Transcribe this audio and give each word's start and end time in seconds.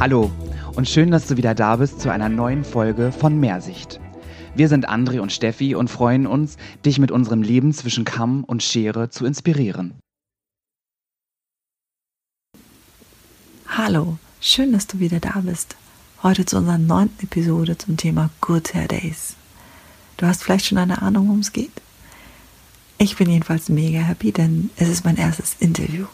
Hallo 0.00 0.30
und 0.76 0.86
schön, 0.88 1.10
dass 1.10 1.26
du 1.26 1.38
wieder 1.38 1.54
da 1.54 1.76
bist 1.76 2.00
zu 2.00 2.10
einer 2.10 2.28
neuen 2.28 2.62
Folge 2.62 3.10
von 3.10 3.40
Mehrsicht. 3.40 4.00
Wir 4.54 4.68
sind 4.68 4.88
André 4.88 5.20
und 5.20 5.32
Steffi 5.32 5.74
und 5.74 5.88
freuen 5.88 6.26
uns, 6.26 6.58
dich 6.84 6.98
mit 6.98 7.10
unserem 7.10 7.42
Leben 7.42 7.72
zwischen 7.72 8.04
Kamm 8.04 8.44
und 8.44 8.62
Schere 8.62 9.08
zu 9.08 9.24
inspirieren. 9.24 9.94
Hallo, 13.66 14.18
schön, 14.40 14.72
dass 14.72 14.86
du 14.86 14.98
wieder 14.98 15.20
da 15.20 15.40
bist. 15.40 15.74
Heute 16.22 16.44
zu 16.44 16.58
unserer 16.58 16.78
neunten 16.78 17.24
Episode 17.24 17.78
zum 17.78 17.96
Thema 17.96 18.30
Good 18.40 18.74
Hair 18.74 18.88
Days. 18.88 19.36
Du 20.18 20.26
hast 20.26 20.44
vielleicht 20.44 20.66
schon 20.66 20.78
eine 20.78 21.02
Ahnung, 21.02 21.28
worum 21.28 21.40
es 21.40 21.52
geht? 21.52 21.83
Ich 22.98 23.16
bin 23.16 23.28
jedenfalls 23.28 23.68
mega 23.68 24.00
happy, 24.00 24.32
denn 24.32 24.70
es 24.76 24.88
ist 24.88 25.04
mein 25.04 25.16
erstes 25.16 25.56
Interview. 25.58 26.06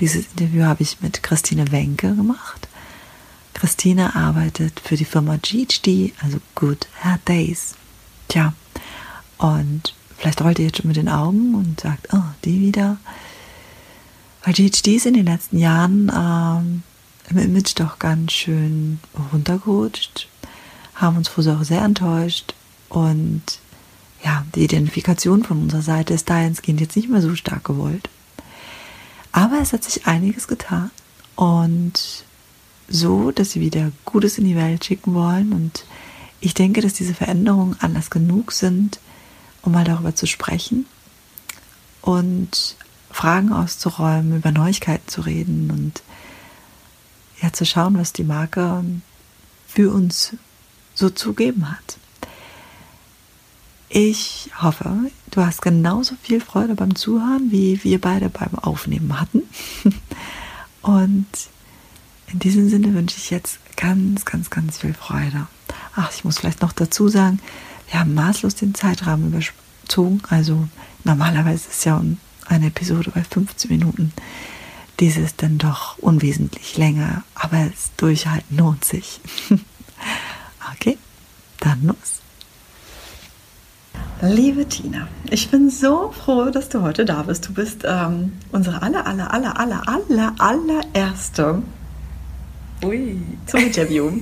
Dieses 0.00 0.26
Interview 0.26 0.64
habe 0.64 0.82
ich 0.82 1.00
mit 1.00 1.22
Christine 1.22 1.70
Wenke 1.70 2.14
gemacht. 2.14 2.68
Christine 3.52 4.16
arbeitet 4.16 4.80
für 4.80 4.96
die 4.96 5.04
Firma 5.04 5.36
GHD, 5.36 6.12
also 6.22 6.38
Good 6.54 6.88
Hair 7.00 7.20
Days. 7.26 7.74
Tja, 8.28 8.52
und 9.38 9.94
vielleicht 10.16 10.42
rollt 10.42 10.58
ihr 10.58 10.66
jetzt 10.66 10.78
schon 10.78 10.88
mit 10.88 10.96
den 10.96 11.08
Augen 11.08 11.54
und 11.54 11.80
sagt, 11.80 12.08
oh, 12.12 12.22
die 12.44 12.60
wieder. 12.60 12.96
Weil 14.42 14.54
GHD 14.54 14.88
ist 14.88 15.06
in 15.06 15.14
den 15.14 15.26
letzten 15.26 15.58
Jahren 15.58 16.10
ähm, 16.14 16.82
im 17.30 17.38
Image 17.38 17.74
doch 17.76 17.98
ganz 17.98 18.32
schön 18.32 18.98
runtergerutscht, 19.32 20.28
haben 20.94 21.16
uns 21.16 21.28
Friseure 21.28 21.64
sehr 21.64 21.82
enttäuscht 21.82 22.54
und 22.88 23.42
ja, 24.24 24.44
die 24.54 24.64
Identifikation 24.64 25.44
von 25.44 25.62
unserer 25.62 25.82
Seite 25.82 26.14
ist 26.14 26.30
dahingehend 26.30 26.80
jetzt 26.80 26.96
nicht 26.96 27.10
mehr 27.10 27.20
so 27.20 27.34
stark 27.34 27.64
gewollt. 27.64 28.08
Aber 29.32 29.60
es 29.60 29.72
hat 29.72 29.84
sich 29.84 30.06
einiges 30.06 30.48
getan 30.48 30.90
und 31.36 32.24
so, 32.88 33.30
dass 33.30 33.50
sie 33.50 33.60
wieder 33.60 33.92
Gutes 34.04 34.38
in 34.38 34.44
die 34.44 34.56
Welt 34.56 34.84
schicken 34.84 35.14
wollen. 35.14 35.52
Und 35.52 35.84
ich 36.40 36.54
denke, 36.54 36.80
dass 36.80 36.94
diese 36.94 37.14
Veränderungen 37.14 37.76
Anlass 37.80 38.10
genug 38.10 38.52
sind, 38.52 38.98
um 39.62 39.72
mal 39.72 39.84
darüber 39.84 40.14
zu 40.14 40.26
sprechen 40.26 40.86
und 42.00 42.76
Fragen 43.10 43.52
auszuräumen, 43.52 44.36
über 44.36 44.52
Neuigkeiten 44.52 45.08
zu 45.08 45.20
reden 45.20 45.70
und 45.70 46.02
ja 47.42 47.52
zu 47.52 47.66
schauen, 47.66 47.98
was 47.98 48.12
die 48.12 48.24
Marke 48.24 48.84
für 49.66 49.92
uns 49.92 50.36
so 50.94 51.10
zugeben 51.10 51.70
hat. 51.70 51.98
Ich 53.96 54.50
hoffe, 54.60 55.12
du 55.30 55.46
hast 55.46 55.62
genauso 55.62 56.16
viel 56.20 56.40
Freude 56.40 56.74
beim 56.74 56.96
Zuhören, 56.96 57.52
wie 57.52 57.78
wir 57.84 58.00
beide 58.00 58.28
beim 58.28 58.56
Aufnehmen 58.56 59.20
hatten. 59.20 59.42
Und 60.82 61.28
in 62.26 62.40
diesem 62.40 62.68
Sinne 62.68 62.92
wünsche 62.92 63.18
ich 63.18 63.30
jetzt 63.30 63.60
ganz, 63.76 64.24
ganz, 64.24 64.50
ganz 64.50 64.78
viel 64.78 64.94
Freude. 64.94 65.46
Ach, 65.94 66.10
ich 66.12 66.24
muss 66.24 66.40
vielleicht 66.40 66.60
noch 66.60 66.72
dazu 66.72 67.06
sagen, 67.06 67.38
wir 67.88 68.00
haben 68.00 68.14
maßlos 68.14 68.56
den 68.56 68.74
Zeitrahmen 68.74 69.28
überzogen. 69.28 70.20
Also 70.28 70.66
normalerweise 71.04 71.68
ist 71.68 71.84
ja 71.84 72.02
eine 72.46 72.66
Episode 72.66 73.12
bei 73.14 73.22
15 73.22 73.70
Minuten. 73.70 74.12
Diese 74.98 75.20
ist 75.20 75.40
dann 75.40 75.58
doch 75.58 75.98
unwesentlich 75.98 76.76
länger, 76.76 77.22
aber 77.36 77.66
das 77.66 77.92
Durchhalten 77.96 78.56
lohnt 78.56 78.84
sich. 78.84 79.20
okay, 80.72 80.98
dann 81.60 81.86
los. 81.86 82.23
Liebe 84.22 84.66
Tina, 84.66 85.08
ich 85.28 85.50
bin 85.50 85.70
so 85.70 86.12
froh, 86.12 86.50
dass 86.50 86.68
du 86.68 86.82
heute 86.82 87.04
da 87.04 87.22
bist. 87.22 87.48
Du 87.48 87.52
bist 87.52 87.82
ähm, 87.84 88.32
unsere 88.52 88.80
aller, 88.80 89.06
aller, 89.06 89.32
aller, 89.32 89.58
aller, 89.58 89.82
aller, 89.88 90.34
allererste 90.38 91.62
Ui. 92.84 93.18
zum 93.46 93.60
Interview, 93.66 94.12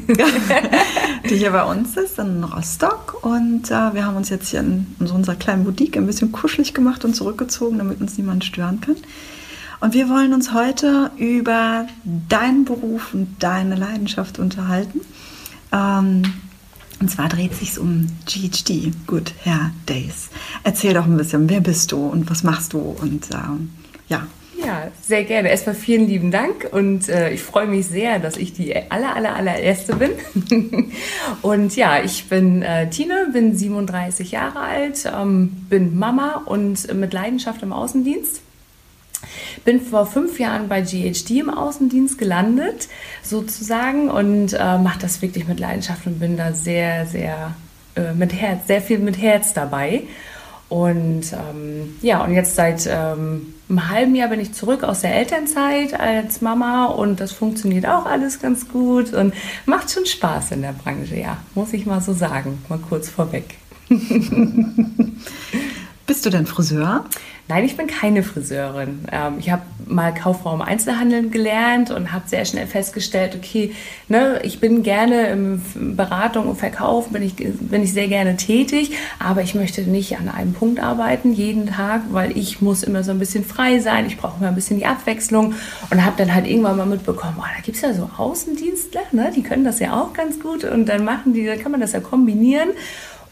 die 1.29 1.37
hier 1.37 1.51
bei 1.51 1.63
uns 1.65 1.97
ist 1.97 2.19
in 2.19 2.43
Rostock. 2.43 3.23
Und 3.23 3.71
äh, 3.71 3.95
wir 3.95 4.07
haben 4.07 4.17
uns 4.17 4.31
jetzt 4.31 4.49
hier 4.49 4.61
in, 4.61 4.87
in 4.99 5.09
unserer 5.09 5.37
kleinen 5.37 5.65
Boutique 5.65 5.97
ein 5.97 6.07
bisschen 6.07 6.33
kuschelig 6.33 6.73
gemacht 6.73 7.05
und 7.05 7.15
zurückgezogen, 7.15 7.79
damit 7.79 8.01
uns 8.01 8.17
niemand 8.17 8.45
stören 8.45 8.81
kann. 8.81 8.97
Und 9.81 9.95
wir 9.95 10.09
wollen 10.09 10.33
uns 10.33 10.53
heute 10.55 11.11
über 11.17 11.87
deinen 12.29 12.65
Beruf 12.65 13.13
und 13.13 13.37
deine 13.41 13.77
Leidenschaft 13.77 14.39
unterhalten. 14.39 15.01
Ähm, 15.71 16.23
und 17.03 17.09
zwar 17.09 17.29
dreht 17.29 17.53
sich 17.53 17.81
um 17.81 18.07
GHD, 18.27 18.93
Good 19.09 19.35
Hair 19.45 19.73
Days. 19.89 20.31
Erzähl 20.63 20.95
doch 20.95 21.05
ein 21.05 21.17
bisschen, 21.17 21.51
wer 21.51 21.61
bist 21.61 21.91
du 21.91 22.07
und 22.07 22.31
was 22.31 22.45
machst 22.45 22.75
du? 22.75 22.79
Und 22.79 23.29
ähm, 23.35 23.71
ja, 24.09 24.29
ja, 24.65 24.87
sehr 25.03 25.25
gerne. 25.25 25.51
Erstmal 25.51 25.75
vielen 25.75 26.07
lieben 26.07 26.31
Dank 26.31 26.69
und 26.71 27.09
äh, 27.09 27.33
ich 27.33 27.43
freue 27.43 27.67
mich 27.67 27.87
sehr, 27.87 28.21
dass 28.21 28.37
ich 28.37 28.53
die 28.53 28.77
aller, 28.89 29.17
aller, 29.17 29.35
allererste 29.35 29.97
bin. 29.97 30.93
und 31.43 31.75
ja, 31.75 32.01
ich 32.05 32.29
bin 32.29 32.63
äh, 32.63 32.89
Tine, 32.89 33.31
bin 33.33 33.57
37 33.57 34.31
Jahre 34.31 34.61
alt, 34.61 35.05
ähm, 35.13 35.49
bin 35.69 35.99
Mama 35.99 36.43
und 36.45 36.95
mit 36.95 37.13
Leidenschaft 37.13 37.65
im 37.65 37.73
Außendienst. 37.73 38.43
Bin 39.65 39.81
vor 39.81 40.07
fünf 40.07 40.39
Jahren 40.39 40.69
bei 40.69 40.81
GHD 40.81 41.31
im 41.41 41.51
Außendienst 41.51 42.19
gelandet, 42.19 42.89
sozusagen, 43.23 44.11
und 44.11 44.53
äh, 44.53 44.79
mache 44.79 44.99
das 45.01 45.23
wirklich 45.23 45.47
mit 45.47 45.61
Leidenschaft 45.61 46.07
und 46.07 46.19
bin 46.21 46.37
da 46.37 46.53
sehr, 46.53 47.07
sehr 47.07 47.55
äh, 47.95 48.13
mit 48.15 48.33
Herz, 48.33 48.67
sehr 48.67 48.81
viel 48.81 48.99
mit 48.99 49.21
Herz 49.21 49.53
dabei. 49.53 50.05
Und 50.73 51.33
ähm, 51.33 51.97
ja, 52.01 52.25
und 52.25 52.33
jetzt 52.33 52.55
seit 52.55 52.87
ähm, 52.87 53.53
einem 53.69 53.91
halben 53.91 54.15
Jahr 54.15 54.29
bin 54.29 54.41
ich 54.41 54.55
zurück 54.55 54.85
aus 54.85 55.03
der 55.03 55.15
Elternzeit 55.15 55.99
als 56.01 56.41
Mama 56.41 56.87
und 56.87 57.21
das 57.21 57.33
funktioniert 57.33 57.85
auch 57.85 58.07
alles 58.07 58.41
ganz 58.41 58.67
gut 58.69 59.13
und 59.13 59.35
macht 59.67 59.91
schon 59.91 60.07
Spaß 60.07 60.53
in 60.53 60.63
der 60.63 60.73
Branche, 60.73 61.17
ja, 61.17 61.37
muss 61.55 61.75
ich 61.75 61.85
mal 61.85 62.01
so 62.01 62.15
sagen, 62.15 62.65
mal 62.71 62.79
kurz 62.79 63.11
vorweg. 63.11 63.57
Bist 66.07 66.25
du 66.25 66.31
denn 66.31 66.47
Friseur? 66.47 67.05
Nein, 67.49 67.65
ich 67.65 67.77
bin 67.77 67.87
keine 67.87 68.23
Friseurin. 68.23 69.05
Ähm, 69.11 69.35
ich 69.39 69.51
habe 69.51 69.63
mal 69.87 70.15
Kauffrau 70.15 70.55
im 70.55 70.63
Einzelhandel 70.63 71.29
gelernt 71.29 71.91
und 71.91 72.13
habe 72.13 72.29
sehr 72.29 72.45
schnell 72.45 72.67
festgestellt, 72.67 73.37
okay, 73.37 73.75
ne, 74.09 74.41
ich 74.45 74.61
bin 74.61 74.83
gerne 74.83 75.27
im 75.29 75.63
Beratung 75.97 76.47
und 76.47 76.57
Verkauf, 76.57 77.09
bin 77.09 77.23
ich, 77.23 77.35
bin 77.35 77.83
ich 77.83 77.93
sehr 77.93 78.09
gerne 78.09 78.37
tätig, 78.37 78.93
aber 79.19 79.43
ich 79.43 79.55
möchte 79.55 79.83
nicht 79.83 80.19
an 80.19 80.29
einem 80.29 80.53
Punkt 80.55 80.81
arbeiten, 80.81 81.33
jeden 81.33 81.67
Tag, 81.67 82.03
weil 82.11 82.37
ich 82.37 82.63
muss 82.63 82.85
immer 82.85 83.03
so 83.03 83.11
ein 83.11 83.19
bisschen 83.19 83.45
frei 83.45 83.81
sein, 83.81 84.07
ich 84.07 84.17
brauche 84.17 84.39
immer 84.39 84.49
ein 84.49 84.55
bisschen 84.55 84.79
die 84.79 84.87
Abwechslung 84.87 85.55
und 85.91 86.05
habe 86.05 86.15
dann 86.17 86.35
halt 86.35 86.47
irgendwann 86.47 86.77
mal 86.77 86.87
mitbekommen, 86.87 87.37
oh, 87.39 87.43
da 87.43 87.61
gibt 87.63 87.77
es 87.77 87.83
ja 87.83 87.93
so 87.93 88.09
Außendienstler, 88.17 89.03
ne, 89.11 89.33
die 89.35 89.43
können 89.43 89.65
das 89.65 89.81
ja 89.81 90.01
auch 90.01 90.13
ganz 90.13 90.39
gut 90.39 90.65
und 90.65 90.87
dann 90.87 91.05
machen 91.05 91.35
die, 91.35 91.45
dann 91.45 91.59
kann 91.59 91.73
man 91.73 91.81
das 91.81 91.93
ja 91.93 92.01
kombinieren 92.01 92.71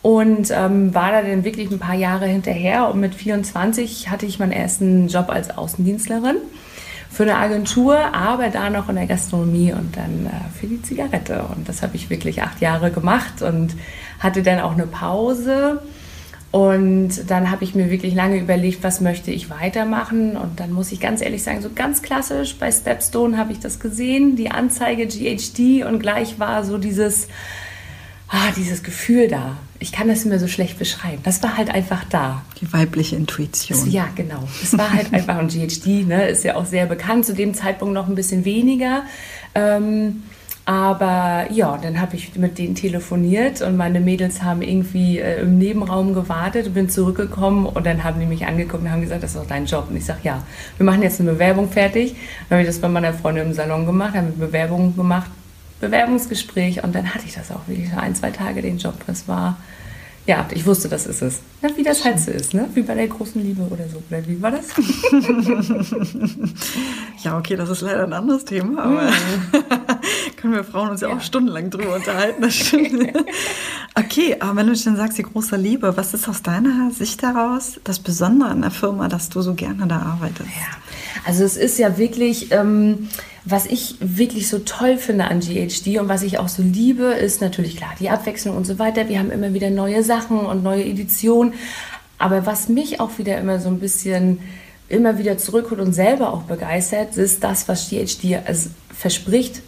und 0.02 0.50
ähm, 0.50 0.94
war 0.94 1.12
da 1.12 1.22
dann 1.22 1.44
wirklich 1.44 1.70
ein 1.70 1.78
paar 1.78 1.94
Jahre 1.94 2.26
hinterher 2.26 2.88
und 2.88 3.00
mit 3.00 3.14
24 3.14 4.10
hatte 4.10 4.26
ich 4.26 4.38
meinen 4.38 4.52
ersten 4.52 5.08
Job 5.08 5.28
als 5.28 5.56
Außendienstlerin 5.56 6.36
für 7.10 7.24
eine 7.24 7.36
Agentur, 7.36 7.98
aber 8.14 8.48
da 8.48 8.70
noch 8.70 8.88
in 8.88 8.94
der 8.94 9.06
Gastronomie 9.06 9.72
und 9.72 9.96
dann 9.96 10.26
äh, 10.26 10.58
für 10.58 10.68
die 10.68 10.80
Zigarette. 10.80 11.44
Und 11.54 11.68
das 11.68 11.82
habe 11.82 11.96
ich 11.96 12.08
wirklich 12.08 12.42
acht 12.42 12.60
Jahre 12.60 12.90
gemacht 12.90 13.42
und 13.42 13.74
hatte 14.20 14.42
dann 14.42 14.60
auch 14.60 14.72
eine 14.72 14.86
Pause. 14.86 15.82
Und 16.52 17.30
dann 17.30 17.50
habe 17.50 17.64
ich 17.64 17.74
mir 17.74 17.90
wirklich 17.90 18.14
lange 18.14 18.38
überlegt, 18.38 18.82
was 18.82 19.00
möchte 19.00 19.32
ich 19.32 19.50
weitermachen. 19.50 20.36
Und 20.36 20.60
dann 20.60 20.72
muss 20.72 20.92
ich 20.92 21.00
ganz 21.00 21.20
ehrlich 21.20 21.42
sagen, 21.42 21.62
so 21.62 21.70
ganz 21.74 22.00
klassisch, 22.02 22.56
bei 22.56 22.70
Stepstone 22.70 23.36
habe 23.36 23.52
ich 23.52 23.60
das 23.60 23.80
gesehen, 23.80 24.36
die 24.36 24.50
Anzeige 24.50 25.06
GHD 25.06 25.84
und 25.84 25.98
gleich 26.00 26.38
war 26.38 26.64
so 26.64 26.78
dieses, 26.78 27.28
ah, 28.28 28.52
dieses 28.56 28.82
Gefühl 28.82 29.28
da. 29.28 29.56
Ich 29.80 29.92
kann 29.92 30.08
das 30.08 30.24
immer 30.24 30.38
so 30.38 30.46
schlecht 30.46 30.78
beschreiben. 30.78 31.20
Das 31.24 31.42
war 31.42 31.56
halt 31.56 31.70
einfach 31.70 32.04
da. 32.04 32.42
Die 32.60 32.72
weibliche 32.72 33.16
Intuition. 33.16 33.78
Es, 33.78 33.92
ja, 33.92 34.08
genau. 34.14 34.46
Es 34.62 34.76
war 34.76 34.92
halt 34.92 35.12
einfach, 35.12 35.38
und 35.38 35.50
GHD 35.50 36.06
ne, 36.06 36.28
ist 36.28 36.44
ja 36.44 36.56
auch 36.56 36.66
sehr 36.66 36.86
bekannt, 36.86 37.24
zu 37.24 37.34
dem 37.34 37.54
Zeitpunkt 37.54 37.94
noch 37.94 38.06
ein 38.06 38.14
bisschen 38.14 38.44
weniger. 38.44 39.04
Ähm, 39.54 40.22
aber 40.66 41.46
ja, 41.50 41.78
dann 41.78 42.00
habe 42.00 42.14
ich 42.14 42.36
mit 42.36 42.58
denen 42.58 42.74
telefoniert 42.76 43.60
und 43.62 43.76
meine 43.76 43.98
Mädels 43.98 44.42
haben 44.42 44.62
irgendwie 44.62 45.18
äh, 45.18 45.40
im 45.40 45.58
Nebenraum 45.58 46.14
gewartet 46.14 46.68
und 46.68 46.74
bin 46.74 46.88
zurückgekommen 46.88 47.66
und 47.66 47.86
dann 47.86 48.04
haben 48.04 48.20
die 48.20 48.26
mich 48.26 48.46
angeguckt 48.46 48.84
und 48.84 48.90
haben 48.90 49.00
gesagt, 49.00 49.22
das 49.22 49.32
ist 49.34 49.40
doch 49.40 49.48
dein 49.48 49.66
Job. 49.66 49.86
Und 49.90 49.96
ich 49.96 50.04
sage, 50.04 50.20
ja, 50.22 50.44
wir 50.76 50.86
machen 50.86 51.02
jetzt 51.02 51.20
eine 51.20 51.32
Bewerbung 51.32 51.70
fertig. 51.70 52.14
Dann 52.48 52.58
habe 52.58 52.62
ich 52.62 52.68
das 52.68 52.78
bei 52.78 52.88
meiner 52.88 53.12
Freundin 53.14 53.46
im 53.46 53.52
Salon 53.52 53.86
gemacht, 53.86 54.14
haben 54.14 54.26
eine 54.26 54.46
Bewerbung 54.46 54.94
gemacht 54.94 55.30
Bewerbungsgespräch 55.80 56.84
und 56.84 56.94
dann 56.94 57.14
hatte 57.14 57.24
ich 57.26 57.34
das 57.34 57.50
auch 57.50 57.66
wirklich 57.66 57.92
ein, 57.92 58.14
zwei 58.14 58.30
Tage 58.30 58.62
den 58.62 58.78
Job. 58.78 58.94
Das 59.06 59.28
war, 59.28 59.58
ja, 60.26 60.46
ich 60.52 60.66
wusste, 60.66 60.88
das 60.88 61.06
ist 61.06 61.22
es. 61.22 61.40
Na, 61.62 61.70
wie 61.76 61.82
das 61.82 62.04
halt 62.04 62.20
so 62.20 62.30
ist, 62.30 62.54
ne? 62.54 62.68
Wie 62.74 62.82
bei 62.82 62.94
der 62.94 63.08
großen 63.08 63.42
Liebe 63.42 63.62
oder 63.62 63.88
so. 63.88 64.02
Oder 64.08 64.26
wie 64.26 64.40
war 64.40 64.50
das? 64.50 64.68
ja, 67.24 67.38
okay, 67.38 67.56
das 67.56 67.70
ist 67.70 67.80
leider 67.80 68.04
ein 68.04 68.12
anderes 68.12 68.44
Thema, 68.44 68.82
aber 68.82 69.02
mhm. 69.02 69.10
können 70.36 70.54
wir 70.54 70.64
Frauen 70.64 70.90
uns 70.90 71.00
ja, 71.00 71.08
ja, 71.08 71.16
auch 71.16 71.20
stundenlang 71.20 71.70
drüber 71.70 71.96
unterhalten, 71.96 72.42
das 72.42 72.54
stimmt. 72.54 72.92
Okay, 73.96 74.36
aber 74.38 74.56
wenn 74.56 74.68
du 74.68 74.76
schon 74.76 74.96
sagst, 74.96 75.18
die 75.18 75.24
große 75.24 75.56
Liebe, 75.56 75.96
was 75.96 76.14
ist 76.14 76.28
aus 76.28 76.42
deiner 76.42 76.92
Sicht 76.92 77.22
heraus 77.22 77.80
das 77.82 77.98
Besondere 77.98 78.48
an 78.48 78.62
der 78.62 78.70
Firma, 78.70 79.08
dass 79.08 79.30
du 79.30 79.42
so 79.42 79.54
gerne 79.54 79.88
da 79.88 79.98
arbeitest? 79.98 80.48
Ja, 80.48 81.24
also 81.24 81.42
es 81.42 81.56
ist 81.56 81.76
ja 81.76 81.98
wirklich, 81.98 82.52
ähm, 82.52 83.08
was 83.44 83.66
ich 83.66 83.96
wirklich 84.00 84.48
so 84.48 84.58
toll 84.58 84.98
finde 84.98 85.24
an 85.24 85.40
GHD 85.40 85.98
und 85.98 86.08
was 86.08 86.22
ich 86.22 86.38
auch 86.38 86.48
so 86.48 86.62
liebe, 86.62 87.04
ist 87.04 87.40
natürlich 87.40 87.76
klar 87.76 87.92
die 87.98 88.10
Abwechslung 88.10 88.56
und 88.56 88.66
so 88.66 88.78
weiter. 88.78 89.08
Wir 89.08 89.18
haben 89.18 89.30
immer 89.30 89.54
wieder 89.54 89.70
neue 89.70 90.04
Sachen 90.04 90.40
und 90.40 90.62
neue 90.62 90.84
Editionen. 90.84 91.54
Aber 92.18 92.44
was 92.44 92.68
mich 92.68 93.00
auch 93.00 93.16
wieder 93.18 93.38
immer 93.38 93.58
so 93.58 93.68
ein 93.68 93.80
bisschen 93.80 94.40
immer 94.88 95.18
wieder 95.18 95.38
zurückholt 95.38 95.80
und 95.80 95.94
selber 95.94 96.34
auch 96.34 96.42
begeistert, 96.42 97.16
ist 97.16 97.42
das, 97.42 97.66
was 97.68 97.88
GHD 97.88 98.40
also 98.44 98.70
verspricht, 98.94 99.62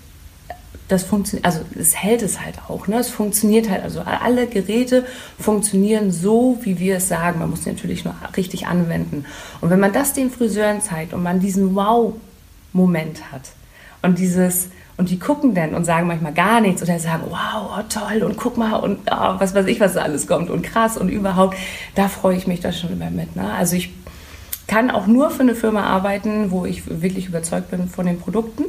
das 0.88 1.04
funktioniert, 1.04 1.46
also 1.46 1.60
es 1.78 1.96
hält 1.96 2.20
es 2.20 2.40
halt 2.40 2.56
auch. 2.68 2.86
Ne? 2.88 2.98
Es 2.98 3.08
funktioniert 3.08 3.70
halt, 3.70 3.82
also 3.82 4.00
alle 4.00 4.46
Geräte 4.46 5.06
funktionieren 5.38 6.10
so, 6.12 6.58
wie 6.62 6.78
wir 6.78 6.96
es 6.96 7.08
sagen. 7.08 7.38
Man 7.38 7.48
muss 7.48 7.64
natürlich 7.64 8.04
nur 8.04 8.14
richtig 8.36 8.66
anwenden. 8.66 9.24
Und 9.62 9.70
wenn 9.70 9.80
man 9.80 9.94
das 9.94 10.12
den 10.12 10.30
Friseuren 10.30 10.82
zeigt 10.82 11.14
und 11.14 11.22
man 11.22 11.40
diesen 11.40 11.74
Wow-Moment 11.74 13.32
hat 13.32 13.52
und 14.02 14.18
dieses, 14.18 14.68
und 14.96 15.10
die 15.10 15.18
gucken 15.18 15.54
dann 15.54 15.74
und 15.74 15.84
sagen 15.84 16.06
manchmal 16.06 16.34
gar 16.34 16.60
nichts 16.60 16.82
oder 16.82 16.98
sagen, 16.98 17.24
wow, 17.28 17.78
oh, 17.78 17.82
toll 17.88 18.22
und 18.22 18.36
guck 18.36 18.56
mal 18.56 18.74
und 18.74 18.98
oh, 19.10 19.34
was 19.38 19.54
weiß 19.54 19.66
ich, 19.66 19.80
was 19.80 19.94
da 19.94 20.02
alles 20.02 20.26
kommt 20.26 20.50
und 20.50 20.62
krass 20.62 20.96
und 20.96 21.08
überhaupt, 21.08 21.56
da 21.94 22.08
freue 22.08 22.36
ich 22.36 22.46
mich 22.46 22.60
da 22.60 22.72
schon 22.72 22.92
immer 22.92 23.10
mit. 23.10 23.34
Ne? 23.36 23.52
Also 23.52 23.76
ich 23.76 23.92
kann 24.66 24.90
auch 24.90 25.06
nur 25.06 25.30
für 25.30 25.42
eine 25.42 25.54
Firma 25.54 25.84
arbeiten, 25.84 26.50
wo 26.50 26.64
ich 26.64 26.82
wirklich 27.02 27.26
überzeugt 27.26 27.70
bin 27.70 27.88
von 27.88 28.06
den 28.06 28.18
Produkten 28.18 28.64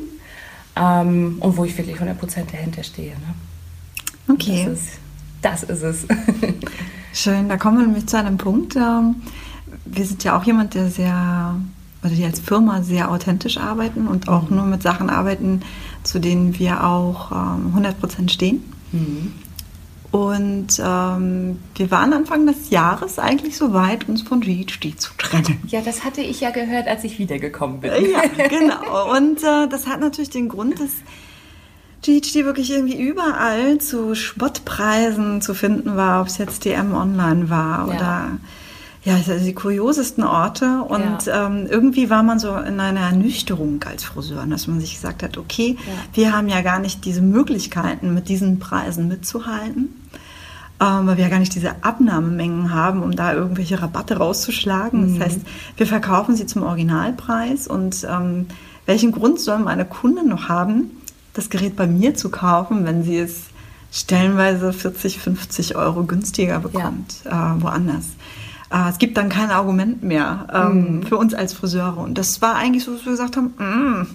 ähm, 0.75 1.37
und 1.39 1.57
wo 1.57 1.65
ich 1.65 1.77
wirklich 1.77 1.97
100% 1.97 2.15
dahinter 2.51 2.83
stehe. 2.83 3.11
Ne? 3.11 4.33
Okay. 4.33 4.65
Das 4.67 4.73
ist, 4.73 4.99
das 5.41 5.63
ist 5.63 5.81
es. 5.81 6.07
Schön, 7.13 7.47
da 7.47 7.57
kommen 7.57 7.77
wir 7.77 7.85
nämlich 7.85 8.07
zu 8.07 8.17
einem 8.17 8.37
Punkt. 8.37 8.75
Ähm, 8.75 9.15
wir 9.85 10.05
sind 10.05 10.23
ja 10.23 10.37
auch 10.37 10.43
jemand, 10.43 10.73
der 10.73 10.89
sehr, 10.89 11.55
oder 12.03 12.13
die 12.13 12.25
als 12.25 12.39
Firma 12.39 12.83
sehr 12.83 13.09
authentisch 13.11 13.57
arbeiten 13.57 14.07
und 14.07 14.27
auch 14.27 14.49
mhm. 14.49 14.57
nur 14.57 14.65
mit 14.65 14.83
Sachen 14.83 15.09
arbeiten, 15.09 15.61
zu 16.03 16.19
denen 16.19 16.59
wir 16.59 16.83
auch 16.83 17.31
100% 17.31 18.19
ähm, 18.19 18.27
stehen. 18.27 18.63
Mhm. 18.91 19.33
Und 20.11 20.79
ähm, 20.79 21.57
wir 21.73 21.89
waren 21.89 22.13
Anfang 22.13 22.45
des 22.45 22.69
Jahres 22.69 23.17
eigentlich 23.17 23.57
so 23.57 23.73
weit, 23.73 24.07
uns 24.07 24.21
von 24.21 24.41
GHD 24.41 24.99
zu 24.99 25.11
trennen. 25.17 25.59
Ja, 25.67 25.81
das 25.81 26.03
hatte 26.03 26.21
ich 26.21 26.39
ja 26.39 26.51
gehört, 26.51 26.87
als 26.87 27.03
ich 27.03 27.17
wiedergekommen 27.17 27.79
bin. 27.79 27.91
Ja, 28.11 28.21
genau. 28.47 29.17
Und 29.17 29.39
äh, 29.39 29.67
das 29.67 29.87
hat 29.87 30.01
natürlich 30.01 30.29
den 30.29 30.49
Grund, 30.49 30.79
dass 30.79 30.91
GHD 32.03 32.45
wirklich 32.45 32.69
irgendwie 32.69 33.01
überall 33.01 33.79
zu 33.79 34.13
Spottpreisen 34.13 35.41
zu 35.41 35.55
finden 35.55 35.95
war, 35.95 36.21
ob 36.21 36.27
es 36.27 36.37
jetzt 36.37 36.63
DM 36.65 36.93
Online 36.93 37.49
war 37.49 37.87
ja. 37.87 37.95
oder 37.95 38.31
ja, 39.05 39.15
also 39.15 39.37
die 39.37 39.53
kuriosesten 39.53 40.23
Orte. 40.23 40.81
Und 40.81 41.25
ja. 41.25 41.47
ähm, 41.47 41.67
irgendwie 41.69 42.09
war 42.09 42.23
man 42.23 42.39
so 42.39 42.55
in 42.55 42.79
einer 42.79 43.01
Ernüchterung 43.01 43.83
als 43.83 44.05
Friseur, 44.05 44.45
dass 44.45 44.67
man 44.67 44.79
sich 44.79 44.95
gesagt 44.95 45.23
hat, 45.23 45.37
okay, 45.37 45.77
ja. 45.85 45.93
wir 46.13 46.33
haben 46.33 46.47
ja 46.47 46.61
gar 46.61 46.79
nicht 46.79 47.03
diese 47.03 47.21
Möglichkeiten, 47.21 48.13
mit 48.13 48.29
diesen 48.29 48.59
Preisen 48.59 49.09
mitzuhalten. 49.09 49.99
Ähm, 50.79 51.07
weil 51.07 51.17
wir 51.17 51.25
ja 51.25 51.29
gar 51.29 51.39
nicht 51.39 51.53
diese 51.53 51.83
Abnahmemengen 51.83 52.73
haben, 52.73 53.03
um 53.03 53.15
da 53.15 53.33
irgendwelche 53.33 53.81
Rabatte 53.81 54.17
rauszuschlagen. 54.17 55.01
Mhm. 55.01 55.19
Das 55.19 55.27
heißt, 55.27 55.41
wir 55.77 55.87
verkaufen 55.87 56.35
sie 56.35 56.45
zum 56.45 56.63
Originalpreis. 56.63 57.67
Und 57.67 58.07
ähm, 58.09 58.47
welchen 58.85 59.11
Grund 59.11 59.39
soll 59.39 59.59
meine 59.59 59.85
Kunden 59.85 60.29
noch 60.29 60.47
haben, 60.47 60.91
das 61.33 61.49
Gerät 61.49 61.75
bei 61.75 61.87
mir 61.87 62.15
zu 62.15 62.29
kaufen, 62.29 62.85
wenn 62.85 63.03
sie 63.03 63.17
es 63.17 63.43
stellenweise 63.91 64.73
40, 64.73 65.19
50 65.19 65.75
Euro 65.75 66.03
günstiger 66.03 66.59
bekommt, 66.59 67.15
ja. 67.25 67.55
äh, 67.55 67.61
woanders? 67.61 68.05
Äh, 68.73 68.89
es 68.89 68.97
gibt 68.97 69.17
dann 69.17 69.29
kein 69.29 69.51
Argument 69.51 70.03
mehr 70.03 70.47
ähm, 70.51 70.99
mm. 70.99 71.03
für 71.03 71.17
uns 71.17 71.33
als 71.33 71.53
Friseure. 71.53 71.99
Und 71.99 72.17
das 72.17 72.41
war 72.41 72.55
eigentlich 72.55 72.83
so, 72.83 72.93
dass 72.93 73.05
wir 73.05 73.11
gesagt 73.11 73.37
haben, 73.37 73.53
mm, 73.57 74.07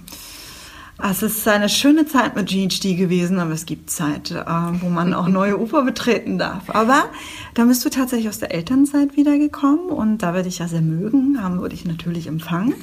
es 1.10 1.22
ist 1.22 1.46
eine 1.46 1.68
schöne 1.68 2.06
Zeit 2.06 2.34
mit 2.34 2.48
GHD 2.48 2.96
gewesen, 2.96 3.38
aber 3.38 3.52
es 3.52 3.66
gibt 3.66 3.88
Zeit, 3.88 4.32
äh, 4.32 4.44
wo 4.80 4.88
man 4.88 5.14
auch 5.14 5.28
neue 5.28 5.58
Ufer 5.58 5.84
betreten 5.84 6.38
darf. 6.38 6.70
Aber 6.70 7.04
da 7.54 7.64
bist 7.64 7.84
du 7.84 7.88
tatsächlich 7.88 8.28
aus 8.28 8.40
der 8.40 8.52
Elternzeit 8.52 9.16
wiedergekommen 9.16 9.90
und 9.90 10.18
da 10.18 10.34
werde 10.34 10.48
ich 10.48 10.58
ja 10.58 10.66
sehr 10.66 10.82
mögen, 10.82 11.40
haben 11.40 11.60
würde 11.60 11.76
ich 11.76 11.84
natürlich 11.84 12.26
empfangen. 12.26 12.74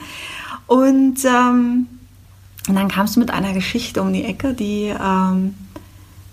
Und, 0.68 1.26
ähm, 1.26 1.88
und 2.68 2.76
dann 2.76 2.88
kamst 2.88 3.18
du 3.18 3.20
mit 3.20 3.32
einer 3.32 3.54
Geschichte 3.54 4.02
um 4.02 4.14
die 4.14 4.24
Ecke, 4.24 4.54
die 4.54 4.94
ähm, 4.98 5.54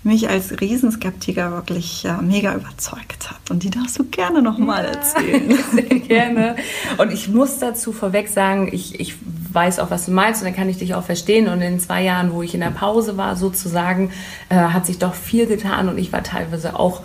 mich 0.03 0.29
als 0.29 0.59
Riesenskeptiker 0.59 1.51
wirklich 1.51 2.05
äh, 2.05 2.21
mega 2.21 2.53
überzeugt 2.55 3.31
hat. 3.31 3.49
Und 3.49 3.63
die 3.63 3.69
darfst 3.69 3.97
du 3.97 4.03
gerne 4.03 4.41
nochmal 4.41 4.83
ja, 4.83 4.91
erzählen. 4.91 5.57
Sehr 5.71 5.99
gerne. 5.99 6.55
Und 6.97 7.11
ich 7.11 7.29
muss 7.29 7.59
dazu 7.59 7.93
vorweg 7.93 8.27
sagen, 8.27 8.69
ich, 8.71 8.99
ich 8.99 9.15
weiß 9.53 9.79
auch, 9.79 9.91
was 9.91 10.05
du 10.05 10.11
meinst 10.11 10.41
und 10.41 10.47
dann 10.47 10.55
kann 10.55 10.67
ich 10.67 10.77
dich 10.77 10.93
auch 10.93 11.03
verstehen. 11.03 11.47
Und 11.47 11.61
in 11.61 11.79
zwei 11.79 12.03
Jahren, 12.03 12.33
wo 12.33 12.41
ich 12.41 12.53
in 12.53 12.59
der 12.59 12.71
Pause 12.71 13.15
war, 13.15 13.35
sozusagen, 13.35 14.11
äh, 14.49 14.55
hat 14.55 14.85
sich 14.85 14.99
doch 14.99 15.13
viel 15.13 15.45
getan 15.45 15.87
und 15.87 15.97
ich 15.97 16.11
war 16.11 16.23
teilweise 16.23 16.77
auch 16.77 17.01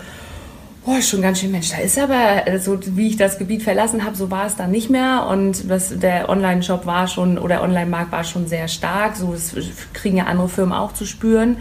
oh, 0.88 1.00
schon 1.02 1.20
ganz 1.20 1.40
schön, 1.40 1.50
Mensch, 1.50 1.70
da 1.70 1.78
ist 1.78 1.98
aber, 1.98 2.46
äh, 2.46 2.58
so 2.58 2.78
wie 2.96 3.08
ich 3.08 3.16
das 3.16 3.38
Gebiet 3.38 3.62
verlassen 3.62 4.04
habe, 4.04 4.16
so 4.16 4.30
war 4.30 4.46
es 4.46 4.56
dann 4.56 4.70
nicht 4.70 4.88
mehr. 4.90 5.26
Und 5.28 5.70
das, 5.70 5.98
der 5.98 6.28
Online-Shop 6.28 6.86
war 6.86 7.08
schon, 7.08 7.38
oder 7.38 7.62
Online-Markt 7.62 8.10
war 8.10 8.24
schon 8.24 8.46
sehr 8.46 8.68
stark. 8.68 9.16
So, 9.16 9.32
das 9.32 9.54
kriegen 9.92 10.16
ja 10.16 10.24
andere 10.24 10.48
Firmen 10.48 10.72
auch 10.72 10.94
zu 10.94 11.04
spüren. 11.04 11.58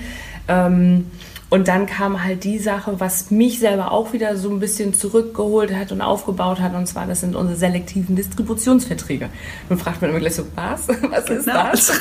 Ähm, 0.47 1.05
und 1.49 1.69
dann 1.69 1.85
kam 1.85 2.25
halt 2.25 2.43
die 2.43 2.59
Sache, 2.59 2.99
was 2.99 3.31
mich 3.31 3.59
selber 3.59 3.91
auch 3.93 4.11
wieder 4.11 4.35
so 4.35 4.49
ein 4.49 4.59
bisschen 4.59 4.93
zurückgeholt 4.93 5.73
hat 5.73 5.93
und 5.93 6.01
aufgebaut 6.01 6.59
hat. 6.59 6.75
Und 6.75 6.87
zwar, 6.87 7.07
das 7.07 7.21
sind 7.21 7.37
unsere 7.37 7.57
selektiven 7.57 8.17
Distributionsverträge. 8.17 9.29
Nun 9.69 9.79
fragt 9.79 10.01
man 10.01 10.09
immer 10.09 10.19
gleich 10.19 10.35
so, 10.35 10.43
was? 10.55 10.87
Was 11.09 11.29
ist 11.29 11.45
genau. 11.45 11.71
das? 11.71 11.91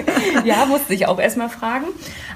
ja, 0.44 0.66
musste 0.66 0.92
ich 0.92 1.06
auch 1.06 1.18
erstmal 1.18 1.48
fragen. 1.48 1.86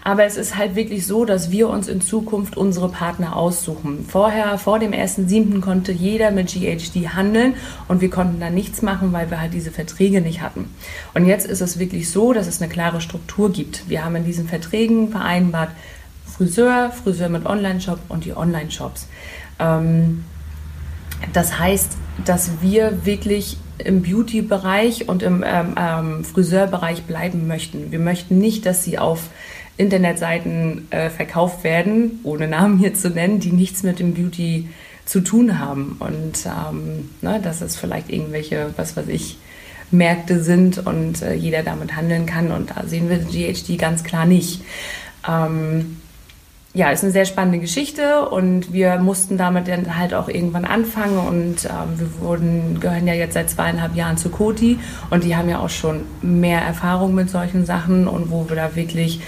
Aber 0.04 0.24
es 0.24 0.36
ist 0.36 0.56
halt 0.56 0.74
wirklich 0.74 1.06
so, 1.06 1.24
dass 1.24 1.50
wir 1.50 1.68
uns 1.68 1.88
in 1.88 2.00
Zukunft 2.00 2.56
unsere 2.56 2.88
Partner 2.88 3.36
aussuchen. 3.36 4.06
Vorher, 4.08 4.56
vor 4.58 4.78
dem 4.78 4.92
1.7. 4.92 5.60
konnte 5.60 5.92
jeder 5.92 6.30
mit 6.30 6.48
GHD 6.48 7.14
handeln 7.14 7.54
und 7.88 8.00
wir 8.00 8.10
konnten 8.10 8.40
da 8.40 8.48
nichts 8.48 8.80
machen, 8.80 9.12
weil 9.12 9.30
wir 9.30 9.40
halt 9.40 9.52
diese 9.52 9.70
Verträge 9.70 10.20
nicht 10.22 10.40
hatten. 10.40 10.70
Und 11.12 11.26
jetzt 11.26 11.46
ist 11.46 11.60
es 11.60 11.78
wirklich 11.78 12.10
so, 12.10 12.32
dass 12.32 12.46
es 12.46 12.62
eine 12.62 12.70
klare 12.70 13.00
Struktur 13.00 13.52
gibt. 13.52 13.88
Wir 13.88 14.04
haben 14.04 14.16
in 14.16 14.24
diesen 14.24 14.48
Verträgen 14.48 15.10
vereinbart, 15.10 15.70
Friseur, 16.36 16.90
Friseur 16.90 17.28
mit 17.28 17.46
Online-Shop 17.46 18.00
und 18.08 18.24
die 18.24 18.36
Online-Shops. 18.36 19.08
Ähm, 19.58 20.24
das 21.32 21.58
heißt, 21.58 21.96
dass 22.24 22.60
wir 22.60 23.04
wirklich 23.04 23.56
im 23.78 24.02
Beauty-Bereich 24.02 25.08
und 25.08 25.22
im 25.22 25.44
ähm, 25.46 25.74
ähm, 25.78 26.24
Friseurbereich 26.24 27.04
bleiben 27.04 27.46
möchten. 27.46 27.90
Wir 27.90 27.98
möchten 27.98 28.38
nicht, 28.38 28.66
dass 28.66 28.84
sie 28.84 28.98
auf 28.98 29.30
Internetseiten 29.76 30.86
äh, 30.90 31.10
verkauft 31.10 31.64
werden, 31.64 32.20
ohne 32.22 32.46
Namen 32.46 32.78
hier 32.78 32.94
zu 32.94 33.10
nennen, 33.10 33.40
die 33.40 33.50
nichts 33.50 33.82
mit 33.82 33.98
dem 33.98 34.14
Beauty 34.14 34.68
zu 35.04 35.20
tun 35.20 35.58
haben. 35.58 35.96
Und 35.98 36.46
ähm, 36.46 37.10
ne, 37.20 37.40
dass 37.42 37.60
es 37.60 37.76
vielleicht 37.76 38.10
irgendwelche, 38.10 38.70
was 38.76 38.96
weiß 38.96 39.08
ich, 39.08 39.38
Märkte 39.90 40.42
sind 40.42 40.84
und 40.86 41.22
äh, 41.22 41.34
jeder 41.34 41.62
damit 41.62 41.96
handeln 41.96 42.26
kann. 42.26 42.52
Und 42.52 42.70
da 42.70 42.84
sehen 42.86 43.08
wir 43.08 43.18
GHD 43.18 43.78
ganz 43.78 44.04
klar 44.04 44.26
nicht. 44.26 44.62
Ähm, 45.28 45.96
ja, 46.74 46.90
ist 46.90 47.04
eine 47.04 47.12
sehr 47.12 47.24
spannende 47.24 47.60
Geschichte 47.60 48.28
und 48.28 48.72
wir 48.72 48.98
mussten 48.98 49.38
damit 49.38 49.68
dann 49.68 49.96
halt 49.96 50.12
auch 50.12 50.28
irgendwann 50.28 50.64
anfangen 50.64 51.18
und 51.18 51.66
ähm, 51.66 51.98
wir 51.98 52.20
wurden, 52.20 52.80
gehören 52.80 53.06
ja 53.06 53.14
jetzt 53.14 53.34
seit 53.34 53.48
zweieinhalb 53.48 53.94
Jahren 53.94 54.16
zu 54.16 54.28
Koti 54.28 54.80
und 55.08 55.22
die 55.22 55.36
haben 55.36 55.48
ja 55.48 55.60
auch 55.60 55.70
schon 55.70 56.00
mehr 56.20 56.60
Erfahrung 56.60 57.14
mit 57.14 57.30
solchen 57.30 57.64
Sachen 57.64 58.08
und 58.08 58.32
wo 58.32 58.48
wir 58.48 58.56
da 58.56 58.74
wirklich 58.74 59.20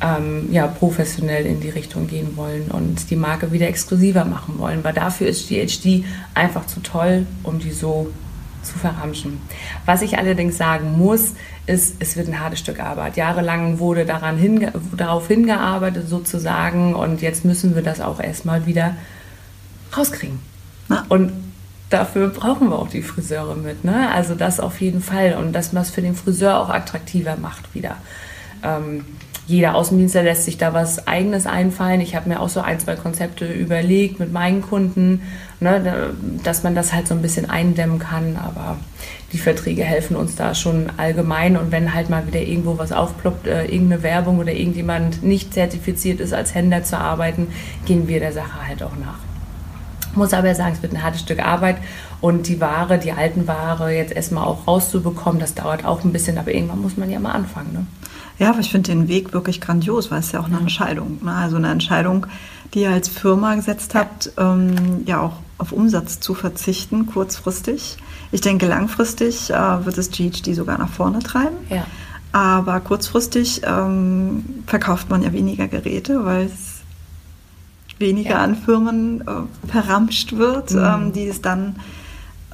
ähm, 0.00 0.48
ja, 0.50 0.66
professionell 0.66 1.44
in 1.44 1.60
die 1.60 1.68
Richtung 1.68 2.06
gehen 2.06 2.38
wollen 2.38 2.70
und 2.70 3.10
die 3.10 3.16
Marke 3.16 3.52
wieder 3.52 3.68
exklusiver 3.68 4.24
machen 4.24 4.58
wollen, 4.58 4.82
weil 4.82 4.94
dafür 4.94 5.26
ist 5.26 5.48
GHD 5.48 6.04
einfach 6.32 6.66
zu 6.66 6.80
toll, 6.80 7.26
um 7.42 7.58
die 7.58 7.72
so 7.72 8.10
zu 8.64 8.78
verramschen. 8.78 9.40
Was 9.86 10.02
ich 10.02 10.18
allerdings 10.18 10.56
sagen 10.56 10.98
muss, 10.98 11.34
ist, 11.66 11.96
es 12.00 12.16
wird 12.16 12.28
ein 12.28 12.40
hartes 12.40 12.58
Stück 12.58 12.80
Arbeit. 12.80 13.16
Jahrelang 13.16 13.78
wurde 13.78 14.04
daran 14.04 14.36
hinge 14.36 14.72
darauf 14.96 15.28
hingearbeitet 15.28 16.08
sozusagen 16.08 16.94
und 16.94 17.22
jetzt 17.22 17.44
müssen 17.44 17.74
wir 17.74 17.82
das 17.82 18.00
auch 18.00 18.20
erstmal 18.20 18.66
wieder 18.66 18.96
rauskriegen. 19.96 20.40
Ja. 20.90 21.04
Und 21.08 21.32
dafür 21.90 22.28
brauchen 22.28 22.68
wir 22.70 22.78
auch 22.78 22.88
die 22.88 23.02
Friseure 23.02 23.54
mit. 23.54 23.84
Ne? 23.84 24.10
Also 24.12 24.34
das 24.34 24.60
auf 24.60 24.80
jeden 24.80 25.00
Fall 25.00 25.34
und 25.34 25.52
das, 25.52 25.74
was 25.74 25.90
für 25.90 26.02
den 26.02 26.14
Friseur 26.14 26.58
auch 26.58 26.68
attraktiver 26.68 27.36
macht 27.36 27.74
wieder. 27.74 27.96
Ähm, 28.64 29.04
jeder 29.46 29.74
Außendienstler 29.74 30.22
lässt 30.22 30.44
sich 30.44 30.56
da 30.56 30.72
was 30.72 31.06
Eigenes 31.06 31.46
einfallen. 31.46 32.00
Ich 32.00 32.16
habe 32.16 32.30
mir 32.30 32.40
auch 32.40 32.48
so 32.48 32.60
ein, 32.60 32.80
zwei 32.80 32.96
Konzepte 32.96 33.46
überlegt 33.46 34.18
mit 34.18 34.32
meinen 34.32 34.62
Kunden, 34.62 35.20
ne, 35.60 36.14
dass 36.42 36.62
man 36.62 36.74
das 36.74 36.94
halt 36.94 37.06
so 37.06 37.14
ein 37.14 37.20
bisschen 37.20 37.50
eindämmen 37.50 37.98
kann. 37.98 38.38
Aber 38.42 38.78
die 39.34 39.38
Verträge 39.38 39.84
helfen 39.84 40.16
uns 40.16 40.34
da 40.34 40.54
schon 40.54 40.86
allgemein. 40.96 41.58
Und 41.58 41.72
wenn 41.72 41.92
halt 41.92 42.08
mal 42.08 42.26
wieder 42.26 42.40
irgendwo 42.40 42.78
was 42.78 42.90
aufploppt, 42.90 43.46
äh, 43.46 43.66
irgendeine 43.66 44.02
Werbung 44.02 44.38
oder 44.38 44.52
irgendjemand 44.52 45.22
nicht 45.22 45.52
zertifiziert 45.52 46.20
ist, 46.20 46.32
als 46.32 46.54
Händler 46.54 46.82
zu 46.82 46.96
arbeiten, 46.96 47.48
gehen 47.84 48.08
wir 48.08 48.20
der 48.20 48.32
Sache 48.32 48.66
halt 48.66 48.82
auch 48.82 48.96
nach. 48.96 49.18
Muss 50.14 50.32
aber 50.32 50.54
sagen, 50.54 50.74
es 50.74 50.82
wird 50.82 50.94
ein 50.94 51.02
hartes 51.02 51.22
Stück 51.22 51.44
Arbeit 51.44 51.76
und 52.20 52.48
die 52.48 52.60
Ware, 52.60 52.98
die 52.98 53.12
alten 53.12 53.46
Ware 53.48 53.92
jetzt 53.92 54.12
erstmal 54.14 54.44
auch 54.44 54.66
rauszubekommen, 54.66 55.40
das 55.40 55.54
dauert 55.54 55.84
auch 55.84 56.04
ein 56.04 56.12
bisschen, 56.12 56.38
aber 56.38 56.54
irgendwann 56.54 56.80
muss 56.80 56.96
man 56.96 57.10
ja 57.10 57.18
mal 57.18 57.32
anfangen. 57.32 57.72
Ne? 57.72 57.86
Ja, 58.38 58.50
aber 58.50 58.60
ich 58.60 58.70
finde 58.70 58.90
den 58.90 59.08
Weg 59.08 59.32
wirklich 59.32 59.60
grandios, 59.60 60.10
weil 60.10 60.20
es 60.20 60.32
ja 60.32 60.40
auch 60.40 60.46
eine 60.46 60.58
Entscheidung. 60.58 61.18
Ne? 61.22 61.32
Also 61.32 61.56
eine 61.56 61.70
Entscheidung, 61.70 62.26
die 62.72 62.80
ihr 62.80 62.90
als 62.90 63.08
Firma 63.08 63.54
gesetzt 63.54 63.94
habt, 63.94 64.32
ähm, 64.36 65.04
ja 65.06 65.20
auch 65.20 65.34
auf 65.58 65.72
Umsatz 65.72 66.18
zu 66.20 66.34
verzichten, 66.34 67.06
kurzfristig. 67.06 67.96
Ich 68.32 68.40
denke, 68.40 68.66
langfristig 68.66 69.50
äh, 69.50 69.86
wird 69.86 69.96
es 69.98 70.10
GHD 70.10 70.54
sogar 70.54 70.78
nach 70.78 70.88
vorne 70.88 71.20
treiben. 71.20 71.56
Ja. 71.70 71.86
Aber 72.32 72.80
kurzfristig 72.80 73.62
ähm, 73.64 74.44
verkauft 74.66 75.08
man 75.08 75.22
ja 75.22 75.32
weniger 75.32 75.68
Geräte, 75.68 76.24
weil 76.24 76.46
es 76.46 76.80
weniger 78.00 78.30
ja. 78.30 78.38
an 78.38 78.56
Firmen 78.56 79.20
äh, 79.20 79.68
verramscht 79.68 80.36
wird, 80.36 80.72
mhm. 80.72 80.84
ähm, 80.84 81.12
die 81.12 81.28
es 81.28 81.40
dann 81.40 81.76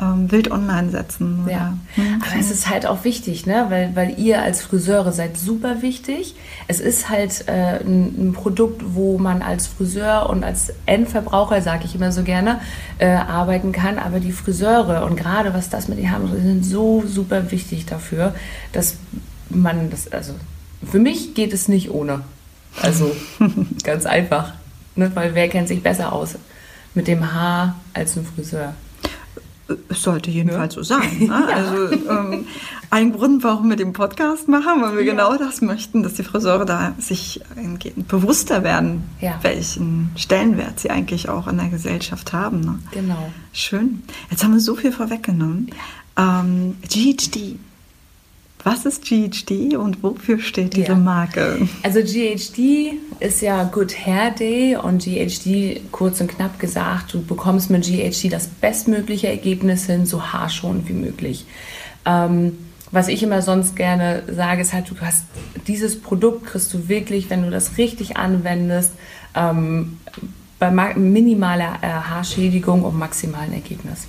ähm, 0.00 0.30
wild 0.30 0.50
online 0.50 0.90
setzen. 0.90 1.42
Oder? 1.45 1.52
Ja, 1.52 1.78
hm. 1.95 2.23
aber 2.23 2.40
es 2.40 2.50
ist 2.50 2.69
halt 2.69 2.87
auch 2.87 3.04
wichtig, 3.04 3.47
ne? 3.47 3.66
weil, 3.69 3.95
weil 3.95 4.19
ihr 4.19 4.42
als 4.42 4.62
Friseure 4.62 5.12
seid 5.12 5.37
super 5.37 5.83
wichtig. 5.83 6.35
Es 6.69 6.80
ist 6.80 7.09
halt 7.09 7.45
äh, 7.49 7.80
ein, 7.80 8.28
ein, 8.28 8.33
Produkt, 8.33 8.83
wo 8.95 9.19
man 9.19 9.42
als 9.42 9.66
Friseur 9.66 10.30
und 10.30 10.45
als 10.45 10.73
Endverbraucher, 10.87 11.61
sage 11.62 11.85
ich 11.85 11.95
immer 11.95 12.12
so 12.12 12.23
gerne, 12.23 12.61
äh, 12.99 13.09
arbeiten 13.09 13.73
kann. 13.73 13.99
Aber 13.99 14.21
die 14.21 14.33
Friseure 14.33 15.04
und 15.04 15.16
gerade 15.16 15.52
was 15.52 15.69
das 15.69 15.88
mit 15.88 15.99
den 15.99 16.11
Haaren 16.11 16.30
sind 16.42 16.64
so 16.64 17.04
super 17.07 17.50
wichtig 17.50 17.87
dafür, 17.87 18.35
dass 18.73 18.97
man 19.50 19.90
das, 19.90 20.11
also 20.12 20.35
für 20.88 20.99
mich 20.99 21.35
geht 21.35 21.52
es 21.52 21.69
nicht 21.69 21.90
ohne. 21.90 22.23
Also 22.80 23.11
ganz 23.83 24.07
einfach, 24.07 24.54
ne? 24.95 25.11
weil 25.14 25.35
wer 25.35 25.49
kennt 25.49 25.69
sich 25.69 25.83
besser 25.83 26.12
aus 26.12 26.37
mit 26.95 27.09
dem 27.09 27.33
Haar 27.33 27.76
als 27.92 28.16
ein 28.16 28.25
Friseur? 28.25 28.75
Es 29.89 30.03
sollte 30.03 30.31
jedenfalls 30.31 30.75
ja. 30.75 30.83
so 30.83 30.95
sein. 30.95 31.19
Ne? 31.19 31.27
ja. 31.27 31.47
Also 31.47 31.93
ähm, 31.93 32.47
ein 32.91 33.12
Grund, 33.12 33.45
warum 33.45 33.69
wir 33.71 33.77
den 33.77 33.93
Podcast 33.93 34.49
machen, 34.49 34.83
weil 34.83 34.97
wir 34.97 35.05
ja. 35.05 35.12
genau 35.12 35.37
das 35.37 35.61
möchten, 35.61 36.03
dass 36.03 36.15
die 36.15 36.23
Friseure 36.23 36.65
da 36.65 36.95
sich 36.99 37.41
bewusster 38.09 38.62
werden, 38.62 39.05
welchen 39.43 40.11
Stellenwert 40.17 40.81
sie 40.81 40.91
eigentlich 40.91 41.29
auch 41.29 41.47
in 41.47 41.59
der 41.59 41.69
Gesellschaft 41.69 42.33
haben. 42.33 42.61
Ne? 42.61 42.79
Genau. 42.93 43.31
Schön. 43.53 44.03
Jetzt 44.31 44.45
haben 44.45 44.53
wir 44.53 44.61
so 44.61 44.77
viel 44.77 44.93
vorweggenommen. 44.93 45.71
Ähm, 46.17 46.77
GHD, 46.89 47.59
was 48.64 48.85
ist 48.85 49.05
GHD 49.05 49.76
und 49.76 50.02
wofür 50.02 50.38
steht 50.38 50.76
diese 50.76 50.88
ja. 50.88 50.95
Marke? 50.95 51.69
Also 51.83 52.00
GHD 52.00 52.95
ist 53.21 53.40
ja 53.40 53.64
Good 53.64 54.07
Hair 54.07 54.33
Day 54.33 54.76
und 54.76 55.02
GHD, 55.02 55.81
kurz 55.93 56.21
und 56.21 56.29
knapp 56.29 56.59
gesagt, 56.59 57.14
du 57.14 57.23
bekommst 57.23 57.71
mit 57.71 57.85
GHD 57.85 58.33
das 58.33 58.47
bestmögliche 58.49 59.29
Ergebnis 59.29 59.87
hin, 59.87 60.07
so 60.07 60.33
haarschonend 60.33 60.88
wie 60.88 60.95
möglich. 60.95 61.47
Ähm, 62.05 62.59
was 62.93 63.09
ich 63.09 63.23
immer 63.23 63.40
sonst 63.40 63.76
gerne 63.76 64.25
sage, 64.31 64.62
ist 64.62 64.73
halt, 64.73 64.90
du 64.90 64.95
hast 65.00 65.25
dieses 65.67 66.00
Produkt, 66.00 66.47
kriegst 66.47 66.75
du 66.75 66.88
wirklich, 66.88 67.31
wenn 67.31 67.43
du 67.43 67.50
das 67.50 67.79
richtig 67.79 68.17
anwendest, 68.17 68.93
ähm, 69.35 69.99
bei 70.59 70.71
minimaler 70.71 71.79
äh, 71.81 71.87
Haarschädigung 71.87 72.83
und 72.83 72.99
maximalen 72.99 73.52
Ergebnis. 73.52 74.07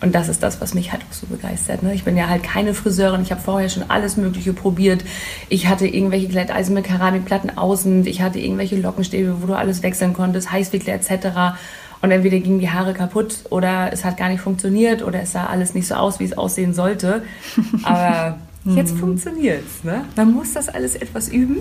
Und 0.00 0.14
das 0.14 0.28
ist 0.28 0.42
das, 0.42 0.60
was 0.60 0.72
mich 0.72 0.92
halt 0.92 1.02
auch 1.02 1.12
so 1.12 1.26
begeistert. 1.26 1.82
Ne? 1.82 1.94
Ich 1.94 2.04
bin 2.04 2.16
ja 2.16 2.28
halt 2.28 2.42
keine 2.42 2.72
Friseurin. 2.72 3.20
Ich 3.22 3.30
habe 3.30 3.40
vorher 3.40 3.68
schon 3.68 3.84
alles 3.88 4.16
Mögliche 4.16 4.54
probiert. 4.54 5.04
Ich 5.50 5.66
hatte 5.66 5.86
irgendwelche 5.86 6.28
Glätteisen 6.28 6.74
mit 6.74 6.84
Keramikplatten 6.84 7.56
außen. 7.56 8.06
Ich 8.06 8.22
hatte 8.22 8.38
irgendwelche 8.38 8.76
Lockenstäbe, 8.76 9.42
wo 9.42 9.46
du 9.46 9.54
alles 9.54 9.82
wechseln 9.82 10.14
konntest, 10.14 10.50
Heißwickler 10.50 10.94
etc. 10.94 11.58
Und 12.00 12.10
entweder 12.12 12.38
gingen 12.38 12.60
die 12.60 12.70
Haare 12.70 12.94
kaputt 12.94 13.44
oder 13.50 13.92
es 13.92 14.04
hat 14.04 14.16
gar 14.16 14.30
nicht 14.30 14.40
funktioniert 14.40 15.02
oder 15.02 15.20
es 15.20 15.32
sah 15.32 15.46
alles 15.46 15.74
nicht 15.74 15.86
so 15.86 15.96
aus, 15.96 16.18
wie 16.18 16.24
es 16.24 16.36
aussehen 16.36 16.72
sollte. 16.72 17.22
Aber 17.82 18.38
jetzt 18.64 18.96
funktioniert 18.96 19.64
es. 19.66 19.84
Ne? 19.84 20.04
Man 20.16 20.32
muss 20.32 20.54
das 20.54 20.70
alles 20.70 20.96
etwas 20.96 21.28
üben. 21.28 21.58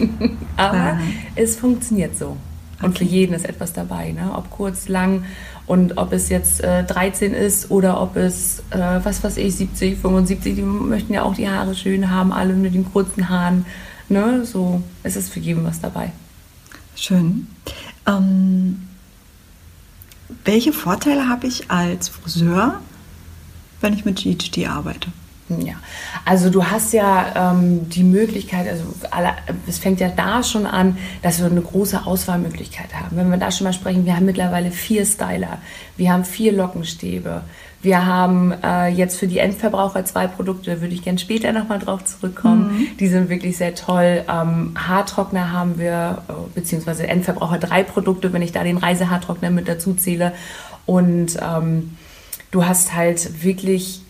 Aber 0.56 0.76
ja. 0.76 0.98
es 1.36 1.56
funktioniert 1.56 2.16
so. 2.16 2.38
Und 2.80 2.90
okay. 2.90 2.98
für 2.98 3.04
jeden 3.04 3.34
ist 3.34 3.44
etwas 3.44 3.74
dabei, 3.74 4.12
ne? 4.12 4.32
ob 4.34 4.50
kurz, 4.50 4.88
lang 4.88 5.24
und 5.72 5.96
ob 5.96 6.12
es 6.12 6.28
jetzt 6.28 6.62
äh, 6.62 6.84
13 6.84 7.32
ist 7.32 7.70
oder 7.70 7.98
ob 7.98 8.16
es, 8.16 8.58
äh, 8.68 9.00
was 9.02 9.24
weiß 9.24 9.38
ich, 9.38 9.54
70, 9.56 9.98
75, 9.98 10.54
die 10.54 10.60
möchten 10.60 11.14
ja 11.14 11.22
auch 11.22 11.34
die 11.34 11.48
Haare 11.48 11.74
schön 11.74 12.10
haben, 12.10 12.30
alle 12.30 12.52
mit 12.52 12.74
den 12.74 12.92
kurzen 12.92 13.30
Haaren. 13.30 13.64
Ne? 14.10 14.44
So, 14.44 14.82
es 15.02 15.16
ist 15.16 15.32
für 15.32 15.40
jeden 15.40 15.64
was 15.64 15.80
dabei. 15.80 16.12
Schön. 16.94 17.46
Ähm, 18.06 18.86
welche 20.44 20.74
Vorteile 20.74 21.30
habe 21.30 21.46
ich 21.46 21.70
als 21.70 22.10
Friseur, 22.10 22.82
wenn 23.80 23.94
ich 23.94 24.04
mit 24.04 24.16
GHD 24.16 24.68
arbeite? 24.68 25.08
Ja, 25.60 25.74
also 26.24 26.50
du 26.50 26.64
hast 26.64 26.92
ja 26.92 27.52
ähm, 27.52 27.88
die 27.88 28.04
Möglichkeit, 28.04 28.68
also 28.68 28.84
alle, 29.10 29.30
es 29.66 29.78
fängt 29.78 30.00
ja 30.00 30.08
da 30.08 30.42
schon 30.42 30.66
an, 30.66 30.96
dass 31.22 31.40
wir 31.40 31.46
eine 31.46 31.60
große 31.60 32.06
Auswahlmöglichkeit 32.06 32.94
haben. 32.94 33.16
Wenn 33.16 33.30
wir 33.30 33.36
da 33.36 33.50
schon 33.50 33.66
mal 33.66 33.72
sprechen, 33.72 34.06
wir 34.06 34.16
haben 34.16 34.26
mittlerweile 34.26 34.70
vier 34.70 35.04
Styler, 35.04 35.58
wir 35.96 36.12
haben 36.12 36.24
vier 36.24 36.52
Lockenstäbe, 36.52 37.42
wir 37.82 38.06
haben 38.06 38.52
äh, 38.62 38.86
jetzt 38.88 39.18
für 39.18 39.26
die 39.26 39.38
Endverbraucher 39.38 40.04
zwei 40.04 40.28
Produkte, 40.28 40.76
da 40.76 40.80
würde 40.80 40.94
ich 40.94 41.02
gerne 41.02 41.18
später 41.18 41.52
nochmal 41.52 41.80
drauf 41.80 42.04
zurückkommen. 42.04 42.78
Mhm. 42.78 42.96
Die 42.98 43.08
sind 43.08 43.28
wirklich 43.28 43.56
sehr 43.56 43.74
toll. 43.74 44.22
Ähm, 44.28 44.74
Haartrockner 44.76 45.50
haben 45.50 45.78
wir, 45.78 46.22
äh, 46.28 46.32
beziehungsweise 46.54 47.08
Endverbraucher 47.08 47.58
drei 47.58 47.82
Produkte, 47.82 48.32
wenn 48.32 48.40
ich 48.40 48.52
da 48.52 48.62
den 48.62 48.76
Reisehaartrockner 48.76 49.50
mit 49.50 49.66
dazu 49.66 49.94
zähle. 49.94 50.32
Und 50.86 51.38
ähm, 51.42 51.96
du 52.52 52.64
hast 52.64 52.94
halt 52.94 53.42
wirklich 53.42 54.01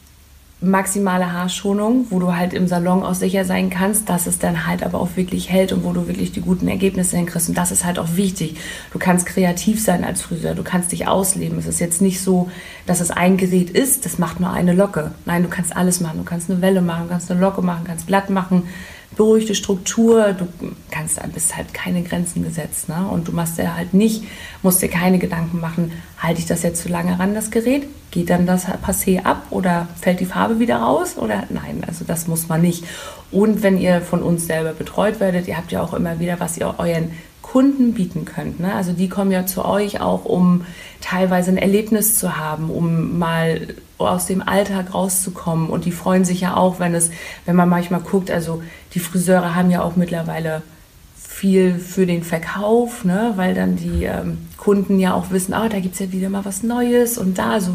maximale 0.63 1.33
Haarschonung, 1.33 2.07
wo 2.11 2.21
du 2.21 2.35
halt 2.37 2.55
im 2.55 2.69
Salon 2.69 3.03
auch 3.03 3.15
sicher 3.15 3.45
sein 3.45 3.69
kannst, 3.69 4.09
dass 4.09 4.27
es 4.27 4.39
dann 4.39 4.67
halt 4.67 4.83
aber 4.83 5.01
auch 5.01 5.17
wirklich 5.17 5.51
hält 5.51 5.73
und 5.73 5.85
wo 5.85 5.93
du 5.93 6.07
wirklich 6.07 6.33
die 6.33 6.41
guten 6.41 6.69
Ergebnisse 6.69 7.17
hinkriegst. 7.17 7.49
Und 7.49 7.59
das 7.59 7.73
ist 7.73 7.85
halt 7.85 7.99
auch 7.99 8.17
wichtig. 8.17 8.57
Du 8.93 8.99
kannst 8.99 9.27
kreativ 9.27 9.83
sein 9.83 10.05
als 10.05 10.23
Friseur, 10.23 10.55
du 10.55 10.63
kannst 10.63 10.93
dich 10.93 11.09
ausleben. 11.09 11.59
Es 11.59 11.67
ist 11.67 11.81
jetzt 11.81 12.01
nicht 12.01 12.21
so, 12.21 12.51
dass 12.87 13.01
es 13.01 13.11
ein 13.11 13.37
Gerät 13.37 13.71
ist, 13.71 14.05
das 14.05 14.19
macht 14.19 14.41
nur 14.41 14.51
eine 14.51 14.73
Locke. 14.73 15.11
Nein, 15.25 15.43
du 15.43 15.49
kannst 15.49 15.77
alles 15.77 16.01
machen. 16.01 16.19
Du 16.19 16.25
kannst 16.25 16.51
eine 16.51 16.63
Welle 16.63 16.81
machen, 16.81 17.07
kannst 17.09 17.31
eine 17.31 17.41
Locke 17.41 17.63
machen, 17.63 17.85
kannst 17.85 18.07
glatt 18.07 18.31
machen, 18.31 18.65
beruhigte 19.17 19.55
Struktur, 19.55 20.33
du 20.33 20.49
kannst, 20.91 21.21
bist 21.33 21.57
halt 21.57 21.75
keine 21.75 22.03
Grenzen 22.03 22.43
gesetzt. 22.43 22.89
Ne? 22.89 23.07
Und 23.11 23.29
du 23.29 23.33
machst 23.33 23.59
dir 23.59 23.77
halt 23.77 23.95
nicht, 23.95 24.25
musst 24.63 24.83
dir 24.83 24.89
keine 24.89 25.19
Gedanken 25.19 25.61
machen, 25.61 25.93
halte 26.19 26.41
ich 26.41 26.47
das 26.47 26.63
jetzt 26.63 26.83
zu 26.83 26.89
lange 26.89 27.19
ran, 27.19 27.35
das 27.35 27.51
Gerät? 27.51 27.87
Geht 28.11 28.31
dann 28.31 28.47
das 28.47 28.67
Passé 28.67 29.25
ab 29.25 29.47
oder 29.51 29.89
fällt 30.01 30.21
die 30.21 30.27
Farbe 30.27 30.59
wieder 30.59 30.77
raus? 30.77 31.17
Oder 31.17 31.45
nein, 31.51 31.83
also 31.87 32.05
das 32.05 32.27
muss 32.27 32.49
man 32.49 32.61
nicht. 32.61 32.85
Und 33.31 33.63
wenn 33.63 33.79
ihr 33.79 34.03
von 34.03 34.23
uns 34.23 34.47
selber 34.47 34.73
betreut 34.73 35.21
werdet, 35.21 35.49
ihr 35.49 35.57
habt 35.57 35.73
ja 35.73 35.83
auch 35.83 35.95
immer 35.95 36.19
wieder, 36.19 36.39
was 36.39 36.59
ihr 36.59 36.75
euren 36.79 37.11
Kunden 37.41 37.95
bieten 37.95 38.25
könnt. 38.25 38.61
Ne? 38.61 38.75
Also 38.75 38.93
die 38.93 39.09
kommen 39.09 39.31
ja 39.31 39.45
zu 39.47 39.65
euch 39.65 40.01
auch, 40.01 40.25
um 40.25 40.65
teilweise 41.01 41.51
ein 41.51 41.59
Erlebnis 41.59 42.17
zu 42.17 42.37
haben, 42.37 42.71
um 42.71 43.19
mal 43.19 43.75
aus 44.07 44.27
dem 44.27 44.47
Alltag 44.47 44.95
rauszukommen. 44.95 45.69
Und 45.69 45.85
die 45.85 45.93
freuen 45.93 46.25
sich 46.25 46.41
ja 46.41 46.57
auch, 46.57 46.81
wenn 46.81 46.95
es, 46.95 47.11
wenn 47.47 47.57
man 47.57 47.69
manchmal 47.69 48.01
guckt, 48.01 48.31
also 48.31 48.63
die 48.95 49.01
Friseure 49.01 49.55
haben 49.55 49.71
ja 49.71 49.83
auch 49.83 49.97
mittlerweile 49.97 50.63
viel 51.15 51.79
für 51.79 52.07
den 52.07 52.23
Verkauf, 52.23 53.05
ne? 53.05 53.33
weil 53.37 53.55
dann 53.55 53.75
die 53.77 54.05
ähm, 54.05 54.39
Kunden 54.59 55.01
ja 55.01 55.15
auch 55.15 55.31
wissen, 55.31 55.55
ah, 55.55 55.69
da 55.69 55.81
gibt 55.81 55.95
es 55.95 56.01
ja 56.01 56.13
wieder 56.13 56.29
mal 56.29 56.45
was 56.45 56.63
Neues 56.63 57.19
und 57.19 57.39
da, 57.39 57.61
so 57.61 57.73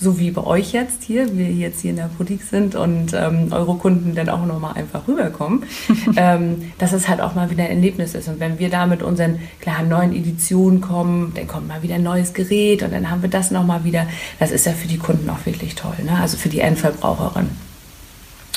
so 0.00 0.18
wie 0.18 0.30
bei 0.30 0.44
euch 0.44 0.72
jetzt 0.72 1.02
hier, 1.02 1.36
wir 1.36 1.50
jetzt 1.50 1.80
hier 1.80 1.90
in 1.90 1.96
der 1.96 2.10
Boutique 2.16 2.42
sind 2.42 2.74
und 2.74 3.12
ähm, 3.14 3.48
eure 3.50 3.74
Kunden 3.76 4.14
dann 4.14 4.28
auch 4.28 4.46
nochmal 4.46 4.74
einfach 4.74 5.08
rüberkommen, 5.08 5.64
ähm, 6.16 6.72
dass 6.78 6.92
es 6.92 7.08
halt 7.08 7.20
auch 7.20 7.34
mal 7.34 7.50
wieder 7.50 7.64
ein 7.64 7.70
Erlebnis 7.70 8.14
ist. 8.14 8.28
Und 8.28 8.38
wenn 8.38 8.58
wir 8.58 8.70
da 8.70 8.86
mit 8.86 9.02
unseren 9.02 9.40
klar 9.60 9.82
neuen 9.82 10.14
Editionen 10.14 10.80
kommen, 10.80 11.32
dann 11.34 11.48
kommt 11.48 11.66
mal 11.66 11.82
wieder 11.82 11.96
ein 11.96 12.04
neues 12.04 12.32
Gerät 12.32 12.82
und 12.82 12.92
dann 12.92 13.10
haben 13.10 13.22
wir 13.22 13.30
das 13.30 13.50
nochmal 13.50 13.84
wieder. 13.84 14.06
Das 14.38 14.52
ist 14.52 14.66
ja 14.66 14.72
für 14.72 14.88
die 14.88 14.98
Kunden 14.98 15.28
auch 15.30 15.44
wirklich 15.46 15.74
toll, 15.74 15.96
ne? 16.04 16.16
also 16.20 16.36
für 16.36 16.48
die 16.48 16.60
Endverbraucherin, 16.60 17.48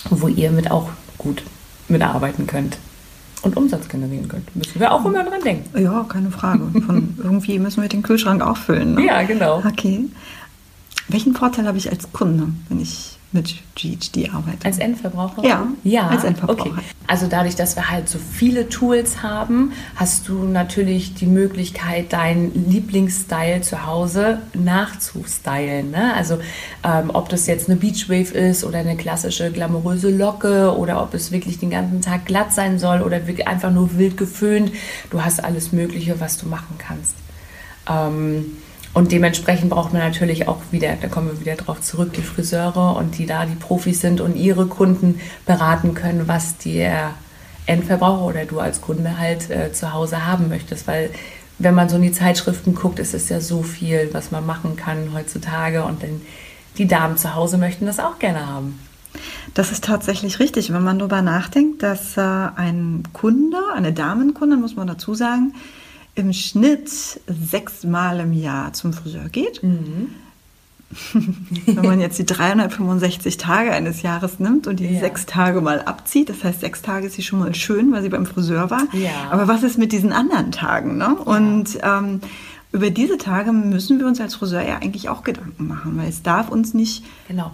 wo 0.09 0.27
ihr 0.27 0.51
mit 0.51 0.69
auch 0.69 0.89
gut 1.17 1.43
mitarbeiten 1.87 2.45
könnt 2.45 2.77
und 3.41 3.57
Umsatz 3.57 3.89
generieren 3.89 4.27
könnt. 4.27 4.55
Müssen 4.55 4.79
wir 4.79 4.91
auch 4.91 5.03
immer 5.05 5.23
dran 5.23 5.41
denken. 5.43 5.79
Ja, 5.79 6.05
keine 6.07 6.29
Frage. 6.31 6.69
Von 6.85 7.15
irgendwie 7.23 7.57
müssen 7.59 7.81
wir 7.81 7.89
den 7.89 8.03
Kühlschrank 8.03 8.41
auch 8.41 8.57
füllen. 8.57 8.95
Ne? 8.95 9.07
Ja, 9.07 9.23
genau. 9.23 9.63
Okay. 9.65 10.05
Welchen 11.11 11.33
Vorteil 11.33 11.67
habe 11.67 11.77
ich 11.77 11.89
als 11.89 12.11
Kunde, 12.11 12.47
wenn 12.69 12.79
ich 12.79 13.17
mit 13.33 13.55
GHD 13.75 14.33
arbeite? 14.33 14.65
Als 14.65 14.77
Endverbraucher? 14.77 15.43
Ja, 15.45 15.67
ja, 15.83 16.07
als 16.07 16.23
Endverbraucher. 16.23 16.71
Okay. 16.71 16.81
Also 17.07 17.27
dadurch, 17.27 17.55
dass 17.55 17.75
wir 17.75 17.89
halt 17.89 18.09
so 18.09 18.17
viele 18.17 18.69
Tools 18.69 19.21
haben, 19.23 19.71
hast 19.95 20.27
du 20.27 20.43
natürlich 20.43 21.13
die 21.13 21.25
Möglichkeit, 21.25 22.13
deinen 22.13 22.69
Lieblingsstyle 22.69 23.61
zu 23.61 23.85
Hause 23.85 24.39
nachzustylen. 24.53 25.91
Ne? 25.91 26.13
Also 26.13 26.39
ähm, 26.83 27.09
ob 27.13 27.29
das 27.29 27.47
jetzt 27.47 27.69
eine 27.69 27.77
Beachwave 27.77 28.33
ist 28.33 28.63
oder 28.63 28.79
eine 28.79 28.95
klassische 28.95 29.51
glamouröse 29.51 30.09
Locke 30.09 30.75
oder 30.77 31.01
ob 31.01 31.13
es 31.13 31.31
wirklich 31.31 31.59
den 31.59 31.69
ganzen 31.69 32.01
Tag 32.01 32.25
glatt 32.25 32.53
sein 32.53 32.79
soll 32.79 33.01
oder 33.01 33.27
wirklich 33.27 33.47
einfach 33.47 33.71
nur 33.71 33.97
wild 33.97 34.17
geföhnt. 34.17 34.71
Du 35.09 35.23
hast 35.23 35.43
alles 35.43 35.71
Mögliche, 35.71 36.19
was 36.19 36.37
du 36.37 36.47
machen 36.47 36.75
kannst. 36.77 37.15
Ähm, 37.89 38.45
und 38.93 39.11
dementsprechend 39.11 39.69
braucht 39.69 39.93
man 39.93 40.01
natürlich 40.01 40.47
auch 40.47 40.59
wieder, 40.71 40.97
da 41.01 41.07
kommen 41.07 41.31
wir 41.31 41.39
wieder 41.39 41.55
drauf 41.55 41.81
zurück, 41.81 42.13
die 42.13 42.21
Friseure 42.21 42.97
und 42.97 43.17
die 43.17 43.25
da 43.25 43.45
die 43.45 43.55
Profis 43.55 44.01
sind 44.01 44.19
und 44.19 44.35
ihre 44.35 44.65
Kunden 44.65 45.19
beraten 45.45 45.93
können, 45.93 46.27
was 46.27 46.57
der 46.57 47.13
Endverbraucher 47.65 48.25
oder 48.25 48.45
du 48.45 48.59
als 48.59 48.81
Kunde 48.81 49.17
halt 49.17 49.49
äh, 49.49 49.71
zu 49.71 49.93
Hause 49.93 50.25
haben 50.25 50.49
möchtest. 50.49 50.87
Weil 50.87 51.09
wenn 51.57 51.73
man 51.73 51.87
so 51.87 51.95
in 51.95 52.01
die 52.01 52.11
Zeitschriften 52.11 52.75
guckt, 52.75 52.99
ist 52.99 53.13
es 53.13 53.29
ja 53.29 53.39
so 53.39 53.63
viel, 53.63 54.09
was 54.11 54.31
man 54.31 54.45
machen 54.45 54.75
kann 54.75 55.13
heutzutage 55.13 55.83
und 55.83 56.03
dann 56.03 56.21
die 56.77 56.87
Damen 56.87 57.17
zu 57.17 57.35
Hause 57.35 57.57
möchten 57.57 57.85
das 57.85 57.99
auch 57.99 58.19
gerne 58.19 58.47
haben. 58.47 58.79
Das 59.53 59.71
ist 59.71 59.83
tatsächlich 59.83 60.39
richtig, 60.39 60.71
wenn 60.73 60.83
man 60.83 60.99
darüber 60.99 61.21
nachdenkt, 61.21 61.83
dass 61.83 62.17
äh, 62.17 62.21
ein 62.21 63.03
Kunde, 63.13 63.57
eine 63.75 63.93
Damenkunde, 63.93 64.57
muss 64.57 64.75
man 64.75 64.87
dazu 64.87 65.13
sagen, 65.13 65.53
im 66.15 66.33
Schnitt 66.33 66.89
sechsmal 67.27 68.19
im 68.19 68.33
Jahr 68.33 68.73
zum 68.73 68.93
Friseur 68.93 69.29
geht. 69.29 69.63
Mhm. 69.63 70.09
Wenn 71.65 71.85
man 71.85 72.01
jetzt 72.01 72.19
die 72.19 72.25
365 72.25 73.37
Tage 73.37 73.71
eines 73.71 74.01
Jahres 74.01 74.39
nimmt 74.39 74.67
und 74.67 74.79
die 74.79 74.87
ja. 74.87 74.99
sechs 74.99 75.25
Tage 75.25 75.61
mal 75.61 75.81
abzieht, 75.81 76.29
das 76.29 76.43
heißt, 76.43 76.59
sechs 76.59 76.81
Tage 76.81 77.07
ist 77.07 77.15
sie 77.15 77.21
schon 77.21 77.39
mal 77.39 77.55
schön, 77.55 77.93
weil 77.93 78.01
sie 78.01 78.09
beim 78.09 78.25
Friseur 78.25 78.69
war. 78.69 78.87
Ja. 78.91 79.29
Aber 79.29 79.47
was 79.47 79.63
ist 79.63 79.77
mit 79.77 79.93
diesen 79.93 80.11
anderen 80.11 80.51
Tagen? 80.51 80.97
Ne? 80.97 81.15
Und 81.15 81.79
ähm, 81.81 82.19
über 82.73 82.89
diese 82.89 83.17
Tage 83.17 83.53
müssen 83.53 83.99
wir 83.99 84.07
uns 84.07 84.19
als 84.19 84.35
Friseur 84.35 84.61
ja 84.61 84.77
eigentlich 84.77 85.07
auch 85.07 85.23
Gedanken 85.23 85.67
machen, 85.67 85.97
weil 85.97 86.09
es 86.09 86.23
darf 86.23 86.49
uns 86.49 86.73
nicht 86.73 87.05
genau. 87.27 87.51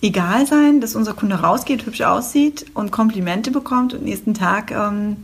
egal 0.00 0.46
sein, 0.46 0.80
dass 0.80 0.96
unser 0.96 1.14
Kunde 1.14 1.36
rausgeht, 1.36 1.86
hübsch 1.86 2.02
aussieht 2.02 2.66
und 2.74 2.90
Komplimente 2.90 3.52
bekommt 3.52 3.94
und 3.94 4.02
nächsten 4.02 4.34
Tag 4.34 4.72
ähm, 4.72 5.16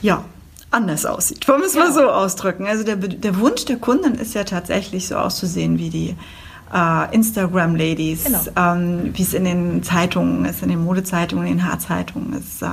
ja, 0.00 0.24
anders 0.70 1.06
aussieht. 1.06 1.46
Wollen 1.48 1.60
wir 1.60 1.66
es 1.66 1.74
ja. 1.74 1.84
mal 1.84 1.92
so 1.92 2.08
ausdrücken? 2.08 2.66
Also 2.66 2.84
der, 2.84 2.96
der 2.96 3.38
Wunsch 3.38 3.64
der 3.64 3.76
Kunden 3.76 4.14
ist 4.14 4.34
ja 4.34 4.44
tatsächlich 4.44 5.08
so 5.08 5.16
auszusehen 5.16 5.78
wie 5.78 5.90
die 5.90 6.14
äh, 6.72 7.14
Instagram-Ladies, 7.14 8.24
genau. 8.24 8.40
ähm, 8.56 9.10
wie 9.14 9.22
es 9.22 9.34
in 9.34 9.44
den 9.44 9.82
Zeitungen 9.82 10.44
ist, 10.44 10.62
in 10.62 10.68
den 10.68 10.84
Modezeitungen, 10.84 11.46
in 11.46 11.58
den 11.58 11.66
Haarzeitungen 11.66 12.34
ist. 12.34 12.62
Äh, 12.62 12.68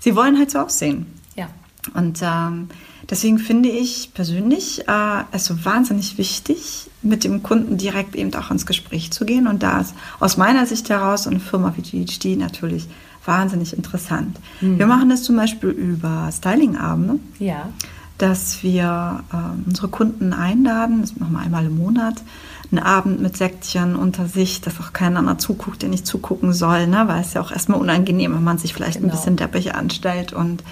sie 0.00 0.16
wollen 0.16 0.38
halt 0.38 0.50
so 0.50 0.58
aussehen. 0.58 1.06
Ja. 1.36 1.48
Und 1.94 2.20
ähm, 2.22 2.68
deswegen 3.08 3.38
finde 3.38 3.68
ich 3.68 4.12
persönlich 4.14 4.88
äh, 4.88 5.22
es 5.32 5.44
so 5.44 5.64
wahnsinnig 5.64 6.18
wichtig, 6.18 6.90
mit 7.02 7.24
dem 7.24 7.42
Kunden 7.42 7.78
direkt 7.78 8.14
eben 8.14 8.32
auch 8.34 8.50
ins 8.50 8.66
Gespräch 8.66 9.10
zu 9.10 9.24
gehen. 9.24 9.46
Und 9.46 9.62
da 9.62 9.80
ist 9.80 9.94
aus 10.20 10.36
meiner 10.36 10.66
Sicht 10.66 10.88
heraus 10.88 11.26
eine 11.26 11.40
Firma 11.40 11.74
wie 11.76 12.04
GHD 12.04 12.38
natürlich 12.38 12.88
wahnsinnig 13.24 13.76
interessant. 13.76 14.38
Mhm. 14.60 14.78
Wir 14.78 14.86
machen 14.86 15.08
das 15.08 15.22
zum 15.22 15.36
Beispiel 15.36 15.70
über 15.70 16.28
Stylingabende. 16.32 17.18
Ja. 17.38 17.68
Dass 18.18 18.62
wir 18.62 19.24
äh, 19.32 19.66
unsere 19.66 19.88
Kunden 19.88 20.32
einladen, 20.32 21.00
das 21.00 21.16
machen 21.16 21.32
wir 21.32 21.40
einmal 21.40 21.66
im 21.66 21.76
Monat, 21.76 22.22
einen 22.70 22.82
Abend 22.82 23.20
mit 23.20 23.36
Säckchen 23.36 23.96
unter 23.96 24.26
sich, 24.26 24.60
dass 24.60 24.80
auch 24.80 24.92
keiner 24.92 25.18
anderer 25.18 25.38
zuguckt, 25.38 25.82
der 25.82 25.88
nicht 25.88 26.06
zugucken 26.06 26.52
soll, 26.52 26.86
ne? 26.86 27.04
weil 27.06 27.20
es 27.20 27.34
ja 27.34 27.40
auch 27.40 27.50
erstmal 27.50 27.80
unangenehm, 27.80 28.34
wenn 28.34 28.44
man 28.44 28.58
sich 28.58 28.74
vielleicht 28.74 29.00
genau. 29.00 29.08
ein 29.08 29.16
bisschen 29.16 29.36
deppig 29.36 29.74
anstellt 29.74 30.32
und 30.32 30.62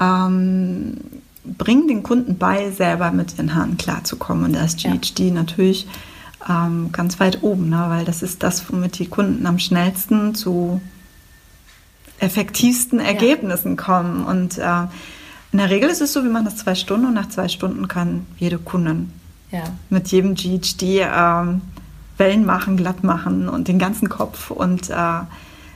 ähm, 0.00 0.98
bringen 1.44 1.88
den 1.88 2.02
Kunden 2.02 2.38
bei, 2.38 2.70
selber 2.70 3.10
mit 3.10 3.38
den 3.38 3.54
Haaren 3.54 3.76
klarzukommen. 3.76 4.44
Und 4.44 4.52
da 4.54 4.64
ist 4.64 4.78
GHD 4.78 5.20
ja. 5.20 5.34
natürlich 5.34 5.88
ähm, 6.48 6.90
ganz 6.92 7.18
weit 7.20 7.42
oben, 7.42 7.70
ne? 7.70 7.86
weil 7.88 8.04
das 8.04 8.22
ist 8.22 8.42
das, 8.42 8.70
womit 8.70 8.98
die 8.98 9.06
Kunden 9.06 9.46
am 9.46 9.58
schnellsten 9.58 10.34
zu 10.34 10.80
effektivsten 12.20 13.00
Ergebnissen 13.00 13.76
ja. 13.76 13.82
kommen. 13.82 14.24
Und 14.24 14.58
äh, 14.58 14.82
in 15.52 15.58
der 15.58 15.70
Regel 15.70 15.88
ist 15.88 16.00
es 16.00 16.12
so, 16.12 16.22
wir 16.22 16.30
machen 16.30 16.46
das 16.46 16.56
zwei 16.56 16.74
Stunden 16.74 17.06
und 17.06 17.14
nach 17.14 17.28
zwei 17.28 17.48
Stunden 17.48 17.88
kann 17.88 18.26
jede 18.38 18.58
Kundin 18.58 19.12
ja. 19.50 19.64
mit 19.90 20.08
jedem 20.08 20.34
GHD 20.34 21.00
äh, 21.00 21.08
Wellen 22.18 22.46
machen, 22.46 22.76
glatt 22.76 23.04
machen 23.04 23.48
und 23.48 23.68
den 23.68 23.78
ganzen 23.78 24.08
Kopf 24.08 24.50
und 24.50 24.90
äh, 24.90 25.20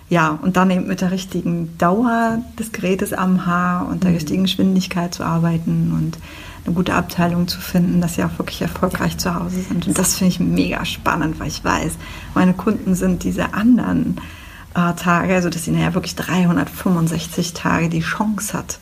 ja, 0.09 0.39
und 0.43 0.57
dann 0.57 0.71
eben 0.71 0.89
mit 0.89 1.03
der 1.03 1.13
richtigen 1.13 1.79
Dauer 1.79 2.43
des 2.59 2.73
Gerätes 2.73 3.13
am 3.13 3.47
Haar 3.47 3.87
und 3.87 4.03
der 4.03 4.11
mhm. 4.11 4.17
richtigen 4.17 4.43
Geschwindigkeit 4.43 5.15
zu 5.15 5.23
arbeiten 5.23 5.93
und 5.97 6.19
eine 6.67 6.75
gute 6.75 6.95
Abteilung 6.95 7.47
zu 7.47 7.61
finden, 7.61 8.01
dass 8.01 8.17
sie 8.17 8.25
auch 8.25 8.39
wirklich 8.39 8.61
erfolgreich 8.61 9.19
zu 9.19 9.35
Hause 9.35 9.61
sind. 9.61 9.87
Und 9.87 9.99
das 9.99 10.17
finde 10.17 10.33
ich 10.33 10.41
mega 10.41 10.85
spannend, 10.85 11.39
weil 11.39 11.49
ich 11.49 11.65
weiß, 11.65 11.93
meine 12.35 12.55
Kunden 12.55 12.95
sind 12.95 13.23
diese 13.23 13.55
anderen 13.55 14.21
äh, 14.75 14.95
Tage, 14.95 15.35
also 15.35 15.51
dass 15.51 15.65
sie 15.65 15.71
nachher 15.71 15.95
wirklich 15.95 16.15
365 16.17 17.55
Tage 17.55 17.89
die 17.89 18.01
Chance 18.01 18.57
hat, 18.57 18.79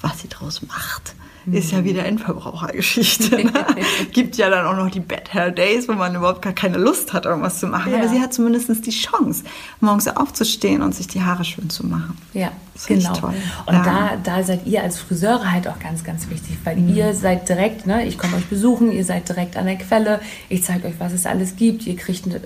was 0.00 0.20
sie 0.20 0.28
daraus 0.28 0.62
macht. 0.62 1.14
Ist 1.52 1.72
ja 1.72 1.84
wieder 1.84 2.04
Endverbrauchergeschichte. 2.04 3.44
Ne? 3.44 3.52
Gibt 4.12 4.36
ja 4.36 4.50
dann 4.50 4.66
auch 4.66 4.76
noch 4.76 4.90
die 4.90 5.00
Bad 5.00 5.32
Hair 5.32 5.50
Days, 5.50 5.88
wo 5.88 5.92
man 5.92 6.14
überhaupt 6.14 6.42
gar 6.42 6.52
keine 6.52 6.78
Lust 6.78 7.12
hat, 7.12 7.26
irgendwas 7.26 7.58
zu 7.58 7.66
machen. 7.66 7.92
Ja. 7.92 7.98
Aber 7.98 8.08
sie 8.08 8.20
hat 8.20 8.32
zumindest 8.32 8.86
die 8.86 8.90
Chance, 8.90 9.44
morgens 9.80 10.08
aufzustehen 10.08 10.82
und 10.82 10.94
sich 10.94 11.06
die 11.06 11.22
Haare 11.22 11.44
schön 11.44 11.70
zu 11.70 11.86
machen. 11.86 12.16
Ja, 12.34 12.52
genau. 12.86 13.12
Toll. 13.14 13.34
Und 13.66 13.74
ja. 13.74 13.84
da, 13.84 14.10
da 14.22 14.42
seid 14.42 14.66
ihr 14.66 14.82
als 14.82 14.98
Friseure 14.98 15.50
halt 15.50 15.68
auch 15.68 15.78
ganz, 15.78 16.04
ganz 16.04 16.28
wichtig, 16.30 16.56
weil 16.64 16.76
mhm. 16.76 16.94
ihr 16.94 17.14
seid 17.14 17.48
direkt, 17.48 17.86
ne, 17.86 18.06
ich 18.06 18.18
komme 18.18 18.36
euch 18.36 18.46
besuchen, 18.46 18.92
ihr 18.92 19.04
seid 19.04 19.28
direkt 19.28 19.56
an 19.56 19.66
der 19.66 19.76
Quelle, 19.76 20.20
ich 20.48 20.64
zeige 20.64 20.88
euch, 20.88 20.94
was 20.98 21.12
es 21.12 21.26
alles 21.26 21.56
gibt, 21.56 21.86
ihr 21.86 21.96
kriegt 21.96 22.26
eine 22.26 22.40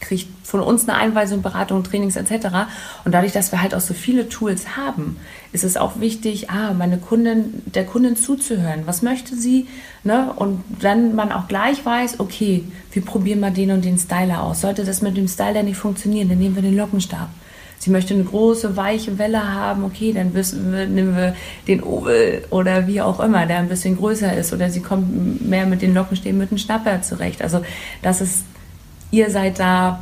kriegt 0.00 0.28
von 0.46 0.60
uns 0.60 0.88
eine 0.88 0.96
Einweisung, 0.96 1.42
Beratung, 1.42 1.84
Trainings 1.84 2.16
etc. 2.16 2.46
Und 3.04 3.12
dadurch, 3.12 3.32
dass 3.32 3.52
wir 3.52 3.60
halt 3.60 3.74
auch 3.74 3.80
so 3.80 3.94
viele 3.94 4.28
Tools 4.28 4.76
haben, 4.76 5.16
ist 5.52 5.64
es 5.64 5.76
auch 5.76 6.00
wichtig, 6.00 6.50
ah, 6.50 6.72
meine 6.74 6.98
Kundin, 6.98 7.62
der 7.66 7.84
Kundin 7.84 8.16
zuzuhören. 8.16 8.82
Was 8.86 9.02
möchte 9.02 9.34
sie? 9.34 9.66
Ne? 10.04 10.32
Und 10.36 10.62
dann 10.80 11.14
man 11.14 11.32
auch 11.32 11.48
gleich 11.48 11.84
weiß, 11.84 12.20
okay, 12.20 12.64
wir 12.92 13.02
probieren 13.02 13.40
mal 13.40 13.50
den 13.50 13.70
und 13.70 13.84
den 13.84 13.98
Styler 13.98 14.42
aus. 14.42 14.60
Sollte 14.60 14.84
das 14.84 15.02
mit 15.02 15.16
dem 15.16 15.28
Styler 15.28 15.62
nicht 15.62 15.78
funktionieren, 15.78 16.28
dann 16.28 16.38
nehmen 16.38 16.54
wir 16.54 16.62
den 16.62 16.76
Lockenstab. 16.76 17.28
Sie 17.80 17.90
möchte 17.90 18.12
eine 18.12 18.24
große, 18.24 18.76
weiche 18.76 19.18
Welle 19.18 19.54
haben, 19.54 19.84
okay, 19.84 20.12
dann 20.12 20.34
wir, 20.34 20.86
nehmen 20.86 21.16
wir 21.16 21.34
den 21.68 21.82
Oval 21.82 22.42
oder 22.50 22.88
wie 22.88 23.00
auch 23.00 23.20
immer, 23.20 23.46
der 23.46 23.58
ein 23.58 23.68
bisschen 23.68 23.96
größer 23.96 24.36
ist. 24.36 24.52
Oder 24.52 24.68
sie 24.68 24.80
kommt 24.80 25.48
mehr 25.48 25.64
mit 25.64 25.80
den 25.80 25.94
Lockenstäben 25.94 26.38
mit 26.38 26.50
dem 26.50 26.58
Schnapper 26.58 27.00
zurecht. 27.02 27.40
Also 27.40 27.60
das 28.02 28.20
ist 28.20 28.44
ihr 29.10 29.30
seid 29.30 29.58
da 29.58 30.00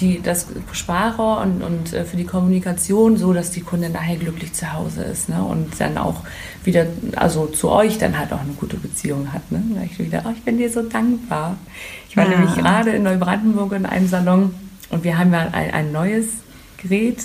die, 0.00 0.22
das 0.22 0.46
Sprache 0.72 1.22
und, 1.22 1.62
und 1.62 1.92
äh, 1.92 2.04
für 2.04 2.16
die 2.16 2.24
Kommunikation 2.24 3.16
so, 3.16 3.32
dass 3.32 3.50
die 3.50 3.60
Kundin 3.60 3.92
daher 3.92 4.16
glücklich 4.16 4.52
zu 4.52 4.72
Hause 4.72 5.02
ist 5.02 5.28
ne? 5.28 5.42
und 5.42 5.80
dann 5.80 5.98
auch 5.98 6.22
wieder, 6.64 6.86
also 7.16 7.46
zu 7.46 7.70
euch 7.70 7.98
dann 7.98 8.18
halt 8.18 8.32
auch 8.32 8.40
eine 8.40 8.52
gute 8.52 8.76
Beziehung 8.76 9.32
hat. 9.32 9.50
Ne? 9.50 9.62
Da 9.74 9.82
ich 9.82 9.98
wieder, 9.98 10.22
oh, 10.26 10.30
ich 10.34 10.42
bin 10.42 10.58
dir 10.58 10.70
so 10.70 10.82
dankbar. 10.82 11.56
Ich 12.08 12.16
war 12.16 12.24
ja. 12.24 12.38
nämlich 12.38 12.54
gerade 12.54 12.90
in 12.90 13.02
Neubrandenburg 13.02 13.72
in 13.72 13.86
einem 13.86 14.08
Salon 14.08 14.54
und 14.90 15.04
wir 15.04 15.18
haben 15.18 15.32
ja 15.32 15.48
ein, 15.52 15.72
ein 15.72 15.92
neues 15.92 16.26
Gerät, 16.76 17.18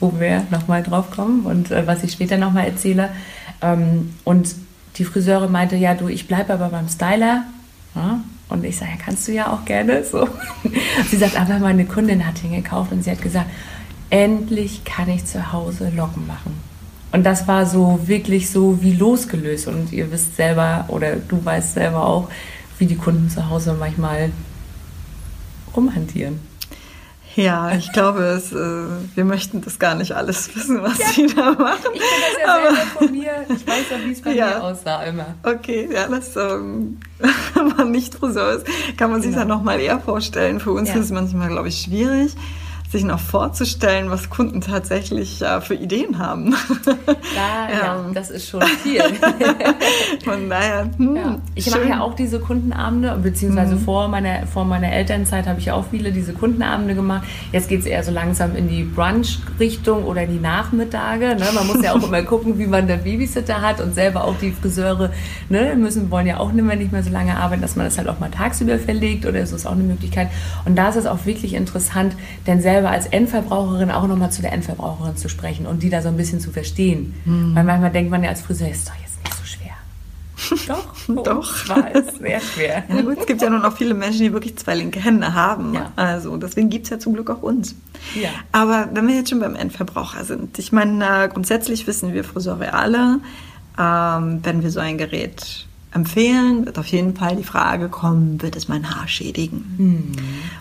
wo 0.00 0.18
wir 0.18 0.46
nochmal 0.50 0.82
drauf 0.82 1.10
kommen 1.10 1.44
und 1.44 1.70
äh, 1.70 1.86
was 1.86 2.02
ich 2.04 2.12
später 2.12 2.38
nochmal 2.38 2.66
erzähle. 2.66 3.10
Ähm, 3.60 4.14
und 4.24 4.54
die 4.96 5.04
Friseure 5.04 5.48
meinte, 5.48 5.76
ja 5.76 5.94
du, 5.94 6.08
ich 6.08 6.26
bleibe 6.26 6.54
aber 6.54 6.68
beim 6.68 6.88
Styler. 6.88 7.44
Ja? 7.94 8.20
Und 8.48 8.64
ich 8.64 8.76
sage, 8.76 8.92
ja, 8.92 8.98
kannst 9.04 9.26
du 9.26 9.32
ja 9.32 9.52
auch 9.52 9.64
gerne. 9.64 10.04
So. 10.04 10.28
Sie 11.10 11.16
sagt, 11.16 11.38
aber 11.38 11.58
meine 11.58 11.86
Kundin 11.86 12.26
hat 12.26 12.42
ihn 12.44 12.52
gekauft 12.52 12.92
und 12.92 13.02
sie 13.02 13.10
hat 13.10 13.22
gesagt, 13.22 13.50
endlich 14.10 14.84
kann 14.84 15.08
ich 15.08 15.24
zu 15.24 15.52
Hause 15.52 15.90
Locken 15.94 16.26
machen. 16.26 16.60
Und 17.10 17.24
das 17.24 17.48
war 17.48 17.64
so 17.64 18.00
wirklich 18.06 18.50
so 18.50 18.82
wie 18.82 18.92
losgelöst. 18.92 19.68
Und 19.68 19.92
ihr 19.92 20.10
wisst 20.10 20.36
selber, 20.36 20.84
oder 20.88 21.16
du 21.16 21.44
weißt 21.44 21.74
selber 21.74 22.06
auch, 22.06 22.28
wie 22.78 22.86
die 22.86 22.96
Kunden 22.96 23.30
zu 23.30 23.48
Hause 23.48 23.74
manchmal 23.78 24.30
rumhantieren. 25.76 26.40
Ja, 27.36 27.72
ich 27.74 27.92
glaube, 27.92 28.22
es, 28.22 28.52
äh, 28.52 28.84
wir 29.14 29.24
möchten 29.24 29.60
das 29.60 29.78
gar 29.78 29.94
nicht 29.94 30.12
alles 30.12 30.48
wissen, 30.56 30.82
was 30.82 30.98
ja. 30.98 31.06
die 31.16 31.34
da 31.34 31.52
machen. 31.52 31.90
Ich 31.92 32.00
kenne 32.00 32.22
das 32.30 32.40
ja 32.40 32.54
Aber, 32.54 32.74
selber 32.74 32.90
von 32.90 33.10
mir. 33.10 33.32
Ich 33.48 33.66
weiß 33.66 33.90
ja, 33.90 33.96
wie 34.04 34.12
es 34.12 34.22
bei 34.22 34.32
ja. 34.32 34.46
mir 34.46 34.62
aussah 34.62 35.02
immer. 35.02 35.34
Okay, 35.42 35.88
ja, 35.92 36.06
das, 36.08 36.36
ähm, 36.36 36.98
wenn 37.54 37.68
man 37.76 37.90
nicht 37.90 38.14
Friseur 38.14 38.52
ist, 38.52 38.66
kann 38.96 39.10
man 39.10 39.22
sich 39.22 39.32
genau. 39.32 39.42
das 39.42 39.48
nochmal 39.48 39.80
eher 39.80 39.98
vorstellen. 39.98 40.60
Für 40.60 40.72
uns 40.72 40.88
ja. 40.88 40.94
ist 40.94 41.06
es 41.06 41.10
manchmal, 41.10 41.48
glaube 41.48 41.68
ich, 41.68 41.80
schwierig 41.80 42.36
sich 42.94 43.04
noch 43.04 43.18
vorzustellen, 43.18 44.08
was 44.08 44.30
Kunden 44.30 44.60
tatsächlich 44.60 45.42
äh, 45.42 45.60
für 45.60 45.74
Ideen 45.74 46.18
haben. 46.18 46.54
Da, 46.84 47.68
ja, 47.72 48.04
das 48.14 48.30
ist 48.30 48.48
schon 48.48 48.62
viel. 48.62 49.02
Von 50.24 50.48
daher, 50.48 50.88
hm, 50.96 51.16
ja. 51.16 51.38
Ich 51.56 51.68
mache 51.70 51.88
ja 51.88 52.00
auch 52.00 52.14
diese 52.14 52.38
Kundenabende, 52.38 53.18
beziehungsweise 53.20 53.74
mhm. 53.74 53.80
vor, 53.80 54.06
meiner, 54.06 54.46
vor 54.46 54.64
meiner 54.64 54.92
Elternzeit 54.92 55.48
habe 55.48 55.58
ich 55.58 55.72
auch 55.72 55.84
viele 55.90 56.12
diese 56.12 56.34
Kundenabende 56.34 56.94
gemacht. 56.94 57.26
Jetzt 57.50 57.68
geht 57.68 57.80
es 57.80 57.86
eher 57.86 58.04
so 58.04 58.12
langsam 58.12 58.54
in 58.54 58.68
die 58.68 58.84
Brunch-Richtung 58.84 60.04
oder 60.04 60.22
in 60.22 60.30
die 60.30 60.40
Nachmittage. 60.40 61.34
Ne? 61.34 61.46
Man 61.52 61.66
muss 61.66 61.82
ja 61.82 61.94
auch 61.94 62.02
immer 62.06 62.22
gucken, 62.22 62.60
wie 62.60 62.66
man 62.66 62.86
den 62.86 63.02
Babysitter 63.02 63.60
hat 63.60 63.80
und 63.80 63.94
selber 63.94 64.22
auch 64.22 64.38
die 64.40 64.52
Friseure 64.52 65.10
ne, 65.48 65.74
müssen, 65.74 66.12
wollen 66.12 66.28
ja 66.28 66.38
auch 66.38 66.52
nicht 66.52 66.64
mehr, 66.64 66.76
nicht 66.76 66.92
mehr 66.92 67.02
so 67.02 67.10
lange 67.10 67.36
arbeiten, 67.36 67.60
dass 67.60 67.74
man 67.74 67.86
das 67.86 67.98
halt 67.98 68.08
auch 68.08 68.20
mal 68.20 68.30
tagsüber 68.30 68.78
verlegt 68.78 69.26
oder 69.26 69.44
so 69.46 69.56
ist 69.56 69.66
auch 69.66 69.72
eine 69.72 69.82
Möglichkeit. 69.82 70.28
Und 70.64 70.76
da 70.76 70.90
ist 70.90 70.96
es 70.96 71.06
auch 71.06 71.26
wirklich 71.26 71.54
interessant, 71.54 72.14
denn 72.46 72.60
selber 72.60 72.83
als 72.90 73.06
Endverbraucherin 73.06 73.90
auch 73.90 74.06
nochmal 74.06 74.30
zu 74.30 74.42
der 74.42 74.52
Endverbraucherin 74.52 75.16
zu 75.16 75.28
sprechen 75.28 75.66
und 75.66 75.82
die 75.82 75.90
da 75.90 76.02
so 76.02 76.08
ein 76.08 76.16
bisschen 76.16 76.40
zu 76.40 76.50
verstehen. 76.50 77.14
Mhm. 77.24 77.54
Weil 77.54 77.64
manchmal 77.64 77.90
denkt 77.90 78.10
man 78.10 78.22
ja 78.22 78.30
als 78.30 78.42
Friseur, 78.42 78.68
ist 78.70 78.88
doch 78.88 78.94
jetzt 78.94 79.22
nicht 79.22 79.36
so 79.36 79.44
schwer. 79.44 79.72
Doch, 80.74 81.24
doch. 81.24 81.68
War 81.68 81.94
es 81.94 82.18
sehr 82.18 82.40
schwer. 82.40 82.84
Ja, 82.88 83.02
gut, 83.02 83.18
es 83.18 83.26
gibt 83.26 83.40
ja 83.40 83.50
nun 83.50 83.64
auch 83.64 83.76
viele 83.76 83.94
Menschen, 83.94 84.20
die 84.20 84.32
wirklich 84.32 84.56
zwei 84.56 84.74
linke 84.74 85.00
Hände 85.00 85.32
haben. 85.32 85.74
Ja. 85.74 85.92
Also 85.96 86.36
deswegen 86.36 86.70
gibt 86.70 86.84
es 86.84 86.90
ja 86.90 86.98
zum 86.98 87.14
Glück 87.14 87.30
auch 87.30 87.42
uns. 87.42 87.74
Ja. 88.14 88.30
Aber 88.52 88.88
wenn 88.92 89.06
wir 89.06 89.14
jetzt 89.14 89.30
schon 89.30 89.40
beim 89.40 89.54
Endverbraucher 89.54 90.24
sind, 90.24 90.58
ich 90.58 90.72
meine, 90.72 91.28
grundsätzlich 91.32 91.86
wissen 91.86 92.12
wir 92.12 92.24
Friseure 92.24 92.74
alle, 92.74 93.20
ähm, 93.78 94.40
wenn 94.42 94.62
wir 94.62 94.70
so 94.70 94.80
ein 94.80 94.98
Gerät 94.98 95.66
empfehlen, 95.94 96.66
wird 96.66 96.78
auf 96.78 96.86
jeden 96.86 97.16
Fall 97.16 97.36
die 97.36 97.44
Frage 97.44 97.88
kommen, 97.88 98.42
wird 98.42 98.56
es 98.56 98.68
mein 98.68 98.94
Haar 98.94 99.08
schädigen? 99.08 99.74
Mhm. 99.78 100.12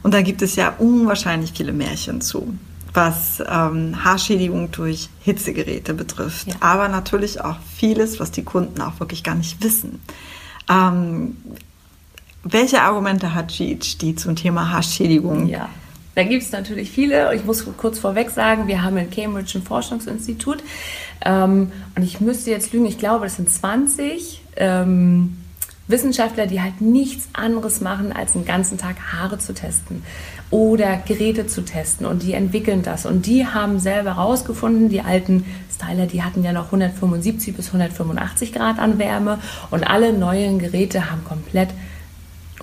Und 0.04 0.14
da 0.14 0.22
gibt 0.22 0.42
es 0.42 0.56
ja 0.56 0.74
unwahrscheinlich 0.78 1.54
viele 1.56 1.74
Märchen 1.74 2.22
zu, 2.22 2.54
was 2.94 3.44
ähm, 3.46 4.04
Haarschädigung 4.04 4.72
durch 4.72 5.10
Hitzegeräte 5.22 5.94
betrifft. 5.94 6.48
Ja. 6.48 6.56
Aber 6.60 6.88
natürlich 6.88 7.42
auch 7.42 7.58
vieles, 7.76 8.20
was 8.20 8.32
die 8.32 8.44
Kunden 8.44 8.80
auch 8.82 9.00
wirklich 9.00 9.24
gar 9.24 9.36
nicht 9.36 9.64
wissen. 9.64 10.00
Ähm, 10.70 11.38
welche 12.44 12.82
Argumente 12.82 13.34
hat 13.34 13.50
GHD 13.50 14.20
zum 14.20 14.36
Thema 14.36 14.70
Haarschädigung? 14.72 15.48
Ja. 15.48 15.70
Da 16.16 16.24
gibt 16.24 16.44
es 16.44 16.52
natürlich 16.52 16.92
viele. 16.92 17.34
Ich 17.34 17.44
muss 17.44 17.66
kurz 17.78 17.98
vorweg 17.98 18.30
sagen, 18.30 18.68
wir 18.68 18.84
haben 18.84 18.98
in 18.98 19.10
Cambridge 19.10 19.58
ein 19.58 19.64
Forschungsinstitut. 19.64 20.64
Ähm, 21.26 21.72
und 21.96 22.04
ich 22.04 22.22
müsste 22.22 22.52
jetzt 22.52 22.72
lügen, 22.72 22.86
ich 22.86 23.00
glaube, 23.00 23.26
das 23.26 23.38
sind 23.38 23.50
20 23.50 24.43
ähm, 24.56 25.38
Wissenschaftler, 25.88 26.48
die 26.48 26.62
halt 26.62 26.80
nichts 26.80 27.28
anderes 27.34 27.82
machen, 27.82 28.14
als 28.14 28.34
den 28.34 28.46
ganzen 28.46 28.78
Tag 28.78 28.96
Haare 29.12 29.38
zu 29.38 29.54
testen 29.54 30.04
oder 30.50 30.98
Geräte 30.98 31.46
zu 31.46 31.62
testen 31.62 32.06
und 32.06 32.24
die 32.24 32.34
entwickeln 32.34 32.84
das 32.84 33.06
und 33.06 33.26
die 33.26 33.46
haben 33.46 33.80
selber 33.80 34.16
herausgefunden, 34.16 34.88
die 34.88 35.02
alten 35.02 35.46
Styler, 35.74 36.06
die 36.06 36.24
hatten 36.24 36.44
ja 36.44 36.54
noch 36.54 36.66
175 36.66 37.56
bis 37.56 37.68
185 37.68 38.54
Grad 38.54 38.80
an 38.80 38.98
Wärme 38.98 39.40
und 39.72 39.84
alle 39.84 40.14
neuen 40.14 40.58
Geräte 40.60 41.12
haben 41.12 41.26
komplett 41.26 41.70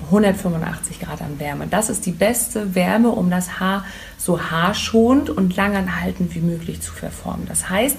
185 0.06 1.00
Grad 1.00 1.20
an 1.20 1.38
Wärme. 1.38 1.66
Das 1.68 1.90
ist 1.90 2.06
die 2.06 2.12
beste 2.12 2.74
Wärme, 2.74 3.10
um 3.10 3.30
das 3.30 3.60
Haar 3.60 3.84
so 4.16 4.40
haarschonend 4.40 5.28
und 5.28 5.54
langanhaltend 5.56 6.34
wie 6.34 6.40
möglich 6.40 6.80
zu 6.80 6.92
verformen. 6.92 7.46
Das 7.48 7.68
heißt, 7.68 7.96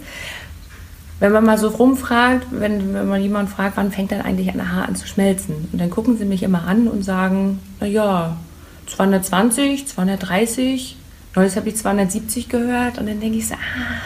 wenn 1.21 1.31
man 1.31 1.45
mal 1.45 1.57
so 1.59 1.67
rumfragt, 1.67 2.47
wenn, 2.49 2.95
wenn 2.95 3.07
man 3.07 3.21
jemanden 3.21 3.51
fragt, 3.51 3.77
wann 3.77 3.91
fängt 3.91 4.11
dann 4.11 4.21
eigentlich 4.21 4.49
ein 4.49 4.71
Haar 4.71 4.89
an 4.89 4.95
zu 4.95 5.05
schmelzen? 5.05 5.69
Und 5.71 5.79
dann 5.79 5.91
gucken 5.91 6.17
sie 6.17 6.25
mich 6.25 6.41
immer 6.41 6.63
an 6.67 6.87
und 6.87 7.03
sagen, 7.03 7.59
naja, 7.79 8.37
220, 8.87 9.87
230, 9.87 10.97
neues 11.35 11.55
habe 11.55 11.69
ich 11.69 11.77
270 11.77 12.49
gehört. 12.49 12.97
Und 12.97 13.07
dann 13.07 13.19
denke 13.19 13.37
ich 13.37 13.47
so, 13.47 13.53
ah, 13.53 14.01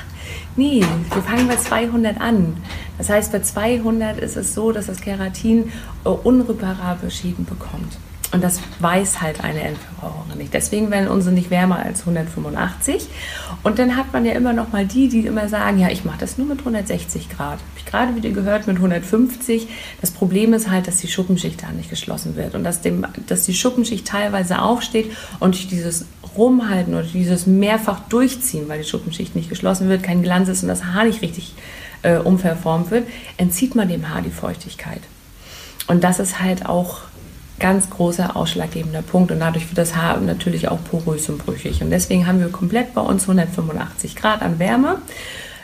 nee, 0.58 0.84
wir 1.14 1.22
fangen 1.24 1.48
bei 1.48 1.56
200 1.56 2.20
an. 2.20 2.58
Das 2.98 3.10
heißt, 3.10 3.32
bei 3.32 3.40
200 3.40 4.20
ist 4.20 4.36
es 4.36 4.54
so, 4.54 4.74
dass 4.74 4.88
das 4.88 5.00
Keratin 5.00 5.72
äh, 6.04 6.10
unreparable 6.10 7.10
Schäden 7.10 7.46
bekommt. 7.46 7.98
Und 8.36 8.44
das 8.44 8.60
weiß 8.82 9.22
halt 9.22 9.46
eine 9.46 9.62
Endverbraucherin 9.62 10.38
nicht. 10.38 10.54
Deswegen 10.54 10.92
werden 10.92 11.08
unsere 11.08 11.34
nicht 11.34 11.52
wärmer 11.52 11.80
als 11.80 12.02
185. 12.02 13.08
Und 13.64 13.80
dann 13.80 13.96
hat 13.96 14.12
man 14.12 14.26
ja 14.26 14.34
immer 14.34 14.52
noch 14.52 14.74
mal 14.74 14.86
die, 14.86 15.08
die 15.08 15.26
immer 15.26 15.48
sagen, 15.48 15.80
ja, 15.80 15.88
ich 15.88 16.04
mache 16.04 16.18
das 16.18 16.38
nur 16.38 16.46
mit 16.46 16.60
160 16.60 17.30
Grad. 17.30 17.60
Habe 17.60 17.78
ich 17.78 17.86
gerade 17.86 18.14
wieder 18.14 18.32
gehört 18.32 18.68
mit 18.68 18.76
150. 18.76 19.70
Das 20.02 20.12
Problem 20.12 20.54
ist 20.54 20.70
halt, 20.70 20.86
dass 20.86 20.98
die 20.98 21.08
Schuppenschicht 21.08 21.64
da 21.64 21.72
nicht 21.72 21.90
geschlossen 21.90 22.36
wird 22.36 22.56
und 22.56 22.66
dass, 22.66 22.82
dem, 22.82 23.06
dass 23.26 23.44
die 23.44 23.54
Schuppenschicht 23.54 24.06
teilweise 24.06 24.62
aufsteht 24.62 25.14
und 25.40 25.56
durch 25.56 25.70
dieses 25.70 26.04
Rumhalten 26.36 26.94
oder 26.94 27.04
dieses 27.04 27.48
mehrfach 27.48 28.02
durchziehen, 28.10 28.68
weil 28.68 28.80
die 28.82 28.90
Schuppenschicht 28.90 29.34
nicht 29.38 29.48
geschlossen 29.48 29.88
wird, 29.88 30.04
kein 30.04 30.24
Glanz 30.24 30.50
ist 30.50 30.62
und 30.62 30.68
das 30.68 30.84
Haar 30.84 31.06
nicht 31.06 31.22
richtig 31.22 31.54
äh, 32.02 32.18
umverformt 32.18 32.92
wird, 32.92 33.08
entzieht 33.38 33.76
man 33.76 33.88
dem 33.88 34.10
Haar 34.10 34.22
die 34.22 34.30
Feuchtigkeit. 34.30 35.04
Und 35.88 36.04
das 36.04 36.20
ist 36.20 36.42
halt 36.42 36.66
auch 36.66 37.04
ganz 37.60 37.90
großer 37.90 38.36
ausschlaggebender 38.36 39.02
Punkt 39.02 39.32
und 39.32 39.40
dadurch 39.40 39.70
wird 39.70 39.78
das 39.78 39.96
Haar 39.96 40.20
natürlich 40.20 40.68
auch 40.68 40.80
porös 40.84 41.30
und 41.30 41.46
brüchig. 41.46 41.82
Und 41.82 41.90
deswegen 41.90 42.28
haben 42.28 42.40
wir 42.40 42.50
komplett 42.50 42.94
bei 42.94 43.02
uns 43.02 43.24
185 43.24 44.16
Grad 44.16 44.42
an 44.42 44.60
Wärme. 44.60 44.98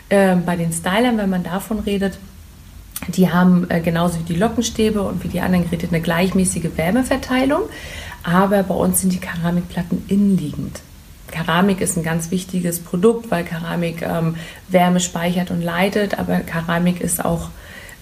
Äh, 0.10 0.36
bei 0.38 0.56
den 0.56 0.72
Stylern, 0.72 1.18
wenn 1.18 1.30
man 1.30 1.44
davon 1.44 1.80
redet, 1.80 2.18
die 3.08 3.32
haben 3.32 3.70
äh, 3.70 3.82
genauso 3.82 4.20
wie 4.20 4.34
die 4.34 4.36
Lockenstäbe 4.36 5.02
und 5.02 5.24
wie 5.24 5.28
die 5.28 5.42
anderen 5.42 5.66
Geräte 5.66 5.88
eine 5.88 6.02
gleichmäßige 6.02 6.70
Wärmeverteilung, 6.76 7.64
aber 8.24 8.64
bei 8.64 8.76
uns 8.76 9.02
sind 9.02 9.14
die 9.14 9.20
Keramikplatten 9.20 10.06
innenliegend. 10.08 10.82
Keramik 11.32 11.82
ist 11.82 11.98
ein 11.98 12.04
ganz 12.04 12.30
wichtiges 12.30 12.80
Produkt, 12.80 13.32
weil 13.32 13.44
Keramik 13.44 14.02
ähm, 14.02 14.36
Wärme 14.68 15.00
speichert 15.00 15.50
und 15.50 15.62
leitet, 15.62 16.20
aber 16.20 16.40
Keramik 16.42 17.02
ist 17.02 17.24
auch 17.24 17.50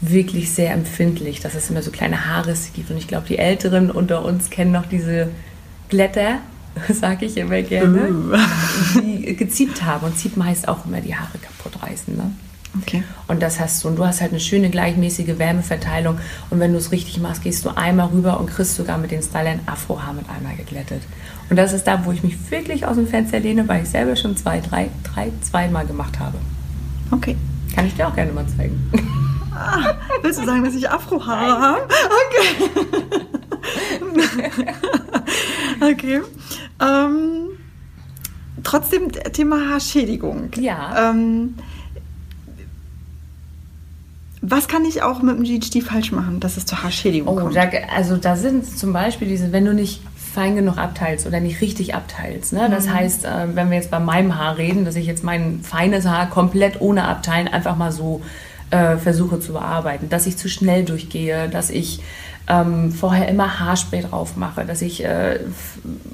wirklich 0.01 0.51
sehr 0.51 0.73
empfindlich, 0.73 1.39
dass 1.41 1.55
es 1.55 1.69
immer 1.69 1.81
so 1.81 1.91
kleine 1.91 2.25
Haarrisse 2.25 2.71
gibt. 2.73 2.89
Und 2.89 2.97
ich 2.97 3.07
glaube, 3.07 3.27
die 3.27 3.38
Älteren 3.38 3.91
unter 3.91 4.23
uns 4.23 4.49
kennen 4.49 4.71
noch 4.71 4.85
diese 4.85 5.29
Blätter, 5.89 6.39
sage 6.89 7.25
ich 7.25 7.38
immer 7.38 7.62
gerne, 7.62 8.09
uh. 8.09 8.38
die 9.01 9.35
geziebt 9.35 9.83
haben. 9.83 10.05
Und 10.05 10.17
Ziepen 10.17 10.43
heißt 10.43 10.67
auch 10.67 10.85
immer 10.85 11.01
die 11.01 11.15
Haare 11.15 11.38
kaputt 11.38 11.83
reißen. 11.83 12.15
Ne? 12.15 12.31
Okay. 12.81 13.03
Und 13.27 13.41
das 13.41 13.59
hast 13.59 13.83
du. 13.83 13.89
Und 13.89 13.97
du 13.97 14.05
hast 14.05 14.21
halt 14.21 14.31
eine 14.31 14.39
schöne 14.39 14.69
gleichmäßige 14.69 15.38
Wärmeverteilung. 15.38 16.19
Und 16.49 16.59
wenn 16.59 16.71
du 16.71 16.77
es 16.77 16.91
richtig 16.91 17.19
machst, 17.19 17.43
gehst 17.43 17.65
du 17.65 17.75
einmal 17.75 18.07
rüber 18.07 18.39
und 18.39 18.47
kriegst 18.47 18.75
sogar 18.75 18.97
mit 18.97 19.12
den 19.12 19.21
Stylern 19.21 19.59
Afrohaar 19.65 20.13
mit 20.13 20.29
einmal 20.29 20.55
geglättet. 20.55 21.01
Und 21.49 21.57
das 21.57 21.73
ist 21.73 21.85
da, 21.85 22.05
wo 22.05 22.12
ich 22.12 22.23
mich 22.23 22.38
wirklich 22.51 22.85
aus 22.85 22.95
dem 22.95 23.07
Fenster 23.07 23.39
lehne, 23.39 23.67
weil 23.67 23.83
ich 23.83 23.89
selber 23.89 24.15
schon 24.15 24.38
zwei, 24.38 24.59
drei, 24.59 24.89
drei, 25.03 25.31
zweimal 25.41 25.85
gemacht 25.88 26.19
habe. 26.19 26.38
Okay. 27.12 27.35
Kann 27.75 27.88
ich 27.88 27.95
dir 27.95 28.07
auch 28.07 28.15
gerne 28.15 28.31
mal 28.31 28.45
zeigen. 28.47 28.91
Ah, 29.59 29.95
willst 30.21 30.39
du 30.39 30.45
sagen, 30.45 30.63
dass 30.63 30.73
ich 30.73 30.89
Afrohaare 30.89 31.59
habe? 31.59 31.87
Okay. 35.81 35.91
okay. 35.91 36.21
Ähm, 36.81 37.49
trotzdem 38.63 39.11
Thema 39.11 39.69
Haarschädigung. 39.69 40.51
Ja. 40.57 41.11
Ähm, 41.11 41.55
was 44.41 44.69
kann 44.69 44.85
ich 44.85 45.03
auch 45.03 45.21
mit 45.21 45.37
dem 45.37 45.43
GHD 45.43 45.83
falsch 45.83 46.13
machen, 46.13 46.39
dass 46.39 46.55
es 46.55 46.65
zur 46.65 46.81
Haarschädigung 46.81 47.37
oh, 47.37 47.41
kommt? 47.41 47.55
Da, 47.55 47.69
also 47.93 48.15
da 48.15 48.37
sind 48.37 48.65
zum 48.65 48.93
Beispiel 48.93 49.27
diese, 49.27 49.51
wenn 49.51 49.65
du 49.65 49.73
nicht 49.73 50.01
fein 50.15 50.55
genug 50.55 50.77
abteilst 50.77 51.27
oder 51.27 51.39
nicht 51.39 51.59
richtig 51.59 51.95
abteilst. 51.95 52.53
Ne? 52.53 52.69
Das 52.69 52.85
mhm. 52.85 52.93
heißt, 52.93 53.25
äh, 53.25 53.47
wenn 53.55 53.69
wir 53.69 53.77
jetzt 53.77 53.91
bei 53.91 53.99
meinem 53.99 54.37
Haar 54.37 54.57
reden, 54.57 54.85
dass 54.85 54.95
ich 54.95 55.07
jetzt 55.07 55.23
mein 55.23 55.61
feines 55.63 56.05
Haar 56.05 56.29
komplett 56.29 56.79
ohne 56.79 57.05
Abteilen 57.05 57.47
einfach 57.47 57.75
mal 57.75 57.91
so 57.91 58.21
äh, 58.71 58.97
versuche 58.97 59.39
zu 59.39 59.53
bearbeiten, 59.53 60.10
dass 60.10 60.27
ich 60.27 60.38
zu 60.38 60.49
schnell 60.49 60.86
durchgehe, 60.86 61.49
dass 61.49 61.69
ich 61.69 62.01
ähm, 62.47 62.91
vorher 62.91 63.27
immer 63.27 63.60
Haarspray 63.60 64.01
drauf 64.01 64.36
mache, 64.36 64.65
dass 64.65 64.82
ich 64.82 65.03
äh, 65.03 65.39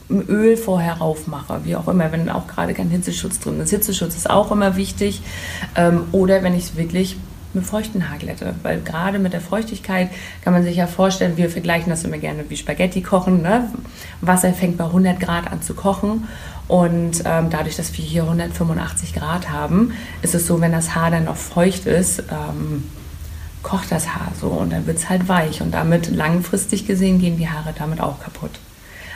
Öl 0.10 0.58
vorher 0.58 0.96
rauf 0.96 1.28
mache, 1.28 1.62
wie 1.64 1.76
auch 1.76 1.88
immer, 1.88 2.12
wenn 2.12 2.30
auch 2.30 2.48
gerade 2.48 2.74
kein 2.74 2.90
Hitzeschutz 2.90 3.40
drin 3.40 3.60
ist. 3.62 3.70
Hitzeschutz 3.70 4.16
ist 4.16 4.30
auch 4.30 4.52
immer 4.52 4.76
wichtig. 4.76 5.22
Ähm, 5.76 6.04
oder 6.12 6.44
wenn 6.44 6.54
ich 6.54 6.66
es 6.66 6.76
wirklich 6.76 7.16
mit 7.54 7.66
feuchten 7.66 8.10
Haar 8.10 8.18
glätte, 8.18 8.54
weil 8.64 8.82
gerade 8.82 9.18
mit 9.18 9.32
der 9.32 9.40
Feuchtigkeit 9.40 10.10
kann 10.44 10.52
man 10.52 10.64
sich 10.64 10.76
ja 10.76 10.88
vorstellen, 10.88 11.38
wir 11.38 11.50
vergleichen 11.50 11.90
das 11.90 12.04
immer 12.04 12.18
gerne 12.18 12.44
wie 12.50 12.58
Spaghetti 12.58 13.02
kochen. 13.02 13.42
Ne? 13.42 13.70
Wasser 14.20 14.52
fängt 14.54 14.78
bei 14.78 14.84
100 14.84 15.22
Grad 15.22 15.50
an 15.50 15.62
zu 15.62 15.74
kochen 15.74 16.28
und 16.68 17.22
ähm, 17.26 17.50
dadurch, 17.50 17.76
dass 17.76 17.96
wir 17.96 18.04
hier 18.04 18.24
185 18.24 19.14
Grad 19.14 19.50
haben, 19.50 19.94
ist 20.22 20.34
es 20.34 20.48
so, 20.48 20.62
wenn 20.62 20.72
das 20.72 20.96
Haar 20.96 21.12
dann 21.12 21.26
noch 21.26 21.36
feucht 21.36 21.86
ist, 21.86 22.24
ähm, 22.32 22.84
kocht 23.62 23.92
das 23.92 24.16
Haar 24.16 24.32
so 24.40 24.48
und 24.48 24.72
dann 24.72 24.88
wird 24.88 24.98
es 24.98 25.10
halt 25.10 25.28
weich. 25.28 25.62
Und 25.62 25.72
damit 25.72 26.10
langfristig 26.10 26.88
gesehen 26.88 27.20
gehen 27.20 27.38
die 27.38 27.50
Haare 27.50 27.74
damit 27.78 28.02
auch 28.02 28.20
kaputt. 28.20 28.52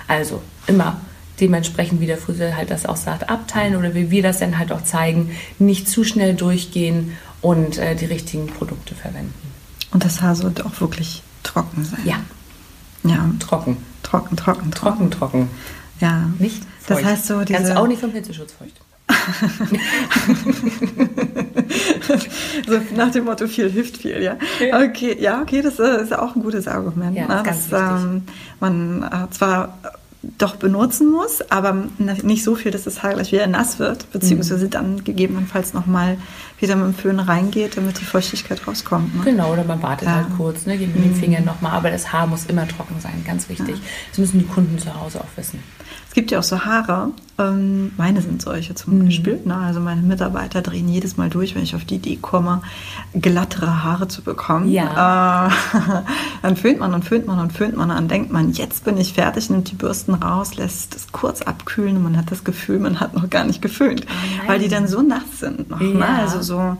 Also 0.07 0.41
immer 0.67 0.97
dementsprechend, 1.39 2.01
wie 2.01 2.07
der 2.07 2.17
Friseur 2.17 2.55
halt 2.55 2.69
das 2.69 2.85
auch 2.85 2.97
sagt, 2.97 3.29
abteilen 3.29 3.75
oder 3.75 3.95
wie 3.95 4.11
wir 4.11 4.21
das 4.21 4.39
dann 4.39 4.57
halt 4.57 4.71
auch 4.71 4.83
zeigen, 4.83 5.31
nicht 5.57 5.87
zu 5.87 6.03
schnell 6.03 6.35
durchgehen 6.35 7.17
und 7.41 7.77
äh, 7.77 7.95
die 7.95 8.05
richtigen 8.05 8.47
Produkte 8.47 8.93
verwenden. 8.93 9.33
Und 9.91 10.03
das 10.03 10.21
Haar 10.21 10.35
sollte 10.35 10.65
auch 10.65 10.81
wirklich 10.81 11.23
trocken 11.41 11.83
sein. 11.83 12.01
Ja. 12.05 12.19
Ja. 13.03 13.29
Trocken. 13.39 13.77
Trocken, 14.03 14.35
trocken, 14.35 14.71
trocken. 14.71 15.09
Trocken, 15.09 15.11
trocken. 15.11 15.49
Ja. 15.99 16.29
Nicht 16.37 16.63
Das 16.89 17.03
heißt 17.03 17.25
so 17.27 17.41
diese- 17.41 17.63
Ganz 17.63 17.75
auch 17.75 17.87
nicht 17.87 18.01
vom 18.01 18.11
Hitzeschutz 18.11 18.53
feucht. 18.53 18.73
so 22.67 22.79
nach 22.95 23.11
dem 23.11 23.25
Motto, 23.25 23.47
viel 23.47 23.69
hilft 23.71 23.97
viel, 23.97 24.21
ja. 24.21 24.35
Ja. 24.59 24.81
Okay, 24.83 25.17
ja, 25.19 25.41
okay, 25.41 25.61
das 25.61 25.79
äh, 25.79 26.01
ist 26.01 26.13
auch 26.17 26.35
ein 26.35 26.41
gutes 26.43 26.67
Argument. 26.67 27.15
Ja, 27.15 27.27
ne? 27.27 27.43
dass 27.43 27.71
ähm, 27.71 28.23
man 28.59 29.03
äh, 29.03 29.29
zwar 29.31 29.77
doch 30.37 30.57
benutzen 30.57 31.09
muss, 31.09 31.39
aber 31.49 31.87
nicht 31.97 32.43
so 32.43 32.55
viel, 32.55 32.71
dass 32.71 32.83
das 32.83 33.01
Haar 33.03 33.13
gleich 33.13 33.31
wieder 33.31 33.47
nass 33.47 33.79
wird, 33.79 34.11
beziehungsweise 34.11 34.65
Mhm. 34.65 34.69
dann 34.69 35.03
gegebenenfalls 35.05 35.73
nochmal 35.73 36.17
wieder 36.59 36.75
mit 36.75 36.87
dem 36.87 36.93
Föhn 36.93 37.19
reingeht, 37.21 37.77
damit 37.77 38.01
die 38.01 38.05
Feuchtigkeit 38.05 38.67
rauskommt. 38.67 39.15
Ne? 39.15 39.21
Genau, 39.23 39.53
oder 39.53 39.63
man 39.63 39.81
wartet 39.81 40.09
Ja. 40.09 40.15
halt 40.15 40.27
kurz, 40.35 40.65
ne, 40.65 40.77
geht 40.77 40.93
mit 40.93 41.05
den 41.05 41.15
Fingern 41.15 41.45
nochmal, 41.45 41.71
aber 41.71 41.89
das 41.89 42.11
Haar 42.11 42.27
muss 42.27 42.45
immer 42.47 42.67
trocken 42.67 42.95
sein, 42.99 43.23
ganz 43.25 43.47
wichtig. 43.47 43.77
Das 44.09 44.17
müssen 44.19 44.39
die 44.39 44.45
Kunden 44.45 44.77
zu 44.77 44.93
Hause 44.99 45.21
auch 45.21 45.37
wissen. 45.37 45.63
Es 46.09 46.15
gibt 46.15 46.31
ja 46.31 46.39
auch 46.39 46.43
so 46.43 46.65
Haare, 46.65 47.11
ähm, 47.37 47.91
meine 47.95 48.21
sind 48.23 48.41
solche 48.41 48.73
zum 48.73 48.97
Mhm. 48.97 49.05
Beispiel. 49.05 49.39
Ne? 49.45 49.55
Also 49.55 49.79
meine 49.79 50.01
Mitarbeiter 50.01 50.61
drehen 50.63 50.89
jedes 50.89 51.17
Mal 51.17 51.29
durch, 51.29 51.53
wenn 51.55 51.61
ich 51.61 51.75
auf 51.75 51.85
die 51.85 51.95
Idee 51.95 52.17
komme, 52.19 52.61
glattere 53.13 53.83
Haare 53.83 54.07
zu 54.07 54.23
bekommen. 54.23 54.69
Ja. 54.71 55.47
Äh, 55.47 55.49
dann 56.41 56.55
föhnt 56.57 56.79
man 56.79 56.95
und 56.95 57.05
föhnt 57.05 57.27
man 57.27 57.39
und 57.39 57.53
föhnt 57.53 57.77
man, 57.77 57.89
dann 57.89 58.07
denkt 58.07 58.31
man, 58.31 58.51
jetzt 58.53 58.83
bin 58.85 58.97
ich 58.97 59.13
fertig, 59.13 59.51
nimmt 59.51 59.69
die 59.69 59.75
Bürsten 59.75 60.15
raus, 60.15 60.55
lässt 60.55 60.95
es 60.95 61.11
kurz 61.11 61.43
abkühlen 61.43 61.95
und 61.97 62.03
man 62.03 62.17
hat 62.17 62.31
das 62.31 62.43
Gefühl, 62.43 62.79
man 62.79 62.99
hat 62.99 63.13
noch 63.13 63.29
gar 63.29 63.43
nicht 63.45 63.61
geföhnt, 63.61 64.05
nein. 64.07 64.47
weil 64.47 64.59
die 64.59 64.67
dann 64.67 64.87
so 64.87 65.03
nass 65.03 65.21
sind. 65.39 65.69
Noch, 65.69 65.79
ne? 65.79 65.99
Ja. 65.99 66.17
Also 66.17 66.41
so, 66.41 66.75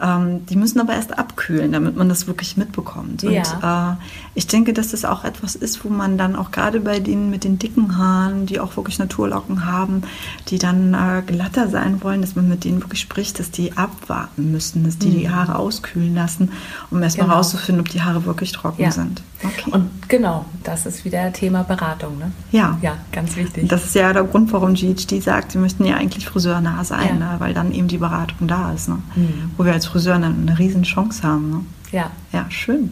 ähm, 0.00 0.44
die 0.46 0.56
müssen 0.56 0.78
aber 0.80 0.94
erst 0.94 1.18
abkühlen, 1.18 1.72
damit 1.72 1.96
man 1.96 2.08
das 2.10 2.26
wirklich 2.26 2.56
mitbekommt. 2.58 3.24
Und 3.24 3.32
Ja. 3.32 3.92
äh, 3.92 3.96
ich 4.36 4.46
denke, 4.48 4.72
dass 4.72 4.88
das 4.90 5.04
auch 5.04 5.22
etwas 5.24 5.54
ist, 5.54 5.84
wo 5.84 5.88
man 5.88 6.18
dann 6.18 6.34
auch 6.34 6.50
gerade 6.50 6.80
bei 6.80 6.98
denen 7.00 7.30
mit 7.30 7.44
den 7.44 7.58
dicken 7.58 7.96
Haaren, 7.96 8.46
die 8.46 8.58
auch 8.58 8.76
wirklich 8.76 8.98
Naturlocken 8.98 9.64
haben, 9.64 10.02
die 10.48 10.58
dann 10.58 10.92
äh, 10.94 11.22
glatter 11.24 11.68
sein 11.68 12.02
wollen, 12.02 12.20
dass 12.20 12.34
man 12.34 12.48
mit 12.48 12.64
denen 12.64 12.80
wirklich 12.82 13.00
spricht, 13.00 13.38
dass 13.38 13.50
die 13.50 13.76
abwarten 13.76 14.50
müssen, 14.50 14.82
dass 14.84 14.98
die 14.98 15.10
die 15.10 15.30
Haare 15.30 15.56
auskühlen 15.56 16.14
lassen, 16.14 16.50
um 16.90 17.02
erstmal 17.02 17.26
Genau. 17.26 17.36
rauszufinden, 17.38 17.80
ob 17.80 17.88
die 17.90 18.02
Haare 18.02 18.24
wirklich 18.24 18.50
trocken 18.52 18.82
Ja. 18.82 18.90
sind. 18.90 19.22
Okay. 19.44 19.70
Und 19.70 19.90
genau, 20.08 20.46
das 20.62 20.86
ist 20.86 21.04
wieder 21.04 21.32
Thema 21.32 21.62
Beratung, 21.62 22.18
ne? 22.18 22.32
Ja. 22.50 22.78
Ja, 22.82 22.96
ganz 23.12 23.36
wichtig. 23.36 23.68
das 23.68 23.84
ist 23.84 23.94
ja 23.94 24.12
der 24.12 24.24
Grund, 24.24 24.52
warum 24.52 24.74
GHD 24.74 25.20
sagt, 25.22 25.52
sie 25.52 25.58
möchten 25.58 25.84
ja 25.84 25.96
eigentlich 25.96 26.26
friseurnah 26.26 26.82
sein, 26.84 27.20
Ja. 27.20 27.32
ne? 27.32 27.34
weil 27.38 27.54
dann 27.54 27.70
eben 27.72 27.86
die 27.88 27.98
Beratung 27.98 28.48
da 28.48 28.72
ist. 28.72 28.88
Ne? 28.88 28.98
Mhm. 29.16 29.50
Wo 29.56 29.64
wir 29.64 29.72
als 29.72 29.86
Friseur 29.86 30.14
eine, 30.16 30.26
eine 30.26 30.58
riesen 30.58 30.82
Chance 30.82 31.22
haben. 31.22 31.50
Ne? 31.50 31.60
ja. 31.92 32.10
Ja, 32.32 32.46
schön. 32.50 32.90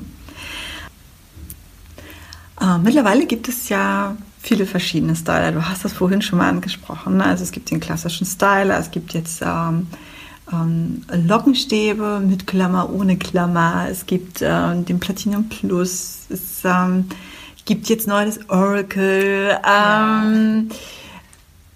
Äh, 2.63 2.79
mittlerweile 2.79 3.27
gibt 3.27 3.49
es 3.49 3.69
ja 3.69 4.17
viele 4.41 4.67
verschiedene 4.67 5.17
Styler. 5.17 5.53
Du 5.53 5.69
hast 5.69 5.85
das 5.85 5.93
vorhin 5.93 6.23
schon 6.23 6.39
mal 6.39 6.49
angesprochen. 6.49 7.17
Ne? 7.17 7.25
Also 7.25 7.43
es 7.43 7.51
gibt 7.51 7.71
den 7.71 7.81
klassischen 7.81 8.27
Styler, 8.27 8.79
es 8.79 8.91
gibt 8.91 9.15
jetzt 9.15 9.43
ähm, 9.43 9.89
ähm, 10.53 11.03
Lockenstäbe 11.13 12.21
mit 12.21 12.47
Klammer, 12.47 12.91
ohne 12.93 13.17
Klammer, 13.17 13.87
es 13.91 14.07
gibt 14.07 14.41
ähm, 14.43 14.85
den 14.85 15.01
Platinum 15.01 15.49
Plus, 15.49 16.27
es 16.29 16.65
ähm, 16.65 17.07
gibt 17.65 17.89
jetzt 17.89 18.07
neu 18.07 18.25
das 18.25 18.39
Oracle. 18.49 19.59
Ähm, 19.69 20.69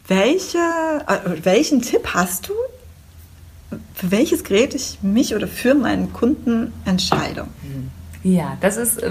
welche, 0.08 0.58
äh, 0.58 1.44
welchen 1.44 1.82
Tipp 1.82 2.08
hast 2.14 2.48
du, 2.48 2.52
für 3.94 4.10
welches 4.10 4.44
Gerät 4.44 4.74
ich 4.74 4.98
mich 5.02 5.34
oder 5.34 5.48
für 5.48 5.74
meinen 5.74 6.12
Kunden 6.12 6.72
entscheide? 6.84 7.46
Ja, 8.26 8.56
das 8.60 8.76
ist, 8.76 9.00
äh, 9.00 9.10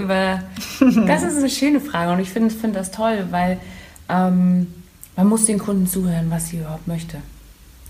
das 1.06 1.22
ist 1.22 1.38
eine 1.38 1.48
schöne 1.48 1.80
Frage 1.80 2.12
und 2.12 2.20
ich 2.20 2.28
finde 2.28 2.54
find 2.54 2.76
das 2.76 2.90
toll, 2.90 3.28
weil 3.30 3.56
ähm, 4.10 4.66
man 5.16 5.26
muss 5.26 5.46
den 5.46 5.58
Kunden 5.58 5.86
zuhören, 5.86 6.26
was 6.28 6.48
sie 6.48 6.58
überhaupt 6.58 6.86
möchte. 6.86 7.16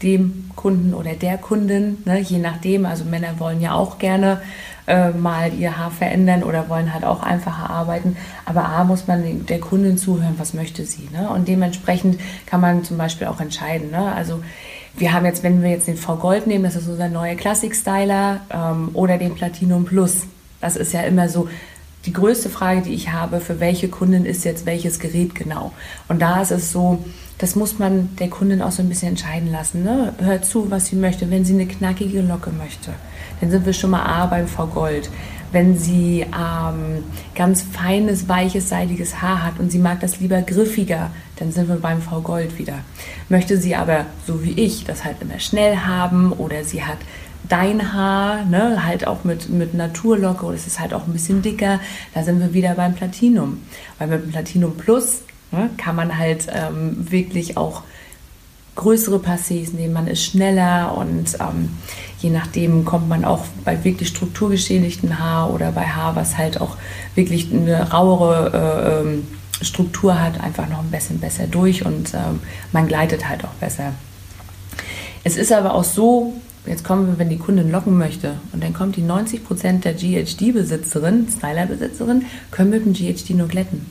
Dem 0.05 0.49
Kunden 0.55 0.95
oder 0.95 1.15
der 1.15 1.37
Kundin, 1.37 1.99
ne, 2.05 2.21
je 2.21 2.39
nachdem. 2.39 2.87
Also 2.87 3.05
Männer 3.05 3.41
wollen 3.41 3.61
ja 3.61 3.73
auch 3.73 3.99
gerne 3.99 4.41
äh, 4.87 5.11
mal 5.11 5.53
ihr 5.53 5.77
Haar 5.77 5.91
verändern 5.91 6.45
oder 6.45 6.69
wollen 6.69 6.95
halt 6.95 7.05
auch 7.05 7.25
einfacher 7.25 7.71
arbeiten. 7.71 8.17
Aber 8.45 8.69
A 8.69 8.85
muss 8.85 9.09
man 9.09 9.47
der 9.47 9.59
Kundin 9.59 9.99
zuhören, 9.99 10.35
was 10.37 10.55
möchte 10.55 10.85
sie. 10.85 11.09
Ne? 11.13 11.29
Und 11.29 11.49
dementsprechend 11.49 12.21
kann 12.47 12.61
man 12.61 12.85
zum 12.85 12.99
Beispiel 12.99 13.27
auch 13.27 13.41
entscheiden. 13.41 13.91
Ne? 13.91 14.13
Also 14.15 14.45
wir 14.97 15.13
haben 15.13 15.27
jetzt, 15.27 15.43
wenn 15.43 15.61
wir 15.61 15.71
jetzt 15.71 15.89
den 15.89 15.97
V 15.97 16.19
Gold 16.19 16.47
nehmen, 16.47 16.63
das 16.63 16.77
ist 16.77 16.87
unser 16.87 17.09
neuer 17.09 17.35
Classic-Styler, 17.35 18.43
ähm, 18.51 18.91
oder 18.93 19.19
den 19.19 19.35
Platinum 19.35 19.87
Plus. 19.87 20.29
Das 20.61 20.77
ist 20.77 20.93
ja 20.93 21.03
immer 21.03 21.29
so 21.29 21.49
die 22.07 22.13
größte 22.13 22.49
Frage, 22.49 22.83
die 22.83 22.95
ich 22.95 23.13
habe, 23.13 23.41
für 23.41 23.61
welche 23.61 23.89
Kundin 23.89 24.25
ist 24.25 24.45
jetzt 24.45 24.65
welches 24.65 25.01
Gerät 25.01 25.35
genau. 25.35 25.73
Und 26.09 26.23
da 26.23 26.41
ist 26.41 26.53
es 26.53 26.71
so, 26.71 27.05
das 27.39 27.57
muss 27.57 27.79
man 27.79 28.17
der 28.17 28.29
Kundin 28.29 28.63
auch 28.63 28.71
so 28.71 28.83
ein 28.83 28.89
bisschen 28.89 29.09
entscheiden 29.09 29.51
lassen. 29.51 29.83
Ne? 29.83 30.15
Hört 30.19 30.45
zu, 30.45 30.71
was 30.71 30.87
sie 30.87 30.97
möchte. 30.97 31.31
Wenn 31.31 31.45
sie 31.45 31.55
eine 31.55 31.67
knackige 31.67 32.23
Locke 32.23 32.51
möchte, 32.51 32.93
dann 33.41 33.51
sind 33.51 33.67
wir 33.67 33.73
schon 33.73 33.91
mal 33.91 34.05
A 34.05 34.27
beim 34.27 34.47
V 34.47 34.67
Gold. 34.69 35.11
Wenn 35.53 35.79
sie 35.79 36.23
ähm, 36.23 37.05
ganz 37.35 37.63
feines, 37.63 38.29
weiches, 38.29 38.69
seidiges 38.69 39.21
Haar 39.21 39.43
hat 39.43 39.59
und 39.59 39.71
sie 39.71 39.79
mag 39.79 40.01
das 40.01 40.21
lieber 40.21 40.43
griffiger, 40.43 41.11
dann 41.37 41.53
sind 41.53 41.69
wir 41.69 41.77
beim 41.77 42.01
V 42.01 42.21
Gold 42.21 42.59
wieder. 42.59 42.79
Möchte 43.29 43.59
sie 43.59 43.77
aber, 43.77 44.07
so 44.27 44.45
wie 44.45 44.53
ich, 44.53 44.85
das 44.85 45.05
halt 45.05 45.17
immer 45.21 45.39
schnell 45.39 45.77
haben 45.79 46.33
oder 46.33 46.65
sie 46.65 46.85
hat 46.85 46.99
dein 47.49 47.93
Haar, 47.93 48.45
ne, 48.45 48.85
halt 48.85 49.07
auch 49.07 49.25
mit, 49.25 49.49
mit 49.49 49.75
Naturlocke 49.75 50.45
oder 50.45 50.57
es 50.57 50.67
ist 50.67 50.81
halt 50.81 50.95
auch 50.95 51.07
ein 51.07 51.13
bisschen 51.13 51.43
dicker, 51.43 51.81
da 52.15 52.23
sind 52.23 52.41
wir 52.41 52.55
wieder 52.55 52.75
beim 52.75 52.95
Platinum. 52.95 53.63
Weil 53.99 54.09
mit 54.09 54.31
Platinum 54.31 54.77
Plus 54.77 55.23
ne, 55.53 55.71
kann 55.77 55.97
man 55.97 56.19
halt 56.19 56.47
ähm, 56.53 57.11
wirklich 57.11 57.57
auch 57.57 57.83
größere 58.75 59.17
Passés 59.17 59.75
nehmen, 59.75 59.95
man 59.95 60.07
ist 60.07 60.23
schneller 60.23 60.97
und 60.97 61.35
ähm, 61.41 61.71
je 62.19 62.31
nachdem 62.31 62.85
kommt 62.85 63.09
man 63.09 63.25
auch 63.25 63.45
bei 63.65 63.83
wirklich 63.85 64.09
strukturgeschädigten 64.09 65.19
Haar 65.19 65.53
oder 65.53 65.73
bei 65.73 65.87
Haar, 65.87 66.15
was 66.15 66.37
halt 66.37 66.61
auch 66.61 66.77
wirklich 67.15 67.51
eine 67.51 67.91
rauere 67.91 68.53
äh, 68.53 69.01
ähm, 69.01 69.27
Struktur 69.63 70.21
hat, 70.21 70.39
einfach 70.41 70.69
noch 70.69 70.81
ein 70.81 70.91
bisschen 70.91 71.19
besser 71.19 71.47
durch 71.47 71.87
und 71.87 72.13
ähm, 72.13 72.41
man 72.73 72.87
gleitet 72.87 73.27
halt 73.29 73.45
auch 73.45 73.55
besser. 73.59 73.93
Es 75.25 75.37
ist 75.37 75.51
aber 75.51 75.75
auch 75.75 75.85
so, 75.85 76.35
jetzt 76.67 76.85
kommen 76.85 77.07
wir, 77.07 77.19
wenn 77.19 77.29
die 77.29 77.39
Kundin 77.39 77.71
locken 77.71 77.97
möchte 77.97 78.35
und 78.53 78.63
dann 78.63 78.73
kommt 78.73 78.97
die 78.97 79.03
90% 79.03 79.81
der 79.81 79.95
GHD-Besitzerin, 79.95 81.29
Styler-Besitzerin, 81.29 82.27
können 82.51 82.71
mit 82.71 82.85
dem 82.85 82.93
GHD 82.93 83.31
nur 83.31 83.49
glätten. 83.49 83.87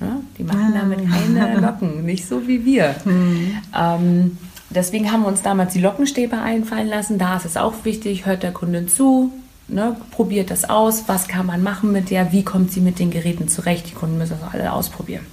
Ja, 0.00 0.20
die 0.38 0.44
machen 0.44 0.74
damit 0.74 1.08
keine 1.08 1.60
Locken, 1.60 2.04
nicht 2.04 2.26
so 2.26 2.46
wie 2.46 2.64
wir. 2.64 2.94
Ähm, 3.06 4.38
deswegen 4.70 5.10
haben 5.10 5.22
wir 5.22 5.28
uns 5.28 5.42
damals 5.42 5.72
die 5.72 5.80
Lockenstäbe 5.80 6.38
einfallen 6.38 6.88
lassen. 6.88 7.18
Da 7.18 7.36
ist 7.36 7.46
es 7.46 7.56
auch 7.56 7.84
wichtig, 7.84 8.26
hört 8.26 8.42
der 8.42 8.52
Kundin 8.52 8.88
zu, 8.88 9.32
ne, 9.68 9.96
probiert 10.10 10.50
das 10.50 10.68
aus, 10.68 11.04
was 11.06 11.28
kann 11.28 11.46
man 11.46 11.62
machen 11.62 11.92
mit 11.92 12.10
der, 12.10 12.32
wie 12.32 12.42
kommt 12.42 12.72
sie 12.72 12.80
mit 12.80 12.98
den 12.98 13.10
Geräten 13.10 13.48
zurecht. 13.48 13.88
Die 13.88 13.94
Kunden 13.94 14.18
müssen 14.18 14.36
das 14.40 14.52
alle 14.52 14.72
ausprobieren. 14.72 15.26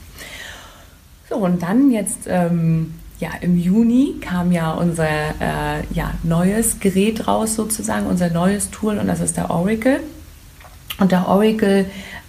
So, 1.29 1.37
und 1.37 1.63
dann 1.63 1.91
jetzt 1.91 2.27
ähm, 2.27 2.93
ja, 3.21 3.29
im 3.41 3.55
Juni 3.55 4.15
kam 4.19 4.51
ja 4.51 4.71
unser 4.71 5.07
äh, 5.07 5.83
ja, 5.93 6.15
neues 6.23 6.79
Gerät 6.79 7.27
raus, 7.27 7.55
sozusagen, 7.55 8.07
unser 8.07 8.31
neues 8.31 8.71
Tool, 8.71 8.97
und 8.97 9.07
das 9.07 9.19
ist 9.19 9.37
der 9.37 9.51
Oracle. 9.51 9.99
Und 10.99 11.11
der 11.11 11.27
Oracle 11.27 11.85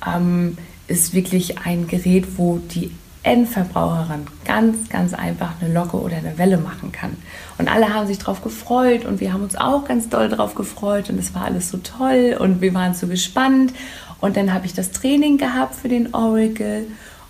ähm, 0.06 0.58
ist 0.88 1.14
wirklich 1.14 1.58
ein 1.64 1.86
Gerät, 1.86 2.36
wo 2.36 2.58
die 2.58 2.90
Endverbraucherin 3.22 4.26
ganz, 4.44 4.90
ganz 4.90 5.14
einfach 5.14 5.54
eine 5.60 5.72
Locke 5.72 5.96
oder 5.96 6.16
eine 6.16 6.36
Welle 6.36 6.58
machen 6.58 6.92
kann. 6.92 7.16
Und 7.56 7.68
alle 7.68 7.94
haben 7.94 8.06
sich 8.06 8.18
drauf 8.18 8.42
gefreut 8.42 9.06
und 9.06 9.20
wir 9.20 9.32
haben 9.32 9.44
uns 9.44 9.56
auch 9.56 9.86
ganz 9.86 10.10
doll 10.10 10.28
drauf 10.28 10.54
gefreut 10.54 11.08
und 11.08 11.18
es 11.18 11.34
war 11.34 11.46
alles 11.46 11.70
so 11.70 11.78
toll 11.78 12.36
und 12.38 12.60
wir 12.60 12.74
waren 12.74 12.92
so 12.92 13.06
gespannt. 13.06 13.72
Und 14.20 14.36
dann 14.36 14.52
habe 14.52 14.66
ich 14.66 14.74
das 14.74 14.90
Training 14.90 15.38
gehabt 15.38 15.74
für 15.74 15.88
den 15.88 16.12
Oracle 16.14 16.84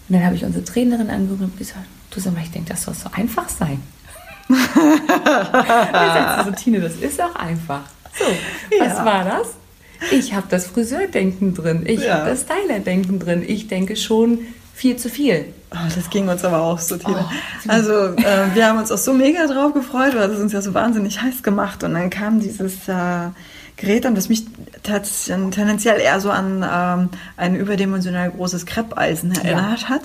und 0.08 0.16
dann 0.16 0.24
habe 0.24 0.34
ich 0.34 0.44
unsere 0.44 0.64
Trainerin 0.64 1.10
angeguckt 1.10 1.42
und 1.42 1.58
gesagt, 1.58 1.86
du 2.14 2.20
sag 2.20 2.34
mal, 2.34 2.42
ich 2.42 2.50
denke, 2.50 2.70
das 2.70 2.82
soll 2.82 2.94
so 2.94 3.08
einfach 3.12 3.48
sein. 3.48 3.80
ich 4.48 4.56
sagte 6.12 6.44
so, 6.44 6.50
Tine, 6.52 6.80
das 6.80 6.94
ist 6.96 7.20
auch 7.20 7.34
einfach. 7.36 7.82
So, 8.18 8.24
was 8.78 8.98
Ja. 8.98 9.04
war 9.04 9.24
das? 9.24 9.48
Ich 10.10 10.34
habe 10.34 10.46
das 10.50 10.66
Friseurdenken 10.66 11.54
drin, 11.54 11.84
ich 11.86 12.02
Ja. 12.04 12.14
habe 12.18 12.30
das 12.30 12.42
Stylerdenken 12.42 13.18
drin. 13.20 13.44
Ich 13.46 13.68
denke 13.68 13.96
schon 13.96 14.40
viel 14.74 14.96
zu 14.96 15.08
viel. 15.08 15.46
Oh, 15.70 15.76
das 15.94 16.10
ging 16.10 16.28
uns 16.28 16.44
aber 16.44 16.60
auch 16.60 16.78
so, 16.78 16.96
Tina. 16.96 17.30
Oh. 17.30 17.68
Also, 17.68 17.92
äh, 18.16 18.54
wir 18.54 18.66
haben 18.66 18.78
uns 18.78 18.90
auch 18.90 18.98
so 18.98 19.14
mega 19.14 19.46
drauf 19.46 19.72
gefreut, 19.72 20.14
weil 20.14 20.30
es 20.30 20.40
uns 20.40 20.52
ja 20.52 20.60
so 20.60 20.74
wahnsinnig 20.74 21.22
heiß 21.22 21.42
gemacht. 21.42 21.82
Und 21.84 21.94
dann 21.94 22.10
kam 22.10 22.40
dieses 22.40 22.88
äh, 22.88 23.28
Gerät 23.76 24.06
an, 24.06 24.14
das 24.14 24.28
mich 24.28 24.44
tendenziell 24.82 26.00
eher 26.00 26.20
so 26.20 26.30
an 26.30 26.64
ähm, 26.68 27.08
ein 27.36 27.56
überdimensional 27.56 28.30
großes 28.30 28.66
Kreppeisen 28.66 29.32
erinnert 29.32 29.88
hat. 29.88 30.02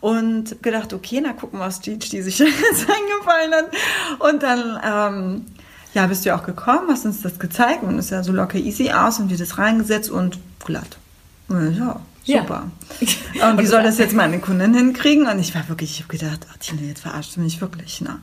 Und 0.00 0.62
gedacht, 0.62 0.92
okay, 0.92 1.20
na 1.22 1.32
gucken, 1.32 1.60
was 1.60 1.80
GHD 1.80 2.22
sich 2.22 2.38
jetzt 2.38 2.86
eingefallen 2.88 3.52
hat. 3.52 3.70
Und 4.18 4.42
dann, 4.42 4.80
ähm, 4.84 5.46
ja, 5.94 6.06
bist 6.06 6.24
du 6.24 6.30
ja 6.30 6.38
auch 6.38 6.44
gekommen, 6.44 6.88
hast 6.88 7.04
uns 7.04 7.22
das 7.22 7.38
gezeigt 7.38 7.82
und 7.82 7.98
ist 7.98 8.10
ja 8.10 8.22
so 8.22 8.32
locker 8.32 8.58
easy 8.58 8.90
aus 8.90 9.20
und 9.20 9.30
wir 9.30 9.38
das 9.38 9.58
reingesetzt 9.58 10.10
und 10.10 10.38
glatt. 10.64 10.98
Ja, 11.48 12.00
Super. 12.24 12.70
Ja. 13.34 13.50
Und 13.50 13.58
wie 13.58 13.66
soll 13.66 13.82
das 13.82 13.98
jetzt 13.98 14.14
meine 14.14 14.38
Kundin 14.38 14.74
hinkriegen? 14.74 15.26
Und 15.26 15.38
ich 15.40 15.54
war 15.54 15.68
wirklich, 15.68 15.90
ich 15.92 16.04
habe 16.04 16.16
gedacht, 16.16 16.46
oh, 16.48 16.56
Tina, 16.60 16.82
jetzt 16.82 17.02
verarschst 17.02 17.36
du 17.36 17.40
mich 17.40 17.60
wirklich. 17.60 18.00
Ne? 18.00 18.18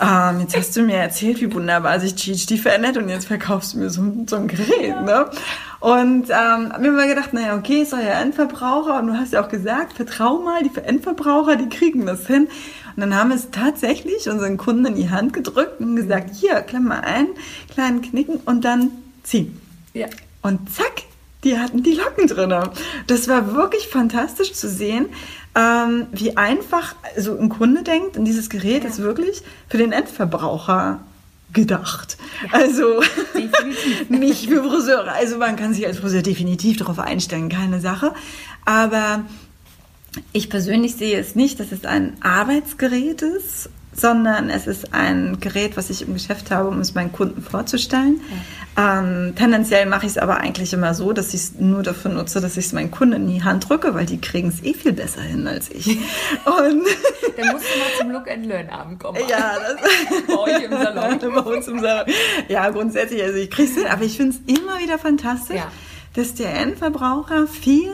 Ähm, 0.00 0.40
jetzt 0.40 0.56
hast 0.56 0.76
du 0.76 0.82
mir 0.82 0.96
erzählt, 0.96 1.40
wie 1.40 1.52
wunderbar 1.52 2.00
sich 2.00 2.16
GHD 2.16 2.58
verändert 2.58 2.96
und 2.96 3.08
jetzt 3.08 3.26
verkaufst 3.26 3.74
du 3.74 3.78
mir 3.78 3.90
so, 3.90 4.02
so 4.26 4.36
ein 4.36 4.48
Gerät. 4.48 5.00
Ne? 5.04 5.30
Und 5.78 6.28
ähm, 6.30 6.72
mir 6.80 6.90
mal 6.90 7.06
gedacht, 7.06 7.32
naja, 7.32 7.56
okay, 7.56 7.82
ist 7.82 7.92
ja 7.92 8.20
Endverbraucher 8.20 8.98
und 8.98 9.08
du 9.08 9.14
hast 9.14 9.32
ja 9.32 9.44
auch 9.44 9.48
gesagt, 9.48 9.92
vertrau 9.92 10.38
mal, 10.38 10.62
die 10.62 10.76
Endverbraucher, 10.76 11.56
die 11.56 11.68
kriegen 11.68 12.06
das 12.06 12.26
hin. 12.26 12.48
Und 12.96 13.02
dann 13.02 13.14
haben 13.14 13.28
wir 13.28 13.36
es 13.36 13.50
tatsächlich 13.50 14.28
unseren 14.28 14.56
Kunden 14.56 14.86
in 14.86 14.94
die 14.96 15.10
Hand 15.10 15.34
gedrückt 15.34 15.80
und 15.80 15.96
gesagt, 15.96 16.34
hier, 16.34 16.62
klemm 16.62 16.84
mal 16.84 17.00
ein, 17.00 17.28
kleinen 17.70 18.00
Knicken 18.00 18.36
und 18.46 18.64
dann 18.64 18.90
ziehen. 19.22 19.60
Ja. 19.92 20.06
Und 20.42 20.72
zack, 20.74 21.02
die 21.44 21.58
hatten 21.58 21.82
die 21.82 21.94
Locken 21.94 22.26
drin. 22.26 22.54
Das 23.06 23.28
war 23.28 23.54
wirklich 23.54 23.88
fantastisch 23.88 24.52
zu 24.52 24.68
sehen, 24.68 25.06
ähm, 25.54 26.06
wie 26.12 26.36
einfach 26.36 26.94
so 27.16 27.38
ein 27.38 27.48
Kunde 27.48 27.82
denkt. 27.82 28.16
Und 28.16 28.24
dieses 28.24 28.50
Gerät 28.50 28.84
ja. 28.84 28.90
ist 28.90 28.98
wirklich 28.98 29.42
für 29.68 29.78
den 29.78 29.92
Endverbraucher 29.92 31.00
gedacht. 31.52 32.18
Ja, 32.44 32.58
also 32.58 33.02
nicht 34.08 34.48
für 34.48 34.62
Friseure. 34.62 35.12
Also 35.12 35.38
man 35.38 35.56
kann 35.56 35.72
sich 35.72 35.86
als 35.86 35.98
Friseur 35.98 36.22
definitiv 36.22 36.76
darauf 36.76 36.98
einstellen, 36.98 37.48
keine 37.48 37.80
Sache. 37.80 38.12
Aber 38.64 39.24
ich 40.32 40.50
persönlich 40.50 40.96
sehe 40.96 41.18
es 41.18 41.34
nicht, 41.34 41.60
dass 41.60 41.72
es 41.72 41.84
ein 41.84 42.16
Arbeitsgerät 42.20 43.22
ist, 43.22 43.70
sondern 43.96 44.50
es 44.50 44.66
ist 44.66 44.92
ein 44.92 45.38
Gerät, 45.40 45.76
was 45.76 45.88
ich 45.88 46.02
im 46.02 46.14
Geschäft 46.14 46.50
habe, 46.50 46.68
um 46.68 46.80
es 46.80 46.94
meinen 46.94 47.12
Kunden 47.12 47.42
vorzustellen. 47.42 48.20
Ja. 48.76 48.98
Ähm, 48.98 49.34
tendenziell 49.34 49.86
mache 49.86 50.04
ich 50.04 50.12
es 50.12 50.18
aber 50.18 50.36
eigentlich 50.36 50.74
immer 50.74 50.92
so, 50.92 51.14
dass 51.14 51.28
ich 51.28 51.40
es 51.40 51.52
nur 51.58 51.82
dafür 51.82 52.10
nutze, 52.10 52.42
dass 52.42 52.58
ich 52.58 52.66
es 52.66 52.72
meinen 52.74 52.90
Kunden 52.90 53.14
in 53.14 53.28
die 53.28 53.42
Hand 53.42 53.70
drücke, 53.70 53.94
weil 53.94 54.04
die 54.04 54.20
kriegen 54.20 54.48
es 54.48 54.62
eh 54.62 54.74
viel 54.74 54.92
besser 54.92 55.22
hin 55.22 55.46
als 55.48 55.70
ich. 55.70 55.86
Und 56.44 56.84
Der 57.38 57.46
muss 57.46 57.62
mal 57.62 57.98
zum 57.98 58.10
Look 58.10 58.30
and 58.30 58.44
Learn 58.44 58.68
Abend 58.68 59.00
kommen. 59.00 59.18
Ja, 59.28 59.54
das 59.58 60.26
bei 60.26 60.38
euch 60.38 60.62
im 60.62 60.72
Salon. 60.72 61.18
bei 61.34 61.40
uns 61.40 61.66
im 61.68 61.80
Salon. 61.80 62.04
Ja, 62.48 62.68
grundsätzlich, 62.68 63.22
also 63.22 63.38
ich 63.38 63.50
kriege 63.50 63.70
es 63.70 63.76
hin, 63.76 63.86
aber 63.86 64.04
ich 64.04 64.18
finde 64.18 64.36
es 64.36 64.58
immer 64.58 64.78
wieder 64.78 64.98
fantastisch, 64.98 65.56
ja. 65.56 65.72
dass 66.12 66.34
der 66.34 66.54
Endverbraucher 66.54 67.46
viel 67.46 67.92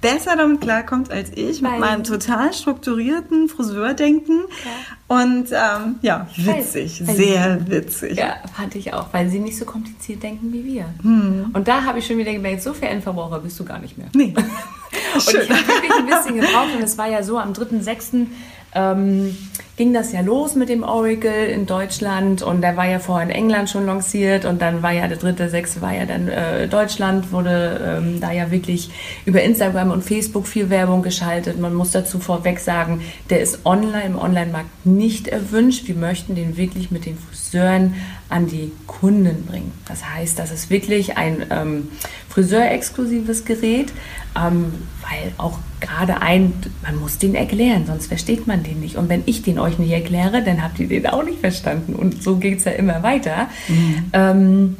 besser 0.00 0.36
damit 0.36 0.60
klarkommt 0.60 1.10
als 1.10 1.30
ich, 1.34 1.62
Weil 1.62 1.72
mit 1.72 1.80
meinem 1.80 2.04
total 2.04 2.52
strukturierten 2.52 3.48
Friseurdenken. 3.48 4.42
Ja. 4.64 4.70
Und 5.08 5.46
ähm, 5.52 5.96
ja, 6.02 6.26
witzig, 6.36 7.06
Weil, 7.06 7.16
sehr 7.16 7.66
witzig. 7.66 8.18
Ja, 8.18 8.36
fand 8.54 8.74
ich 8.74 8.92
auch, 8.92 9.06
weil 9.12 9.30
sie 9.30 9.38
nicht 9.38 9.56
so 9.56 9.64
kompliziert 9.64 10.22
denken 10.22 10.52
wie 10.52 10.62
wir. 10.64 10.84
Hm. 11.00 11.50
Und 11.54 11.66
da 11.66 11.82
habe 11.84 11.98
ich 11.98 12.06
schon 12.06 12.18
wieder 12.18 12.32
gemerkt, 12.32 12.62
so 12.62 12.74
viel 12.74 12.88
Endverbraucher 12.88 13.38
bist 13.38 13.58
du 13.58 13.64
gar 13.64 13.78
nicht 13.78 13.96
mehr. 13.96 14.08
Nee. 14.12 14.34
und 15.14 15.22
Schön. 15.22 15.40
ich 15.40 15.50
habe 15.50 15.66
wirklich 15.66 15.92
ein 15.92 16.06
bisschen 16.06 16.34
gebraucht 16.40 16.74
und 16.76 16.82
es 16.82 16.98
war 16.98 17.08
ja 17.08 17.22
so 17.22 17.38
am 17.38 17.54
3.6 17.54 18.26
ähm, 18.74 19.36
ging 19.76 19.94
das 19.94 20.12
ja 20.12 20.20
los 20.20 20.56
mit 20.56 20.68
dem 20.68 20.82
Oracle 20.82 21.46
in 21.46 21.64
Deutschland 21.64 22.42
und 22.42 22.60
der 22.62 22.76
war 22.76 22.86
ja 22.86 22.98
vorher 22.98 23.28
in 23.28 23.34
England 23.34 23.70
schon 23.70 23.86
lanciert 23.86 24.44
und 24.44 24.60
dann 24.60 24.82
war 24.82 24.92
ja 24.92 25.06
der 25.06 25.16
dritte, 25.16 25.48
sechste 25.48 25.80
war 25.80 25.94
ja 25.94 26.04
dann 26.04 26.28
äh, 26.28 26.66
Deutschland, 26.66 27.30
wurde 27.32 27.98
ähm, 28.02 28.20
da 28.20 28.32
ja 28.32 28.50
wirklich 28.50 28.90
über 29.24 29.40
Instagram 29.40 29.92
und 29.92 30.02
Facebook 30.02 30.48
viel 30.48 30.68
Werbung 30.68 31.02
geschaltet. 31.02 31.60
Man 31.60 31.74
muss 31.74 31.92
dazu 31.92 32.18
vorweg 32.18 32.58
sagen, 32.58 33.02
der 33.30 33.40
ist 33.40 33.64
online 33.64 34.04
im 34.04 34.18
Online-Markt 34.18 34.84
nicht 34.84 35.28
erwünscht. 35.28 35.86
Wir 35.86 35.94
möchten 35.94 36.34
den 36.34 36.56
wirklich 36.56 36.90
mit 36.90 37.06
den 37.06 37.16
Friseuren 37.16 37.94
an 38.28 38.48
die 38.48 38.72
Kunden 38.86 39.46
bringen. 39.46 39.72
Das 39.86 40.04
heißt, 40.04 40.38
das 40.38 40.50
ist 40.50 40.70
wirklich 40.70 41.16
ein 41.16 41.46
ähm, 41.50 41.88
Friseur-exklusives 42.28 43.44
Gerät, 43.44 43.92
ähm, 44.36 44.72
weil 45.02 45.32
auch 45.38 45.58
gerade 45.80 46.22
ein, 46.22 46.52
man 46.82 46.96
muss 46.96 47.18
den 47.18 47.34
erklären, 47.34 47.86
sonst 47.86 48.06
versteht 48.06 48.46
man 48.46 48.62
den 48.62 48.80
nicht. 48.80 48.96
Und 48.96 49.08
wenn 49.08 49.22
ich 49.26 49.42
den 49.42 49.58
euch 49.58 49.78
nicht 49.78 49.90
erkläre, 49.90 50.42
dann 50.42 50.62
habt 50.62 50.78
ihr 50.78 50.88
den 50.88 51.06
auch 51.06 51.22
nicht 51.22 51.40
verstanden. 51.40 51.94
Und 51.94 52.22
so 52.22 52.36
geht 52.36 52.58
es 52.58 52.64
ja 52.64 52.72
immer 52.72 53.02
weiter. 53.02 53.48
Mhm. 53.68 54.04
Ähm, 54.12 54.76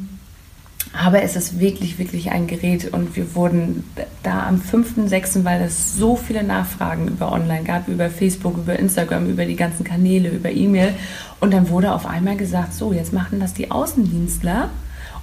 aber 0.91 1.21
es 1.21 1.35
ist 1.35 1.59
wirklich, 1.59 1.99
wirklich 1.99 2.31
ein 2.31 2.47
Gerät 2.47 2.91
und 2.91 3.15
wir 3.15 3.35
wurden 3.35 3.83
da 4.23 4.47
am 4.47 4.55
5.6., 4.59 5.43
weil 5.43 5.61
es 5.61 5.95
so 5.95 6.15
viele 6.15 6.43
Nachfragen 6.43 7.07
über 7.07 7.31
online 7.31 7.63
gab, 7.63 7.87
über 7.87 8.09
Facebook, 8.09 8.57
über 8.57 8.77
Instagram, 8.77 9.29
über 9.29 9.45
die 9.45 9.55
ganzen 9.55 9.83
Kanäle, 9.83 10.29
über 10.29 10.49
E-Mail. 10.49 10.95
Und 11.39 11.53
dann 11.53 11.69
wurde 11.69 11.93
auf 11.93 12.07
einmal 12.07 12.37
gesagt, 12.37 12.73
so, 12.73 12.91
jetzt 12.91 13.13
machen 13.13 13.39
das 13.39 13.53
die 13.53 13.69
Außendienstler 13.69 14.71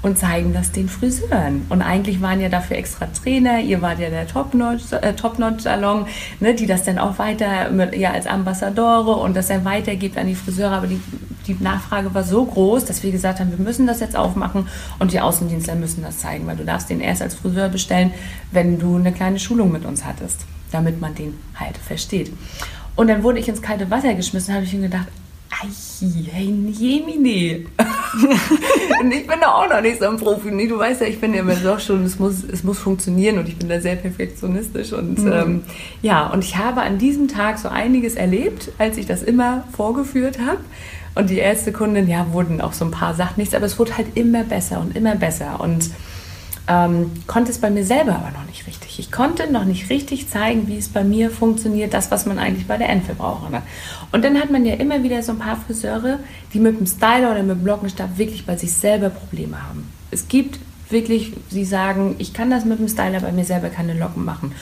und 0.07 0.17
zeigen 0.17 0.53
das 0.53 0.71
den 0.71 0.89
Friseuren. 0.89 1.67
Und 1.69 1.83
eigentlich 1.83 2.23
waren 2.23 2.41
ja 2.41 2.49
dafür 2.49 2.77
extra 2.77 3.07
Trainer, 3.07 3.61
ihr 3.61 3.83
wart 3.83 3.99
ja 3.99 4.09
der 4.09 4.27
Top-Notch-Salon, 4.29 5.03
äh, 5.03 5.15
Top 5.15 5.39
ne, 6.41 6.55
die 6.55 6.67
das 6.67 6.85
dann 6.85 6.99
auch 6.99 7.19
weiter 7.19 7.71
mit, 7.71 7.97
ja, 7.97 8.13
als 8.13 8.27
Ambassadore 8.27 9.17
und 9.17 9.35
das 9.37 9.49
dann 9.49 9.65
weitergibt 9.65 10.17
an 10.17 10.29
die 10.29 10.37
Friseure. 10.37 10.71
Aber 10.71 10.87
die, 10.87 11.01
die 11.49 11.57
Nachfrage 11.59 12.15
war 12.15 12.23
so 12.23 12.45
groß, 12.45 12.85
dass 12.85 13.03
wir 13.03 13.11
gesagt 13.11 13.41
haben, 13.41 13.51
wir 13.51 13.65
müssen 13.65 13.87
das 13.87 13.99
jetzt 13.99 14.17
aufmachen 14.17 14.69
und 15.01 15.13
die 15.13 15.21
Außendienstler 15.21 15.75
müssen 15.75 16.03
das 16.03 16.19
zeigen, 16.19 16.47
weil 16.47 16.57
du 16.57 16.65
darfst 16.65 16.89
den 16.89 17.01
erst 17.01 17.23
als 17.23 17.35
Friseur 17.35 17.69
bestellen, 17.69 18.13
wenn 18.53 18.79
du 18.79 18.97
eine 18.97 19.13
kleine 19.13 19.41
Schulung 19.41 19.73
mit 19.73 19.85
uns 19.85 20.05
hattest, 20.05 20.43
damit 20.71 21.01
man 21.01 21.17
den 21.17 21.35
halt 21.57 21.77
versteht. 21.79 22.33
Und 22.95 23.09
dann 23.09 23.25
wurde 23.25 23.41
ich 23.41 23.49
ins 23.49 23.61
kalte 23.61 23.91
Wasser 23.91 24.15
geschmissen, 24.15 24.55
habe 24.55 24.65
ich 24.65 24.73
mir 24.73 24.83
gedacht, 24.83 25.09
Ei, 25.51 25.69
hey, 26.33 26.53
Jemine. 26.71 27.67
und 29.01 29.11
ich 29.13 29.27
bin 29.27 29.41
da 29.41 29.55
auch 29.55 29.69
noch 29.69 29.81
nicht 29.81 30.01
so 30.01 30.09
ein 30.09 30.17
Profi. 30.17 30.51
Nee, 30.51 30.67
du 30.67 30.79
weißt 30.79 31.01
ja, 31.01 31.07
ich 31.07 31.21
bin 31.21 31.33
ja 31.33 31.41
immer 31.41 31.57
so 31.57 31.79
schon, 31.79 32.05
es 32.05 32.19
muss, 32.19 32.45
es 32.45 32.65
muss 32.65 32.79
funktionieren 32.79 33.39
und 33.39 33.49
ich 33.49 33.57
bin 33.57 33.69
da 33.69 33.81
sehr 33.81 33.97
perfektionistisch. 33.97 34.93
Und 34.93 35.19
mhm. 35.19 35.33
ähm, 35.33 35.65
ja, 36.03 36.27
und 36.27 36.45
ich 36.45 36.57
habe 36.57 36.83
an 36.83 36.99
diesem 36.99 37.29
Tag 37.29 37.59
so 37.59 37.69
einiges 37.69 38.17
erlebt, 38.17 38.71
als 38.79 38.97
ich 38.99 39.07
das 39.07 39.23
immer 39.23 39.65
vorgeführt 39.75 40.39
habe. 40.39 40.61
Und 41.15 41.31
die 41.31 41.39
erste 41.39 41.73
Kundin, 41.73 42.09
ja, 42.09 42.33
wurden 42.33 42.61
auch 42.61 42.75
so 42.75 42.85
ein 42.85 42.91
paar 42.91 43.15
Sachen 43.15 43.35
nichts, 43.39 43.55
aber 43.55 43.65
es 43.65 43.79
wurde 43.79 43.97
halt 43.97 44.09
immer 44.17 44.45
besser 44.45 44.81
und 44.81 44.95
immer 44.95 45.15
besser. 45.15 45.61
Und 45.61 45.91
ähm, 46.69 47.13
konnte 47.27 47.51
es 47.51 47.59
bei 47.59 47.71
mir 47.71 47.85
selber 47.85 48.17
aber 48.17 48.31
noch 48.31 48.47
nicht 48.47 48.67
richtig. 48.67 48.99
Ich 48.99 49.13
konnte 49.13 49.51
noch 49.51 49.65
nicht 49.65 49.89
richtig 49.91 50.29
zeigen, 50.29 50.67
wie 50.67 50.77
es 50.77 50.89
bei 50.89 51.05
mir 51.05 51.31
funktioniert, 51.31 51.95
das, 51.95 52.11
was 52.11 52.27
man 52.27 52.39
eigentlich 52.39 52.67
bei 52.67 52.77
der 52.77 52.89
Endverbraucherin 52.89 53.57
hat. 53.57 53.63
Und 54.13 54.25
dann 54.25 54.39
hat 54.41 54.51
man 54.51 54.65
ja 54.65 54.75
immer 54.75 55.03
wieder 55.03 55.23
so 55.23 55.33
ein 55.33 55.39
paar 55.39 55.57
Friseure, 55.57 56.19
die 56.53 56.61
mit 56.61 56.79
dem 56.79 56.87
Styler 56.87 57.31
oder 57.31 57.43
mit 57.43 57.59
dem 57.59 57.67
Lockenstab 57.67 58.19
wirklich 58.19 58.47
bei 58.47 58.57
sich 58.57 58.73
selber 58.73 59.11
Probleme 59.11 59.63
haben. 59.63 59.91
Es 60.11 60.29
gibt 60.29 60.59
wirklich, 60.91 61.33
sie 61.51 61.65
sagen, 61.65 62.17
ich 62.19 62.33
kann 62.33 62.51
das 62.51 62.65
mit 62.65 62.79
dem 62.79 62.89
Styler 62.89 63.21
bei 63.21 63.33
mir 63.33 63.45
selber 63.45 63.69
keine 63.69 63.95
Locken 63.95 64.25
machen. 64.25 64.53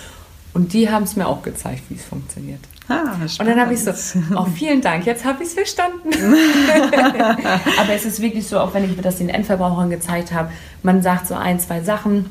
Und 0.52 0.72
die 0.72 0.90
haben 0.90 1.04
es 1.04 1.16
mir 1.16 1.26
auch 1.26 1.42
gezeigt, 1.42 1.82
wie 1.88 1.94
es 1.94 2.04
funktioniert. 2.04 2.60
Ah, 2.86 3.14
und 3.22 3.46
dann 3.46 3.58
habe 3.58 3.72
ich 3.72 3.82
so, 3.82 3.92
oh, 4.36 4.44
vielen 4.44 4.82
Dank, 4.82 5.06
jetzt 5.06 5.24
habe 5.24 5.42
ich 5.42 5.48
es 5.48 5.54
verstanden. 5.54 6.10
Aber 7.78 7.92
es 7.94 8.04
ist 8.04 8.20
wirklich 8.20 8.46
so, 8.46 8.60
auch 8.60 8.74
wenn 8.74 8.84
ich 8.84 9.00
das 9.00 9.16
den 9.16 9.30
Endverbrauchern 9.30 9.88
gezeigt 9.88 10.32
habe, 10.32 10.50
man 10.82 11.00
sagt 11.00 11.26
so 11.26 11.34
ein, 11.34 11.58
zwei 11.58 11.80
Sachen, 11.80 12.26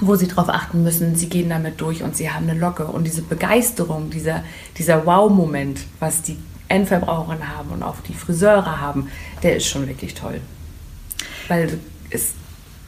wo 0.00 0.16
sie 0.16 0.26
darauf 0.26 0.48
achten 0.48 0.82
müssen, 0.82 1.14
sie 1.14 1.28
gehen 1.28 1.48
damit 1.48 1.80
durch 1.80 2.02
und 2.02 2.16
sie 2.16 2.30
haben 2.30 2.48
eine 2.48 2.58
Locke. 2.58 2.86
Und 2.86 3.04
diese 3.04 3.22
Begeisterung, 3.22 4.10
dieser, 4.10 4.42
dieser 4.76 5.06
Wow-Moment, 5.06 5.80
was 6.00 6.22
die 6.22 6.36
Endverbraucherinnen 6.66 7.56
haben 7.56 7.70
und 7.70 7.84
auch 7.84 8.00
die 8.00 8.14
Friseure 8.14 8.80
haben, 8.80 9.08
der 9.44 9.56
ist 9.56 9.66
schon 9.66 9.86
wirklich 9.86 10.14
toll. 10.14 10.40
Weil 11.46 11.78
es 12.10 12.32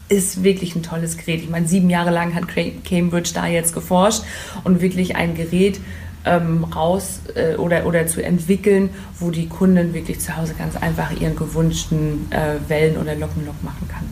ist 0.09 0.42
wirklich 0.42 0.75
ein 0.75 0.83
tolles 0.83 1.16
Gerät. 1.16 1.42
Ich 1.42 1.51
meine, 1.51 1.69
sieben 1.69 1.90
Jahre 1.90 2.11
lang 2.11 2.35
hat 2.35 2.45
Cambridge 2.49 3.31
da 3.35 3.47
jetzt 3.47 3.75
geforscht 3.75 4.23
und 4.64 4.81
wirklich 4.81 5.16
ein 5.16 5.35
Gerät, 5.35 5.81
ähm, 6.27 6.65
raus 6.65 7.21
äh, 7.35 7.55
oder, 7.55 7.87
oder 7.87 8.07
zu 8.07 8.23
entwickeln, 8.23 8.91
wo 9.19 9.31
die 9.31 9.49
Kundin 9.49 9.95
wirklich 9.95 10.21
zu 10.21 10.37
Hause 10.37 10.55
ganz 10.59 10.77
einfach 10.77 11.12
ihren 11.19 11.37
gewünschten 11.37 12.31
äh, 12.31 12.57
Wellen- 12.69 12.99
oder 12.99 13.15
Lockenlock 13.15 13.62
machen 13.62 13.89
kann. 13.89 14.05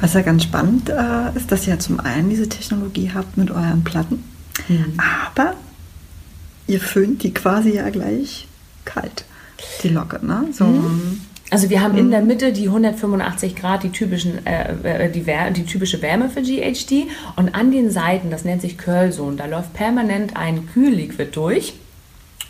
Was 0.00 0.14
ja 0.14 0.20
ganz 0.20 0.44
spannend 0.44 0.90
äh, 0.90 1.36
ist, 1.36 1.50
dass 1.50 1.66
ihr 1.66 1.78
zum 1.80 1.98
einen 1.98 2.30
diese 2.30 2.48
Technologie 2.48 3.10
habt 3.12 3.36
mit 3.36 3.50
euren 3.50 3.82
Platten, 3.82 4.22
mhm. 4.68 4.94
aber 5.26 5.54
ihr 6.68 6.80
föhnt 6.80 7.24
die 7.24 7.34
quasi 7.34 7.74
ja 7.74 7.88
gleich 7.90 8.46
kalt, 8.84 9.24
die 9.82 9.88
Locke. 9.88 10.24
Ne? 10.24 10.44
So, 10.52 10.66
mhm. 10.66 11.20
Also 11.50 11.70
wir 11.70 11.80
haben 11.80 11.96
in 11.96 12.10
der 12.10 12.20
mhm. 12.20 12.26
Mitte 12.26 12.52
die 12.52 12.66
185 12.66 13.56
Grad, 13.56 13.82
die, 13.82 13.90
typischen, 13.90 14.46
äh, 14.46 15.06
äh, 15.06 15.10
die, 15.10 15.24
die, 15.56 15.64
typische 15.64 16.02
Wärme 16.02 16.28
für 16.28 16.42
GHD 16.42 17.06
und 17.36 17.54
an 17.54 17.70
den 17.70 17.90
Seiten, 17.90 18.30
das 18.30 18.44
nennt 18.44 18.60
sich 18.60 18.76
Curl 18.76 19.12
Zone, 19.12 19.36
da 19.36 19.46
läuft 19.46 19.72
permanent 19.72 20.36
ein 20.36 20.68
Kühlliquid 20.68 21.34
durch. 21.34 21.74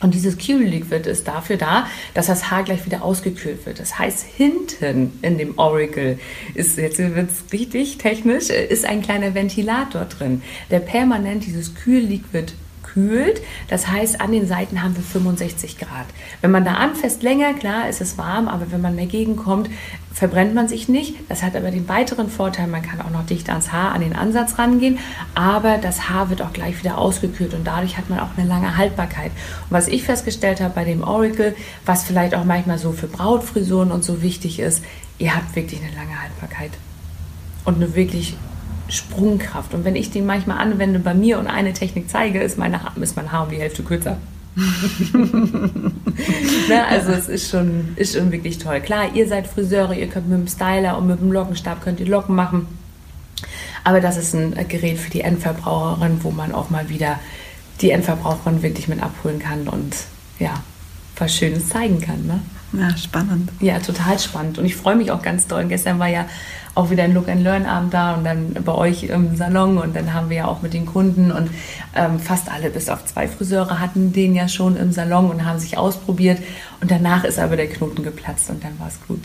Und 0.00 0.14
dieses 0.14 0.38
Kühlliquid 0.38 1.06
ist 1.06 1.26
dafür 1.26 1.56
da, 1.56 1.88
dass 2.14 2.26
das 2.26 2.52
Haar 2.52 2.62
gleich 2.62 2.87
wieder 2.87 3.02
ausgekühlt 3.02 3.66
wird. 3.66 3.80
Das 3.80 3.98
heißt, 3.98 4.24
hinten 4.24 5.12
in 5.22 5.38
dem 5.38 5.58
Oracle 5.58 6.20
ist, 6.54 6.78
jetzt 6.78 6.98
wird 6.98 7.30
es 7.30 7.52
richtig 7.52 7.98
technisch, 7.98 8.48
ist 8.48 8.84
ein 8.84 9.02
kleiner 9.02 9.34
Ventilator 9.34 10.04
drin, 10.04 10.42
der 10.70 10.78
permanent 10.78 11.46
dieses 11.46 11.74
Kühlliquid 11.74 12.54
kühlt. 12.92 13.40
Das 13.68 13.88
heißt, 13.88 14.20
an 14.20 14.33
den 14.33 14.46
Seiten 14.46 14.83
haben 14.83 14.96
wir 14.96 15.03
65 15.03 15.79
Grad. 15.79 16.07
Wenn 16.40 16.51
man 16.51 16.64
da 16.64 16.74
anfasst 16.74 17.22
länger, 17.22 17.55
klar, 17.55 17.88
ist 17.88 18.01
es 18.01 18.18
warm, 18.18 18.48
aber 18.48 18.70
wenn 18.70 18.81
man 18.81 18.96
dagegen 18.96 19.37
kommt, 19.37 19.68
verbrennt 20.12 20.55
man 20.55 20.68
sich 20.68 20.88
nicht. 20.88 21.14
Das 21.29 21.42
hat 21.42 21.55
aber 21.55 21.70
den 21.70 21.88
weiteren 21.88 22.29
Vorteil, 22.29 22.66
man 22.66 22.83
kann 22.83 23.01
auch 23.01 23.11
noch 23.11 23.24
dicht 23.27 23.48
ans 23.51 23.72
Haar, 23.72 23.92
an 23.92 24.01
den 24.01 24.16
Ansatz 24.16 24.59
rangehen, 24.59 24.99
aber 25.34 25.78
das 25.78 26.09
Haar 26.09 26.30
wird 26.30 26.43
auch 26.43 26.53
gleich 26.53 26.82
wieder 26.82 26.99
ausgekühlt 26.99 27.55
und 27.55 27.64
dadurch 27.66 27.97
hat 27.97 28.11
man 28.11 28.18
auch 28.18 28.36
eine 28.36 28.49
lange 28.49 28.76
Haltbarkeit. 28.76 29.30
Und 29.30 29.70
was 29.70 29.86
ich 29.89 30.03
festgestellt 30.03 30.61
habe 30.61 30.74
bei 30.74 30.84
dem 30.84 31.05
Oracle, 31.05 31.55
was 31.86 32.03
vielleicht 32.03 32.34
auch 32.34 32.45
manchmal 32.45 32.78
so 32.78 32.93
für 32.93 33.07
Brautfrisuren 33.07 33.93
und 33.93 34.03
so 34.03 34.22
wichtig 34.22 34.59
ist, 34.59 34.82
ihr 35.18 35.34
habt 35.34 35.55
wirklich 35.55 35.80
eine 35.80 35.95
lange 35.95 36.20
Haltbarkeit 36.20 36.72
und 37.64 37.76
eine 37.76 37.95
wirklich 37.95 38.36
Sprungkraft. 38.89 39.74
Und 39.74 39.84
wenn 39.84 39.97
ich 39.97 40.11
den 40.11 40.26
manchmal 40.26 40.59
anwende 40.59 40.99
bei 40.99 41.14
mir 41.14 41.39
und 41.39 41.47
eine 41.47 41.72
Technik 41.72 42.11
zeige, 42.11 42.41
ist, 42.41 42.59
meine, 42.59 42.80
ist 43.01 43.16
mein 43.16 43.32
Haar 43.32 43.45
um 43.45 43.51
die 43.51 43.59
Hälfte 43.59 43.82
kürzer. 43.82 44.18
ne, 45.12 46.86
also 46.89 47.12
es 47.12 47.28
ist 47.28 47.51
schon, 47.51 47.93
ist 47.97 48.16
schon 48.16 48.32
wirklich 48.32 48.59
toll. 48.59 48.80
Klar, 48.80 49.14
ihr 49.14 49.28
seid 49.28 49.47
Friseure, 49.47 49.95
ihr 49.95 50.09
könnt 50.09 50.28
mit 50.28 50.39
dem 50.39 50.49
Styler 50.49 50.99
und 50.99 51.07
mit 51.07 51.20
dem 51.20 51.30
Lockenstab 51.30 51.80
könnt 51.82 52.01
ihr 52.01 52.07
Locken 52.07 52.34
machen. 52.34 52.66
Aber 53.84 54.01
das 54.01 54.16
ist 54.16 54.34
ein 54.34 54.55
Gerät 54.68 54.99
für 54.99 55.11
die 55.11 55.20
Endverbraucherin, 55.20 56.24
wo 56.24 56.30
man 56.30 56.53
auch 56.53 56.70
mal 56.70 56.89
wieder 56.89 57.20
die 57.80 57.91
Endverbraucherin 57.91 58.62
wirklich 58.62 58.89
mit 58.89 59.01
abholen 59.03 59.39
kann 59.39 59.68
und 59.68 59.95
ja, 60.41 60.55
was 61.16 61.34
Schönes 61.34 61.68
zeigen 61.68 62.01
kann. 62.01 62.26
Ne? 62.26 62.41
Ja, 62.72 62.96
spannend. 62.96 63.50
Ja, 63.60 63.78
total 63.78 64.18
spannend. 64.18 64.58
Und 64.58 64.64
ich 64.66 64.76
freue 64.76 64.96
mich 64.96 65.10
auch 65.10 65.22
ganz 65.22 65.46
doll. 65.46 65.62
Und 65.62 65.68
gestern 65.68 65.98
war 65.98 66.08
ja 66.08 66.26
auch 66.74 66.90
wieder 66.90 67.02
ein 67.02 67.12
Look 67.12 67.28
and 67.28 67.42
Learn 67.42 67.66
Abend 67.66 67.92
da 67.92 68.14
und 68.14 68.24
dann 68.24 68.52
bei 68.64 68.72
euch 68.72 69.04
im 69.04 69.36
Salon 69.36 69.78
und 69.78 69.96
dann 69.96 70.14
haben 70.14 70.30
wir 70.30 70.36
ja 70.38 70.46
auch 70.46 70.62
mit 70.62 70.74
den 70.74 70.86
Kunden 70.86 71.32
und 71.32 71.50
ähm, 71.96 72.20
fast 72.20 72.48
alle 72.48 72.70
bis 72.70 72.88
auf 72.88 73.04
zwei 73.04 73.26
Friseure 73.26 73.80
hatten 73.80 74.12
den 74.12 74.36
ja 74.36 74.46
schon 74.46 74.76
im 74.76 74.92
Salon 74.92 75.28
und 75.28 75.44
haben 75.44 75.58
sich 75.58 75.76
ausprobiert 75.76 76.38
und 76.80 76.88
danach 76.90 77.24
ist 77.24 77.40
aber 77.40 77.56
der 77.56 77.68
Knoten 77.68 78.04
geplatzt 78.04 78.48
und 78.50 78.62
dann 78.62 78.78
war 78.78 78.86
es 78.86 79.00
gut. 79.08 79.20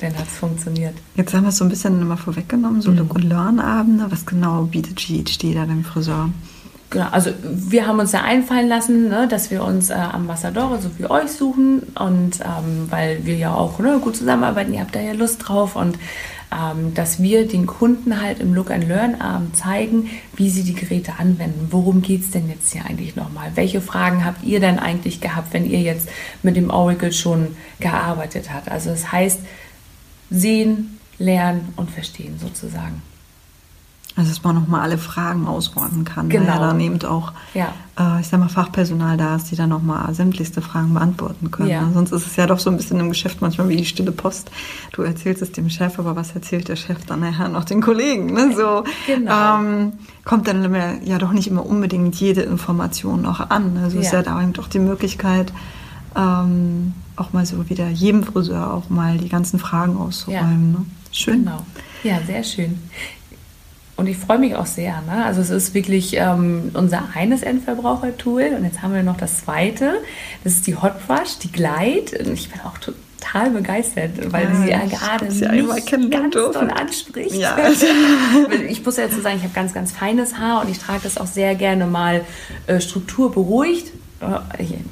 Dann 0.00 0.16
hat 0.16 0.26
es 0.26 0.38
funktioniert. 0.38 0.94
Jetzt 1.16 1.34
haben 1.34 1.42
wir 1.42 1.50
es 1.50 1.58
so 1.58 1.64
ein 1.64 1.70
bisschen 1.70 2.00
immer 2.00 2.16
vorweggenommen, 2.16 2.80
so 2.80 2.90
mhm. 2.90 2.98
Look 2.98 3.16
and 3.16 3.24
Learn 3.24 3.60
Abende. 3.60 4.06
Was 4.10 4.24
genau 4.24 4.62
bietet 4.62 4.96
GHD 4.96 5.54
da 5.54 5.66
dem 5.66 5.84
Friseur? 5.84 6.30
Genau, 6.90 7.06
also 7.12 7.30
wir 7.42 7.86
haben 7.86 8.00
uns 8.00 8.10
ja 8.10 8.22
einfallen 8.22 8.68
lassen, 8.68 9.08
ne, 9.08 9.28
dass 9.28 9.52
wir 9.52 9.62
uns 9.62 9.90
äh, 9.90 9.94
Ambassadore 9.94 10.82
so 10.82 10.90
wie 10.98 11.08
euch 11.08 11.30
suchen 11.30 11.82
und 11.94 12.40
ähm, 12.40 12.90
weil 12.90 13.24
wir 13.24 13.36
ja 13.36 13.54
auch 13.54 13.78
ne, 13.78 14.00
gut 14.00 14.16
zusammenarbeiten, 14.16 14.74
ihr 14.74 14.80
habt 14.80 14.96
da 14.96 15.00
ja 15.00 15.12
Lust 15.12 15.46
drauf 15.46 15.76
und 15.76 15.98
ähm, 16.52 16.92
dass 16.94 17.22
wir 17.22 17.46
den 17.46 17.66
Kunden 17.66 18.20
halt 18.20 18.40
im 18.40 18.54
Look 18.54 18.72
and 18.72 18.88
Learn 18.88 19.20
Abend 19.20 19.56
zeigen, 19.56 20.10
wie 20.34 20.50
sie 20.50 20.64
die 20.64 20.74
Geräte 20.74 21.12
anwenden. 21.20 21.68
Worum 21.70 22.02
geht 22.02 22.22
es 22.22 22.32
denn 22.32 22.48
jetzt 22.48 22.72
hier 22.72 22.84
eigentlich 22.84 23.14
nochmal? 23.14 23.52
Welche 23.54 23.80
Fragen 23.80 24.24
habt 24.24 24.42
ihr 24.42 24.58
denn 24.58 24.80
eigentlich 24.80 25.20
gehabt, 25.20 25.52
wenn 25.52 25.70
ihr 25.70 25.80
jetzt 25.80 26.08
mit 26.42 26.56
dem 26.56 26.70
Oracle 26.70 27.12
schon 27.12 27.54
gearbeitet 27.78 28.52
habt? 28.52 28.68
Also 28.68 28.90
das 28.90 29.12
heißt, 29.12 29.38
sehen, 30.30 30.98
lernen 31.18 31.72
und 31.76 31.88
verstehen 31.88 32.36
sozusagen. 32.40 33.00
Also 34.20 34.32
dass 34.32 34.44
man 34.44 34.54
nochmal 34.54 34.82
alle 34.82 34.98
Fragen 34.98 35.46
ausräumen 35.46 36.04
kann. 36.04 36.28
Genau. 36.28 36.46
Weil 36.46 36.52
ja 36.54 36.58
dann 36.58 36.78
eben 36.80 37.02
auch, 37.04 37.32
ja. 37.54 37.72
äh, 37.98 38.20
ich 38.20 38.28
sag 38.28 38.38
mal, 38.38 38.50
Fachpersonal 38.50 39.16
da 39.16 39.36
ist, 39.36 39.50
die 39.50 39.56
dann 39.56 39.70
nochmal 39.70 40.12
sämtlichste 40.14 40.60
Fragen 40.60 40.92
beantworten 40.92 41.50
können. 41.50 41.70
Ja. 41.70 41.80
Ne? 41.80 41.92
Sonst 41.94 42.12
ist 42.12 42.26
es 42.26 42.36
ja 42.36 42.46
doch 42.46 42.58
so 42.58 42.68
ein 42.68 42.76
bisschen 42.76 43.00
im 43.00 43.08
Geschäft 43.08 43.40
manchmal 43.40 43.70
wie 43.70 43.76
die 43.76 43.86
stille 43.86 44.12
Post. 44.12 44.50
Du 44.92 45.00
erzählst 45.00 45.40
es 45.40 45.52
dem 45.52 45.70
Chef, 45.70 45.98
aber 45.98 46.16
was 46.16 46.34
erzählt 46.34 46.68
der 46.68 46.76
Chef 46.76 47.06
dann 47.06 47.20
nachher 47.20 47.48
noch 47.48 47.64
den 47.64 47.80
Kollegen? 47.80 48.26
Ne? 48.34 48.54
So 48.54 48.84
Genau. 49.06 49.58
ähm, 49.58 49.92
kommt 50.26 50.46
dann 50.48 50.74
ja 51.04 51.16
doch 51.16 51.32
nicht 51.32 51.48
immer 51.48 51.64
unbedingt 51.64 52.14
jede 52.16 52.42
Information 52.42 53.22
noch 53.22 53.48
an. 53.48 53.78
Also 53.82 53.96
Ja. 53.96 54.02
ist 54.02 54.12
ja 54.12 54.20
da 54.22 54.42
eben 54.42 54.52
doch 54.52 54.68
die 54.68 54.80
Möglichkeit, 54.80 55.50
ähm, 56.14 56.92
auch 57.16 57.32
mal 57.32 57.46
so 57.46 57.70
wieder 57.70 57.88
jedem 57.88 58.22
Friseur 58.22 58.74
auch 58.74 58.90
mal 58.90 59.16
die 59.16 59.30
ganzen 59.30 59.58
Fragen 59.58 59.96
auszuräumen. 59.96 60.72
Ne? 60.72 60.86
Schön. 61.10 61.44
Genau. 61.44 61.64
Ja, 62.02 62.18
sehr 62.26 62.42
schön. 62.44 62.78
Und 64.00 64.06
ich 64.06 64.16
freue 64.16 64.38
mich 64.38 64.56
auch 64.56 64.64
sehr. 64.64 65.02
Ne? 65.02 65.26
Also 65.26 65.42
es 65.42 65.50
ist 65.50 65.74
wirklich 65.74 66.16
ähm, 66.16 66.70
unser 66.72 67.10
eines 67.14 67.42
Endverbraucher-Tool 67.42 68.54
und 68.56 68.64
jetzt 68.64 68.80
haben 68.80 68.94
wir 68.94 69.02
noch 69.02 69.18
das 69.18 69.44
zweite. 69.44 69.92
Das 70.42 70.54
ist 70.54 70.66
die 70.66 70.74
Hot 70.74 71.06
Brush, 71.06 71.36
die 71.42 71.52
Glide. 71.52 72.24
Und 72.24 72.32
ich 72.32 72.48
bin 72.48 72.62
auch 72.62 72.78
total 72.78 73.50
begeistert, 73.50 74.12
weil 74.32 74.44
Ja, 74.44 74.54
sie 74.54 74.70
ja 74.70 74.84
gerade 74.86 75.26
mich 75.26 76.10
ganz 76.10 76.34
doll 76.34 76.70
anspricht. 76.70 77.34
Ja. 77.34 77.58
ich 78.70 78.82
muss 78.82 78.96
ja 78.96 79.06
dazu 79.06 79.20
sagen, 79.20 79.36
ich 79.36 79.42
habe 79.42 79.52
ganz, 79.54 79.74
ganz 79.74 79.92
feines 79.92 80.38
Haar 80.38 80.62
und 80.62 80.70
ich 80.70 80.78
trage 80.78 81.00
das 81.02 81.18
auch 81.18 81.26
sehr 81.26 81.54
gerne 81.54 81.84
mal 81.86 82.22
äh, 82.68 82.80
strukturberuhigt. 82.80 83.92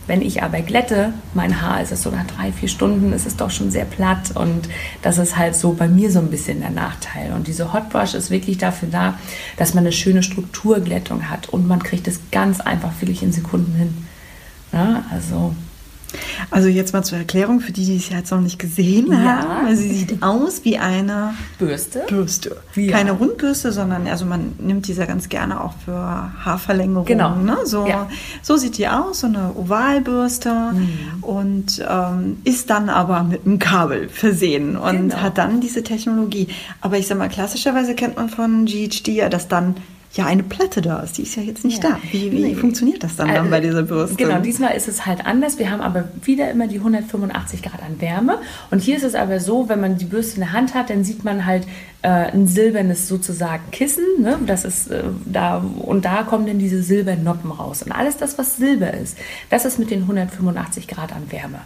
Wenn 0.06 0.22
ich 0.22 0.42
aber 0.42 0.62
glätte, 0.62 1.12
mein 1.34 1.60
Haar 1.60 1.82
ist 1.82 1.92
es 1.92 2.02
so 2.02 2.10
nach 2.10 2.26
drei, 2.26 2.50
vier 2.50 2.68
Stunden, 2.68 3.12
ist 3.12 3.26
es 3.26 3.36
doch 3.36 3.50
schon 3.50 3.70
sehr 3.70 3.84
platt 3.84 4.34
und 4.34 4.70
das 5.02 5.18
ist 5.18 5.36
halt 5.36 5.54
so 5.54 5.74
bei 5.74 5.86
mir 5.86 6.10
so 6.10 6.18
ein 6.18 6.30
bisschen 6.30 6.60
der 6.60 6.70
Nachteil. 6.70 7.34
Und 7.34 7.46
diese 7.46 7.74
Hot 7.74 7.90
Brush 7.90 8.14
ist 8.14 8.30
wirklich 8.30 8.56
dafür 8.56 8.88
da, 8.90 9.18
dass 9.58 9.74
man 9.74 9.84
eine 9.84 9.92
schöne 9.92 10.22
Strukturglättung 10.22 11.28
hat 11.28 11.50
und 11.50 11.68
man 11.68 11.82
kriegt 11.82 12.08
es 12.08 12.20
ganz 12.32 12.60
einfach 12.60 12.92
wirklich 13.00 13.22
in 13.22 13.32
Sekunden 13.32 13.74
hin. 13.74 14.06
Ja, 14.72 15.04
also 15.10 15.54
Also 16.50 16.68
jetzt 16.68 16.92
mal 16.94 17.02
zur 17.02 17.18
Erklärung 17.18 17.60
für 17.60 17.72
die, 17.72 17.84
die 17.84 17.96
es 17.96 18.08
jetzt 18.08 18.30
noch 18.30 18.40
nicht 18.40 18.58
gesehen 18.58 19.12
Ja. 19.12 19.18
haben. 19.42 19.66
Also 19.66 19.82
sie 19.82 19.92
sieht 19.94 20.22
aus 20.22 20.64
wie 20.64 20.78
eine 20.78 21.34
Bürste. 21.58 22.02
Bürste. 22.08 22.56
Ja. 22.74 22.92
Keine 22.96 23.12
Rundbürste, 23.12 23.72
sondern 23.72 24.06
also 24.06 24.24
man 24.24 24.54
nimmt 24.58 24.88
diese 24.88 25.06
ganz 25.06 25.28
gerne 25.28 25.62
auch 25.62 25.74
für 25.84 25.92
Haarverlängerung. 26.44 27.04
Genau. 27.04 27.34
Ne? 27.36 27.58
So, 27.64 27.86
Ja. 27.86 28.08
so 28.42 28.56
sieht 28.56 28.78
die 28.78 28.88
aus, 28.88 29.20
so 29.20 29.26
eine 29.26 29.52
Ovalbürste 29.54 30.52
Mhm. 30.72 31.22
und 31.22 31.84
ähm, 31.88 32.38
ist 32.44 32.70
dann 32.70 32.88
aber 32.88 33.22
mit 33.22 33.44
einem 33.44 33.58
Kabel 33.58 34.08
versehen 34.08 34.76
und 34.76 35.10
Genau. 35.10 35.16
hat 35.16 35.36
dann 35.38 35.60
diese 35.60 35.82
Technologie. 35.82 36.48
Aber 36.80 36.96
ich 36.98 37.06
sag 37.06 37.18
mal, 37.18 37.28
klassischerweise 37.28 37.94
kennt 37.94 38.16
man 38.16 38.28
von 38.30 38.64
GHD 38.64 39.08
ja, 39.08 39.28
dass 39.28 39.48
dann 39.48 39.74
ja 40.14 40.24
eine 40.26 40.42
Platte 40.42 40.80
da 40.80 41.00
ist. 41.00 41.18
Die 41.18 41.22
ist 41.22 41.36
ja 41.36 41.42
jetzt 41.42 41.64
nicht 41.64 41.82
Ja. 41.84 41.90
da. 41.90 41.98
Wie, 42.10 42.32
wie 42.32 42.42
Nee. 42.42 42.54
funktioniert 42.54 43.02
das 43.04 43.16
dann, 43.16 43.28
dann 43.28 43.36
Also, 43.38 43.50
bei 43.50 43.60
dieser 43.60 43.82
Bürste? 43.82 44.16
Genau, 44.16 44.40
diesmal 44.40 44.74
ist 44.74 44.88
es 44.88 45.04
halt 45.06 45.26
anders. 45.26 45.58
Wir 45.58 45.70
haben 45.70 45.80
aber 45.82 46.04
wieder 46.24 46.50
immer 46.50 46.66
die 46.66 46.78
185 46.78 47.62
Grad 47.62 47.82
an 47.82 48.00
Wärme. 48.00 48.38
Und 48.70 48.80
hier 48.82 48.96
ist 48.96 49.02
es 49.04 49.14
aber 49.14 49.38
so, 49.40 49.68
wenn 49.68 49.80
man 49.80 49.98
die 49.98 50.06
Bürste 50.06 50.36
in 50.36 50.40
der 50.40 50.52
Hand 50.52 50.74
hat, 50.74 50.90
dann 50.90 51.04
sieht 51.04 51.24
man 51.24 51.44
halt 51.46 51.64
äh, 52.02 52.08
ein 52.08 52.46
silbernes 52.46 53.06
sozusagen 53.08 53.70
Kissen. 53.70 54.04
Ne? 54.20 54.38
Das 54.46 54.64
ist 54.64 54.90
äh, 54.90 55.02
da 55.26 55.58
und 55.58 56.04
da 56.04 56.22
kommen 56.22 56.46
dann 56.46 56.58
diese 56.58 56.82
silbernen 56.82 57.24
Noppen 57.24 57.50
raus. 57.50 57.82
Und 57.82 57.92
alles 57.92 58.16
das, 58.16 58.38
was 58.38 58.56
Silber 58.56 58.94
ist, 58.94 59.16
das 59.50 59.64
ist 59.64 59.78
mit 59.78 59.90
den 59.90 60.02
185 60.02 60.88
Grad 60.88 61.12
an 61.12 61.30
Wärme. 61.30 61.60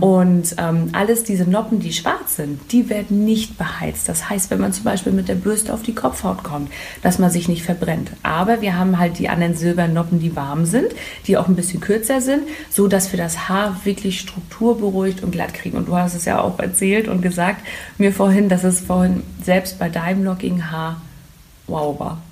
Und 0.00 0.56
ähm, 0.58 0.88
alles 0.92 1.22
diese 1.22 1.48
Noppen, 1.48 1.78
die 1.78 1.92
schwarz 1.92 2.36
sind, 2.36 2.72
die 2.72 2.88
werden 2.88 3.24
nicht 3.24 3.56
beheizt. 3.56 4.08
Das 4.08 4.28
heißt, 4.28 4.50
wenn 4.50 4.60
man 4.60 4.72
zum 4.72 4.84
Beispiel 4.84 5.12
mit 5.12 5.28
der 5.28 5.36
Bürste 5.36 5.72
auf 5.72 5.82
die 5.82 5.94
Kopfhaut 5.94 6.42
kommt, 6.42 6.72
dass 7.02 7.20
man 7.20 7.30
sich 7.30 7.48
nicht 7.48 7.62
verbrennt. 7.62 8.10
Aber 8.24 8.62
wir 8.62 8.76
haben 8.76 8.98
halt 8.98 9.18
die 9.18 9.28
anderen 9.28 9.54
silbernen 9.54 9.94
Noppen, 9.94 10.18
die 10.18 10.34
warm 10.34 10.64
sind, 10.64 10.88
die 11.26 11.36
auch 11.36 11.46
ein 11.46 11.54
bisschen 11.54 11.80
kürzer 11.80 12.20
sind, 12.20 12.42
so 12.68 12.88
dass 12.88 13.12
wir 13.12 13.18
das 13.18 13.48
Haar 13.48 13.80
wirklich 13.84 14.18
strukturberuhigt 14.20 15.22
und 15.22 15.30
glatt 15.30 15.54
kriegen. 15.54 15.76
Und 15.76 15.86
du 15.86 15.96
hast 15.96 16.14
es 16.14 16.24
ja 16.24 16.40
auch 16.40 16.58
erzählt 16.58 17.06
und 17.06 17.22
gesagt 17.22 17.64
mir 17.96 18.12
vorhin, 18.12 18.48
dass 18.48 18.64
es 18.64 18.80
vorhin 18.80 19.22
selbst 19.44 19.78
bei 19.78 19.88
deinem 19.88 20.24
lockigen 20.24 20.72
Haar 20.72 21.00
wow 21.68 21.98
war. 22.00 22.22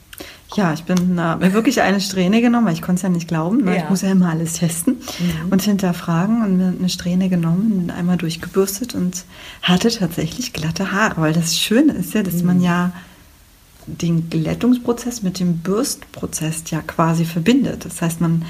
Ja, 0.56 0.72
ich 0.72 0.84
bin 0.84 1.18
äh, 1.18 1.36
mir 1.36 1.52
wirklich 1.52 1.82
eine 1.82 2.00
Strähne 2.00 2.40
genommen, 2.40 2.66
weil 2.66 2.72
ich 2.72 2.82
konnte 2.82 3.00
es 3.00 3.02
ja 3.02 3.08
nicht 3.10 3.28
glauben. 3.28 3.64
Ne? 3.64 3.76
Ja. 3.76 3.82
Ich 3.82 3.90
muss 3.90 4.02
ja 4.02 4.10
immer 4.10 4.30
alles 4.30 4.54
testen 4.54 4.96
und 5.50 5.62
hinterfragen 5.62 6.42
und 6.42 6.56
mir 6.56 6.74
eine 6.78 6.88
Strähne 6.88 7.28
genommen, 7.28 7.92
einmal 7.96 8.16
durchgebürstet 8.16 8.94
und 8.94 9.24
hatte 9.62 9.90
tatsächlich 9.90 10.52
glatte 10.54 10.92
Haare. 10.92 11.20
Weil 11.20 11.32
das 11.34 11.58
Schöne 11.58 11.92
ist 11.92 12.14
ja, 12.14 12.22
dass 12.22 12.42
man 12.42 12.62
ja 12.62 12.92
den 13.86 14.30
Glättungsprozess 14.30 15.22
mit 15.22 15.38
dem 15.38 15.58
Bürstprozess 15.58 16.64
ja 16.70 16.80
quasi 16.80 17.24
verbindet. 17.24 17.84
Das 17.84 18.00
heißt, 18.00 18.20
man 18.20 18.44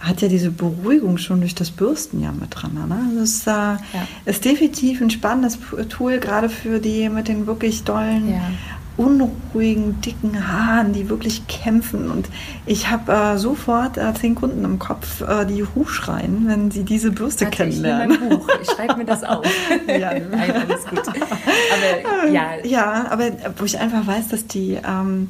hat 0.00 0.20
ja 0.22 0.28
diese 0.28 0.50
Beruhigung 0.50 1.18
schon 1.18 1.40
durch 1.40 1.54
das 1.54 1.70
Bürsten 1.70 2.20
ja 2.20 2.30
mit 2.32 2.50
dran. 2.50 2.74
Ne? 2.74 2.98
Also 3.10 3.20
es 3.20 3.36
ist, 3.36 3.46
äh, 3.46 3.76
ist 4.26 4.44
definitiv 4.44 5.00
ein 5.00 5.10
spannendes 5.10 5.58
Tool, 5.88 6.18
gerade 6.18 6.48
für 6.48 6.78
die 6.78 7.08
mit 7.08 7.28
den 7.28 7.46
wirklich 7.46 7.84
dollen 7.84 8.30
Ja. 8.30 8.42
Unruhigen, 8.96 10.00
dicken 10.00 10.48
Haaren, 10.48 10.92
die 10.92 11.08
wirklich 11.08 11.46
kämpfen. 11.48 12.10
Und 12.10 12.28
ich 12.66 12.90
habe 12.90 13.12
äh, 13.12 13.38
sofort 13.38 13.96
äh, 13.98 14.12
zehn 14.14 14.34
Kunden 14.34 14.64
im 14.64 14.78
Kopf, 14.78 15.20
äh, 15.22 15.44
die 15.46 15.64
Huch 15.64 15.88
schreien, 15.88 16.44
wenn 16.46 16.70
sie 16.70 16.84
diese 16.84 17.10
Bürste 17.10 17.44
Warte, 17.46 17.64
ich 17.64 17.70
kennenlernen. 17.82 18.28
Buch. 18.30 18.48
Ich 18.62 18.70
schreibe 18.70 18.96
mir 18.96 19.04
das 19.04 19.24
auf. 19.24 19.44
Ja. 19.86 20.12
Nein, 20.30 20.52
alles 20.68 20.86
gut. 20.86 21.02
Aber 21.06 22.28
ja, 22.30 22.42
Ja, 22.64 23.06
aber 23.10 23.24
wo 23.56 23.64
ich 23.64 23.78
einfach 23.78 24.06
weiß, 24.06 24.28
dass 24.28 24.46
die 24.46 24.78
ähm, 24.86 25.28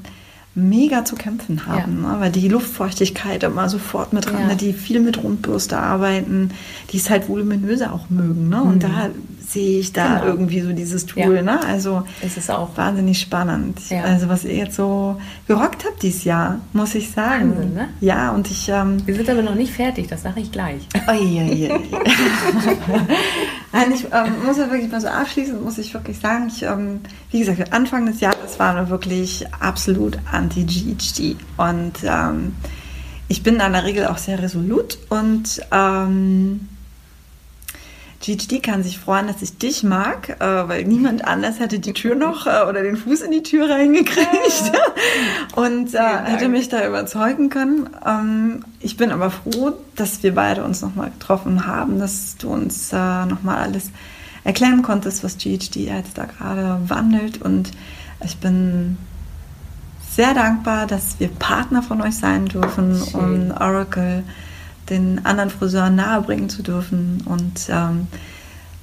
mega 0.55 1.05
zu 1.05 1.17
kämpfen 1.17 1.67
haben, 1.67 2.03
ne? 2.03 2.17
weil 2.21 2.31
die 2.31 2.49
Luftfeuchtigkeit 2.49 3.43
immer 3.43 3.69
sofort 3.69 4.12
mit 4.12 4.27
dran, 4.27 4.41
Ja. 4.43 4.47
ne? 4.49 4.57
die 4.57 4.73
viel 4.73 5.01
mit 5.01 5.23
Rundbürste 5.23 5.77
arbeiten, 5.79 6.51
die 6.91 6.99
es 6.99 7.11
halt 7.11 7.29
voluminöser 7.29 7.93
auch 7.93 8.09
mögen. 8.11 8.49
Ne? 8.49 8.57
Mhm. 8.59 8.62
Und 8.62 8.83
da 8.85 9.09
sehe 9.47 9.80
ich 9.80 9.92
da 9.92 10.18
Genau. 10.20 10.26
irgendwie 10.26 10.61
so 10.61 10.72
dieses 10.72 11.07
Tool. 11.07 11.36
Ja. 11.36 11.42
Ne? 11.42 11.61
Also 11.66 12.03
Es 12.22 12.36
ist 12.36 12.51
auch 12.51 12.76
wahnsinnig 12.76 13.20
spannend. 13.20 13.78
Ja. 13.90 14.03
Also 14.03 14.28
was 14.28 14.45
ihr 14.45 14.55
jetzt 14.55 14.76
so 14.76 15.20
gerockt 15.47 15.84
habt 15.84 16.03
dieses 16.03 16.24
Jahr, 16.24 16.61
muss 16.72 16.95
ich 16.95 17.11
sagen. 17.11 17.51
Wahnsinn, 17.51 17.74
ne? 17.74 17.88
Ja, 18.01 18.30
und 18.32 18.51
ich 18.51 18.68
ähm, 18.68 19.07
Wir 19.07 19.14
sind 19.14 19.28
aber 19.28 19.42
noch 19.42 19.55
nicht 19.55 19.72
fertig, 19.72 20.09
das 20.09 20.22
sage 20.22 20.40
ich 20.40 20.51
gleich. 20.53 20.86
Uiuiui. 21.09 21.68
Nein, 23.72 23.92
ich 23.92 24.05
ähm, 24.12 24.45
muss 24.47 24.57
ja 24.59 24.70
wirklich 24.70 24.90
mal 24.90 25.01
so 25.01 25.09
abschließend, 25.09 25.62
muss 25.62 25.78
ich 25.78 25.92
wirklich 25.92 26.18
sagen, 26.18 26.47
ich, 26.49 26.62
ähm, 26.62 27.01
wie 27.30 27.40
gesagt, 27.40 27.72
Anfang 27.72 28.07
des 28.07 28.20
Jahres 28.20 28.59
waren 28.59 28.76
wir 28.76 28.88
wirklich 28.90 29.47
absolut 29.61 30.18
anti-GHD 30.30 31.36
und 31.57 31.92
ähm, 32.05 32.55
ich 33.28 33.42
bin 33.42 33.55
in 33.55 33.72
der 33.72 33.84
Regel 33.84 34.07
auch 34.07 34.18
sehr 34.18 34.40
resolut 34.40 34.99
und 35.09 35.61
GHD 38.25 38.62
kann 38.62 38.83
sich 38.83 38.99
freuen, 38.99 39.27
dass 39.27 39.43
ich 39.43 39.59
dich 39.59 39.83
mag, 39.83 40.41
äh, 40.41 40.68
weil 40.68 40.85
niemand 40.85 41.27
anders 41.27 41.61
hätte 41.61 41.79
die 41.79 41.93
Tür 41.93 42.14
noch 42.14 42.47
äh, 42.47 42.64
oder 42.66 42.83
den 42.83 42.97
Fuß 42.97 43.20
in 43.20 43.33
die 43.33 43.43
Tür 43.43 43.68
reingekriegt 43.68 44.72
und 45.57 45.93
äh, 45.93 45.99
hätte 45.99 46.49
mich 46.49 46.70
da 46.70 46.87
überzeugen 46.87 47.51
können. 47.51 47.91
Ähm, 48.07 48.64
ich 48.81 48.97
bin 48.97 49.11
aber 49.11 49.31
froh, 49.31 49.72
dass 49.95 50.22
wir 50.22 50.35
beide 50.35 50.64
uns 50.64 50.81
nochmal 50.81 51.11
getroffen 51.11 51.66
haben, 51.66 51.99
dass 51.99 52.37
du 52.39 52.49
uns 52.49 52.95
äh, 52.95 53.27
nochmal 53.27 53.59
alles 53.59 53.91
erklären 54.43 54.81
konntest, 54.81 55.22
was 55.22 55.37
GHD 55.37 55.77
jetzt 55.77 56.16
da 56.16 56.25
gerade 56.25 56.81
wandelt 56.89 57.43
und 57.43 57.72
ich 58.25 58.39
bin 58.39 58.97
sehr 60.11 60.33
dankbar, 60.33 60.87
dass 60.87 61.20
wir 61.20 61.29
Partner 61.29 61.83
von 61.83 62.01
euch 62.01 62.16
sein 62.16 62.47
dürfen, 62.47 62.97
Schön. 62.97 63.51
um 63.51 63.51
Oracle 63.51 64.22
den 64.91 65.24
anderen 65.24 65.51
Friseuren 65.51 65.97
nahebringen 65.97 66.49
zu 66.49 66.62
dürfen 66.62 67.22
und 67.26 67.68
ähm, 67.68 68.07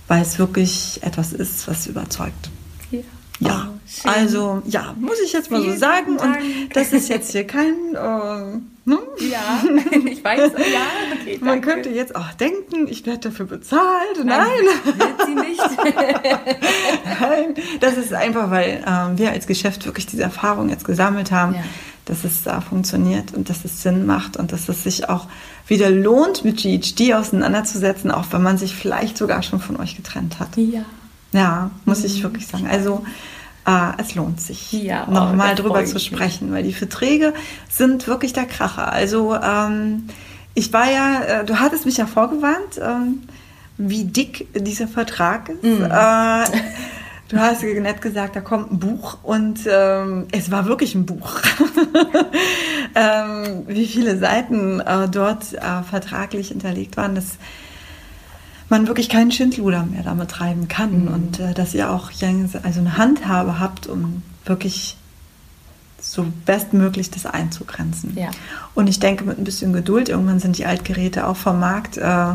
weil 0.08 0.22
es 0.22 0.39
wirklich 0.39 0.99
etwas 1.04 1.32
ist, 1.34 1.68
was 1.68 1.88
überzeugt. 1.88 2.49
Ja, 2.91 2.99
Ja, 3.39 3.68
Oh, 4.06 4.08
also 4.10 4.62
ja, 4.68 4.95
muss 4.97 5.20
ich 5.24 5.34
jetzt 5.34 5.52
mal 5.52 5.58
so 5.58 5.64
Vielen 5.66 5.78
sagen 5.78 6.18
Dank. 6.18 6.38
und 6.38 6.76
das 6.76 6.93
ist 6.93 7.10
jetzt 7.10 7.34
hier 7.34 7.45
kein, 7.45 7.74
äh, 7.93 8.58
ne? 8.86 8.99
Ja, 9.20 9.62
ich 10.06 10.24
weiß, 10.24 10.52
ja, 10.54 10.88
okay, 11.22 11.39
man 11.41 11.60
könnte 11.60 11.89
jetzt 11.89 12.16
auch 12.16 12.32
denken, 12.34 12.88
ich 12.88 13.06
werde 13.06 13.20
dafür 13.20 13.47
bezahlt. 13.47 14.24
Nein, 14.24 14.47
Nein, 14.86 14.97
wird 14.97 15.26
sie 15.26 15.36
nicht. 15.36 15.62
Nein, 17.20 17.54
das 17.82 17.97
ist 17.97 18.14
einfach, 18.14 18.49
weil 18.49 18.82
ähm, 18.88 19.18
wir 19.18 19.32
als 19.32 19.45
Geschäft 19.45 19.86
wirklich 19.86 20.06
diese 20.06 20.24
Erfahrung 20.24 20.70
jetzt 20.70 20.86
gesammelt 20.86 21.32
haben, 21.32 21.56
Ja. 21.56 21.64
Dass 22.12 22.26
es 22.26 22.43
da 22.43 22.59
funktioniert 22.59 23.34
und 23.34 23.49
dass 23.49 23.64
es 23.64 23.82
Sinn 23.82 24.05
macht 24.05 24.36
und 24.36 24.51
dass 24.51 24.68
es 24.68 24.84
sich 24.84 25.07
auch 25.07 25.28
wieder 25.66 25.89
lohnt, 25.89 26.43
mit 26.43 26.57
GHD 26.57 27.14
auseinanderzusetzen, 27.14 28.12
auch 28.12 28.26
wenn 28.32 28.43
man 28.43 28.57
sich 28.57 28.76
vielleicht 28.76 29.18
sogar 29.18 29.41
schon 29.43 29.62
von 29.62 29.78
euch 29.78 29.95
getrennt 29.95 30.39
hat. 30.39 30.49
Ja. 30.57 30.82
Ja, 31.32 31.72
muss 31.86 32.03
ich 32.03 32.22
wirklich 32.22 32.45
sagen. 32.45 32.68
Also 32.70 33.05
äh, 33.66 33.93
es 33.97 34.14
lohnt 34.16 34.41
sich, 34.41 34.74
Ja, 34.74 35.05
oh, 35.07 35.12
nochmal 35.14 35.55
drüber 35.55 35.86
zu 35.86 35.93
mich. 35.93 36.05
sprechen, 36.05 36.51
weil 36.51 36.64
die 36.64 36.74
Verträge 36.74 37.34
sind 37.70 38.07
wirklich 38.07 38.34
der 38.34 38.45
Kracher. 38.45 38.91
Also 38.91 39.34
ähm, 39.36 40.07
ich 40.53 40.74
war 40.74 40.91
ja, 40.91 41.22
äh, 41.24 41.45
du 41.45 41.62
hattest 41.62 41.86
mich 41.86 41.95
ja 41.95 42.07
vorgewarnt, 42.07 42.78
ähm, 42.82 43.22
wie 43.78 44.03
dick 44.03 44.47
dieser 44.53 44.89
Vertrag 44.89 45.47
ist. 45.47 45.64
Mhm. 45.64 45.86
Äh, 45.86 46.43
du 47.32 47.40
hast 47.40 47.64
nett 47.64 48.02
gesagt, 48.02 48.36
da 48.36 48.42
kommt 48.42 48.72
ein 48.72 48.80
Buch 48.80 49.18
und 49.24 49.62
ähm, 49.68 50.28
es 50.32 50.52
war 50.52 50.66
wirklich 50.66 50.96
ein 50.96 51.06
Buch. 51.06 51.40
ähm, 52.96 53.64
wie 53.68 53.88
viele 53.88 54.18
Seiten 54.18 54.80
äh, 54.82 55.08
dort 55.10 55.54
äh, 55.54 55.84
vertraglich 55.90 56.50
hinterlegt 56.50 56.98
waren, 56.98 57.16
das 57.16 57.38
man 58.70 58.88
wirklich 58.88 59.10
keinen 59.10 59.32
Schindluder 59.32 59.84
mehr 59.84 60.04
damit 60.04 60.32
treiben 60.32 60.68
kann 60.68 61.06
Mhm. 61.06 61.14
und 61.14 61.40
äh, 61.40 61.54
dass 61.54 61.74
ihr 61.74 61.90
auch 61.92 62.12
also 62.64 62.80
eine 62.80 62.98
Handhabe 62.98 63.60
habt, 63.60 63.88
um 63.88 64.24
wirklich 64.46 64.98
so 66.02 66.26
bestmöglich 66.45 67.12
das 67.12 67.26
einzugrenzen. 67.26 68.18
Ja. 68.18 68.30
Und 68.74 68.88
ich 68.88 68.99
denke, 68.99 69.24
mit 69.24 69.38
ein 69.38 69.43
bisschen 69.43 69.72
Geduld, 69.72 70.10
irgendwann 70.10 70.39
sind 70.39 70.58
die 70.58 70.66
Altgeräte 70.66 71.28
auch 71.28 71.38
vom 71.38 71.60
Markt, 71.60 71.97
äh, 71.97 72.26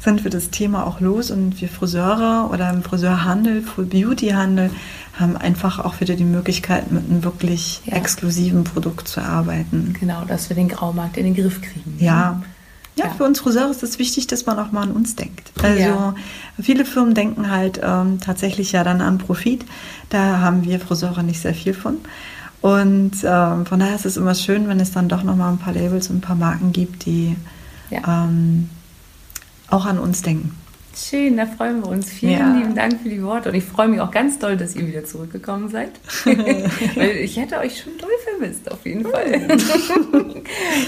sind 0.00 0.22
wir 0.24 0.30
das 0.30 0.50
Thema 0.50 0.86
auch 0.86 1.00
los 1.00 1.30
und 1.30 1.60
wir 1.60 1.68
Friseure 1.68 2.48
oder 2.52 2.70
im 2.70 2.82
Friseurhandel, 2.82 3.62
Full 3.62 3.86
Beauty 3.86 4.28
Handel, 4.28 4.70
haben 5.18 5.36
einfach 5.36 5.78
auch 5.84 6.00
wieder 6.00 6.14
die 6.14 6.24
Möglichkeit, 6.24 6.92
mit 6.92 7.08
einem 7.10 7.24
wirklich 7.24 7.82
Ja. 7.86 7.96
exklusiven 7.96 8.64
Produkt 8.64 9.08
zu 9.08 9.20
arbeiten. 9.20 9.94
Genau, 9.98 10.24
dass 10.26 10.48
wir 10.48 10.56
den 10.56 10.68
Graumarkt 10.68 11.16
in 11.16 11.24
den 11.24 11.34
Griff 11.34 11.60
kriegen. 11.62 11.96
Ja. 11.98 12.42
Ja, 12.96 13.06
Ja. 13.06 13.10
für 13.10 13.24
uns 13.24 13.40
Friseure 13.40 13.70
ist 13.70 13.82
es 13.82 13.98
wichtig, 13.98 14.26
dass 14.26 14.46
man 14.46 14.58
auch 14.58 14.72
mal 14.72 14.82
an 14.82 14.92
uns 14.92 15.16
denkt. 15.16 15.52
Also 15.62 16.14
viele 16.60 16.84
Firmen 16.86 17.12
denken 17.14 17.50
halt 17.50 17.78
ähm, 17.82 18.20
tatsächlich 18.20 18.72
ja 18.72 18.84
dann 18.84 19.00
an 19.02 19.18
Profit. 19.18 19.64
Da 20.10 20.38
haben 20.38 20.64
wir 20.64 20.80
Friseure 20.80 21.22
nicht 21.22 21.40
sehr 21.40 21.52
viel 21.54 21.74
von. 21.74 21.96
Und 22.66 23.12
ähm, 23.22 23.64
von 23.66 23.78
daher 23.78 23.94
ist 23.94 24.06
es 24.06 24.16
immer 24.16 24.34
schön, 24.34 24.66
wenn 24.68 24.80
es 24.80 24.90
dann 24.90 25.08
doch 25.08 25.22
noch 25.22 25.36
mal 25.36 25.50
ein 25.52 25.58
paar 25.58 25.72
Labels 25.72 26.10
und 26.10 26.16
ein 26.16 26.20
paar 26.20 26.34
Marken 26.34 26.72
gibt, 26.72 27.06
die 27.06 27.36
Ja. 27.90 28.24
ähm, 28.24 28.68
auch 29.70 29.86
an 29.86 29.98
uns 30.00 30.22
denken. 30.22 30.52
Schön, 30.96 31.36
da 31.36 31.44
freuen 31.46 31.82
wir 31.82 31.88
uns. 31.90 32.08
Vielen 32.10 32.32
Ja. 32.32 32.54
lieben 32.56 32.74
Dank 32.74 33.02
für 33.02 33.08
die 33.10 33.22
Worte. 33.22 33.50
Und 33.50 33.54
ich 33.54 33.62
freue 33.64 33.86
mich 33.86 34.00
auch 34.00 34.10
ganz 34.10 34.38
doll, 34.40 34.56
dass 34.56 34.74
ihr 34.74 34.86
wieder 34.86 35.04
zurückgekommen 35.04 35.68
seid. 35.68 35.90
Weil 36.24 37.16
ich 37.22 37.36
hätte 37.36 37.58
euch 37.58 37.82
schon 37.82 37.92
doll 37.98 38.10
vermisst, 38.24 38.68
auf 38.72 38.84
jeden 38.86 39.02
Fall. 39.04 39.46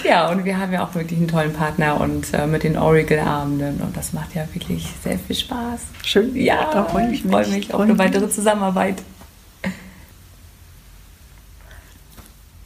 ja, 0.08 0.30
und 0.30 0.44
wir 0.44 0.58
haben 0.58 0.72
ja 0.72 0.82
auch 0.84 0.94
wirklich 0.94 1.18
einen 1.18 1.28
tollen 1.28 1.52
Partner 1.52 2.00
und 2.00 2.32
äh, 2.32 2.46
mit 2.46 2.62
den 2.64 2.76
Oracle-Abenden. 2.78 3.80
Und 3.82 3.96
das 3.96 4.12
macht 4.14 4.34
ja 4.34 4.42
wirklich 4.54 4.88
sehr 5.04 5.18
viel 5.18 5.36
Spaß. 5.36 5.80
Schön. 6.02 6.34
Ja, 6.34 6.70
da 6.72 6.84
freue 6.84 7.08
ich 7.08 7.18
ich 7.18 7.24
mich. 7.24 7.32
freue 7.32 7.48
mich 7.48 7.74
auf 7.74 7.80
eine 7.82 7.98
weitere 7.98 8.28
Zusammenarbeit. 8.30 8.96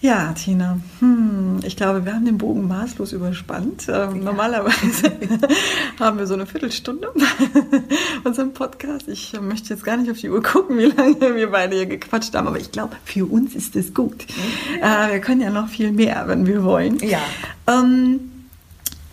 Ja, 0.03 0.33
Tina, 0.33 0.81
hm, 0.99 1.61
ich 1.63 1.77
glaube, 1.77 2.05
wir 2.05 2.13
haben 2.13 2.25
den 2.25 2.37
Bogen 2.37 2.67
maßlos 2.67 3.13
überspannt. 3.13 3.87
Ähm, 3.89 4.25
Normalerweise 4.25 5.13
haben 6.01 6.19
wir 6.19 6.27
so 6.27 6.35
eine 6.35 6.45
Viertelstunde 6.45 7.07
unseren 8.25 8.53
Podcast. 8.53 9.07
Ich 9.07 9.33
äh, 9.33 9.39
möchte 9.39 9.73
jetzt 9.73 9.85
gar 9.85 9.97
nicht 9.97 10.11
auf 10.11 10.19
die 10.19 10.29
Uhr 10.29 10.43
gucken, 10.43 10.77
wie 10.77 10.87
lange 10.87 11.37
wir 11.37 11.53
beide 11.53 11.77
hier 11.77 11.87
gequatscht 11.87 12.35
haben, 12.35 12.49
aber 12.49 12.59
ich 12.59 12.73
glaube, 12.73 12.97
für 13.05 13.27
uns 13.27 13.55
ist 13.55 13.77
es 13.77 13.95
gut. 13.95 14.27
Äh, 14.83 15.13
wir 15.13 15.21
können 15.21 15.41
ja 15.41 15.51
noch 15.51 15.69
viel 15.69 15.93
mehr, 15.93 16.25
wenn 16.27 16.47
wir 16.47 16.65
wollen. 16.65 16.99
Ja. 16.99 17.21
Ähm, 17.69 18.49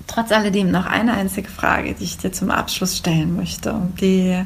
trotz 0.07 0.31
alledem 0.31 0.71
noch 0.71 0.87
eine 0.87 1.13
einzige 1.13 1.49
Frage, 1.49 1.93
die 1.93 2.03
ich 2.03 2.17
dir 2.17 2.31
zum 2.31 2.49
Abschluss 2.49 2.97
stellen 2.97 3.35
möchte. 3.35 3.75
Die, 4.01 4.43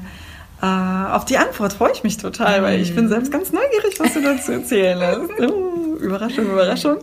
äh, 0.61 0.65
auf 0.65 1.23
die 1.23 1.37
Antwort 1.37 1.71
freue 1.71 1.93
ich 1.93 2.03
mich 2.03 2.17
total, 2.17 2.63
weil 2.63 2.81
ich 2.81 2.93
bin 2.93 3.07
selbst 3.07 3.31
ganz 3.31 3.53
neugierig, 3.53 3.97
was 3.97 4.13
du 4.13 4.21
dazu 4.21 4.51
erzählen 4.51 4.99
hast. 5.01 5.29
Überraschung, 6.03 6.45
Überraschung. 6.45 6.97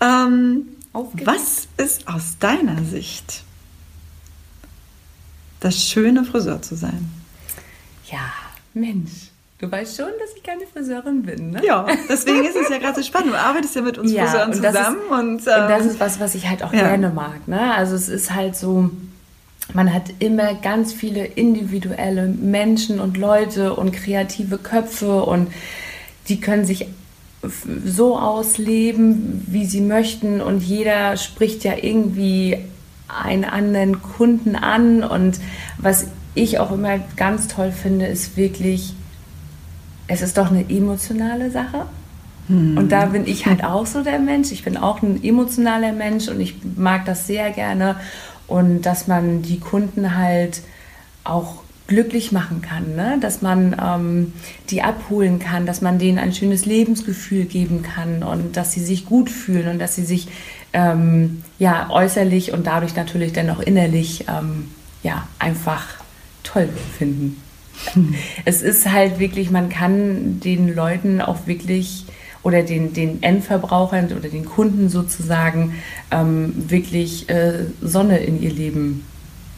Ähm, 0.00 0.68
Aufgeregt. 0.92 1.26
was 1.26 1.68
ist 1.76 2.08
aus 2.08 2.38
deiner 2.38 2.82
Sicht 2.84 3.44
das 5.60 5.82
schöne 5.84 6.24
Friseur 6.24 6.62
zu 6.62 6.74
sein? 6.74 7.10
Ja, 8.10 8.32
Mensch. 8.74 9.30
Du 9.58 9.70
weißt 9.70 9.98
schon, 9.98 10.08
dass 10.18 10.34
ich 10.34 10.42
keine 10.42 10.66
Friseurin 10.66 11.22
bin, 11.22 11.50
ne? 11.50 11.60
Ja, 11.62 11.86
deswegen 12.08 12.44
ist 12.46 12.56
es 12.56 12.70
ja 12.70 12.78
gerade 12.78 12.96
so 12.96 13.06
spannend. 13.06 13.34
Du 13.34 13.38
arbeitest 13.38 13.76
ja 13.76 13.82
mit 13.82 13.98
uns 13.98 14.10
Friseuren 14.10 14.52
und 14.52 14.64
das 14.64 14.74
zusammen. 14.74 14.96
Ist, 14.96 15.10
und, 15.10 15.18
und 15.18 15.46
das 15.46 15.82
ähm, 15.82 15.90
ist 15.90 16.00
was, 16.00 16.18
was 16.18 16.34
ich 16.34 16.48
halt 16.48 16.62
auch 16.62 16.72
ja. 16.72 16.88
gerne 16.88 17.10
mag. 17.10 17.46
Ne? 17.46 17.74
Also 17.74 17.94
es 17.94 18.08
ist 18.08 18.34
halt 18.34 18.56
so, 18.56 18.90
man 19.74 19.92
hat 19.92 20.04
immer 20.18 20.54
ganz 20.54 20.94
viele 20.94 21.26
individuelle 21.26 22.26
Menschen 22.26 23.00
und 23.00 23.18
Leute 23.18 23.74
und 23.74 23.92
kreative 23.92 24.56
Köpfe 24.56 25.22
und 25.24 25.52
die 26.28 26.40
können 26.40 26.64
sich 26.64 26.86
so 27.42 28.18
ausleben, 28.18 29.44
wie 29.48 29.64
sie 29.64 29.80
möchten 29.80 30.40
und 30.40 30.62
jeder 30.62 31.16
spricht 31.16 31.64
ja 31.64 31.74
irgendwie 31.80 32.58
einen 33.08 33.44
anderen 33.44 34.02
Kunden 34.02 34.56
an 34.56 35.02
und 35.02 35.40
was 35.78 36.08
ich 36.34 36.58
auch 36.58 36.70
immer 36.70 36.98
ganz 37.16 37.48
toll 37.48 37.72
finde, 37.72 38.06
ist 38.06 38.36
wirklich, 38.36 38.94
es 40.06 40.22
ist 40.22 40.38
doch 40.38 40.50
eine 40.50 40.68
emotionale 40.68 41.50
Sache. 41.50 41.86
Und 42.78 42.90
da 42.90 43.06
bin 43.06 43.26
ich 43.28 43.46
halt 43.46 43.62
auch 43.62 43.86
so 43.86 44.02
der 44.02 44.18
Mensch. 44.18 44.50
Ich 44.50 44.64
bin 44.64 44.76
auch 44.76 45.02
ein 45.02 45.22
emotionaler 45.22 45.92
Mensch 45.92 46.26
und 46.26 46.40
ich 46.40 46.56
mag 46.76 47.04
das 47.04 47.28
sehr 47.28 47.50
gerne. 47.50 47.94
Und 48.48 48.82
dass 48.82 49.06
man 49.06 49.42
die 49.42 49.60
Kunden 49.60 50.16
halt 50.16 50.62
auch 51.22 51.62
glücklich 51.90 52.30
machen 52.30 52.62
kann, 52.62 52.94
ne? 52.94 53.18
dass 53.20 53.42
man 53.42 53.74
ähm, 53.82 54.32
die 54.70 54.80
abholen 54.80 55.40
kann, 55.40 55.66
dass 55.66 55.80
man 55.80 55.98
denen 55.98 56.18
ein 56.18 56.32
schönes 56.32 56.64
Lebensgefühl 56.64 57.46
geben 57.46 57.82
kann 57.82 58.22
und 58.22 58.56
dass 58.56 58.72
sie 58.72 58.80
sich 58.80 59.06
gut 59.06 59.28
fühlen 59.28 59.66
und 59.66 59.80
dass 59.80 59.96
sie 59.96 60.04
sich 60.04 60.28
ähm, 60.72 61.42
ja 61.58 61.90
äußerlich 61.90 62.52
und 62.52 62.68
dadurch 62.68 62.94
natürlich 62.94 63.32
dann 63.32 63.50
auch 63.50 63.58
innerlich 63.58 64.26
ähm, 64.28 64.68
ja 65.02 65.26
einfach 65.40 65.88
toll 66.44 66.68
finden. 66.96 67.42
Es 68.44 68.62
ist 68.62 68.92
halt 68.92 69.18
wirklich, 69.18 69.50
man 69.50 69.68
kann 69.68 70.38
den 70.38 70.72
Leuten 70.72 71.20
auch 71.20 71.48
wirklich 71.48 72.04
oder 72.44 72.62
den, 72.62 72.92
den 72.92 73.20
Endverbrauchern 73.22 74.12
oder 74.16 74.28
den 74.28 74.44
Kunden 74.44 74.88
sozusagen 74.88 75.74
ähm, 76.12 76.52
wirklich 76.68 77.28
äh, 77.28 77.64
Sonne 77.82 78.18
in 78.18 78.40
ihr 78.40 78.52
Leben 78.52 79.04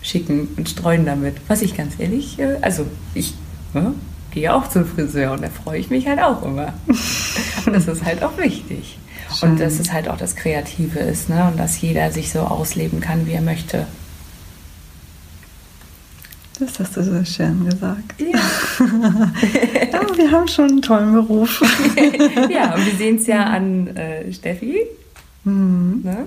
schicken 0.02 0.48
und 0.56 0.68
streuen 0.68 1.06
damit. 1.06 1.36
Was 1.48 1.62
ich 1.62 1.76
ganz 1.76 1.94
ehrlich, 1.98 2.38
äh, 2.38 2.58
also 2.60 2.86
ich 3.14 3.34
ne, 3.72 3.94
gehe 4.32 4.52
auch 4.54 4.68
zum 4.68 4.84
Friseur 4.84 5.32
und 5.32 5.42
da 5.42 5.48
freue 5.48 5.78
ich 5.78 5.90
mich 5.90 6.06
halt 6.06 6.20
auch 6.20 6.42
immer. 6.42 6.74
und 6.86 7.72
das 7.72 7.86
ist 7.88 8.04
halt 8.04 8.22
auch 8.22 8.36
wichtig. 8.38 8.98
Schön. 9.38 9.50
Und 9.50 9.60
dass 9.60 9.78
es 9.78 9.92
halt 9.92 10.08
auch 10.08 10.18
das 10.18 10.36
Kreative 10.36 10.98
ist 10.98 11.28
ne? 11.28 11.48
und 11.50 11.58
dass 11.58 11.80
jeder 11.80 12.10
sich 12.12 12.30
so 12.30 12.40
ausleben 12.40 13.00
kann, 13.00 13.26
wie 13.26 13.32
er 13.32 13.40
möchte. 13.40 13.86
Das 16.58 16.78
hast 16.78 16.96
du 16.96 17.02
so 17.02 17.24
schön 17.24 17.68
gesagt. 17.68 18.20
Ja. 18.20 18.38
ja 19.90 20.00
wir 20.16 20.30
haben 20.30 20.48
schon 20.48 20.68
einen 20.68 20.82
tollen 20.82 21.12
Beruf. 21.12 21.60
ja, 22.50 22.74
und 22.74 22.86
wir 22.86 22.94
sehen 22.96 23.16
es 23.16 23.26
ja 23.26 23.44
an 23.44 23.88
äh, 23.96 24.32
Steffi. 24.32 24.80
Mhm. 25.44 26.02
Ne? 26.04 26.26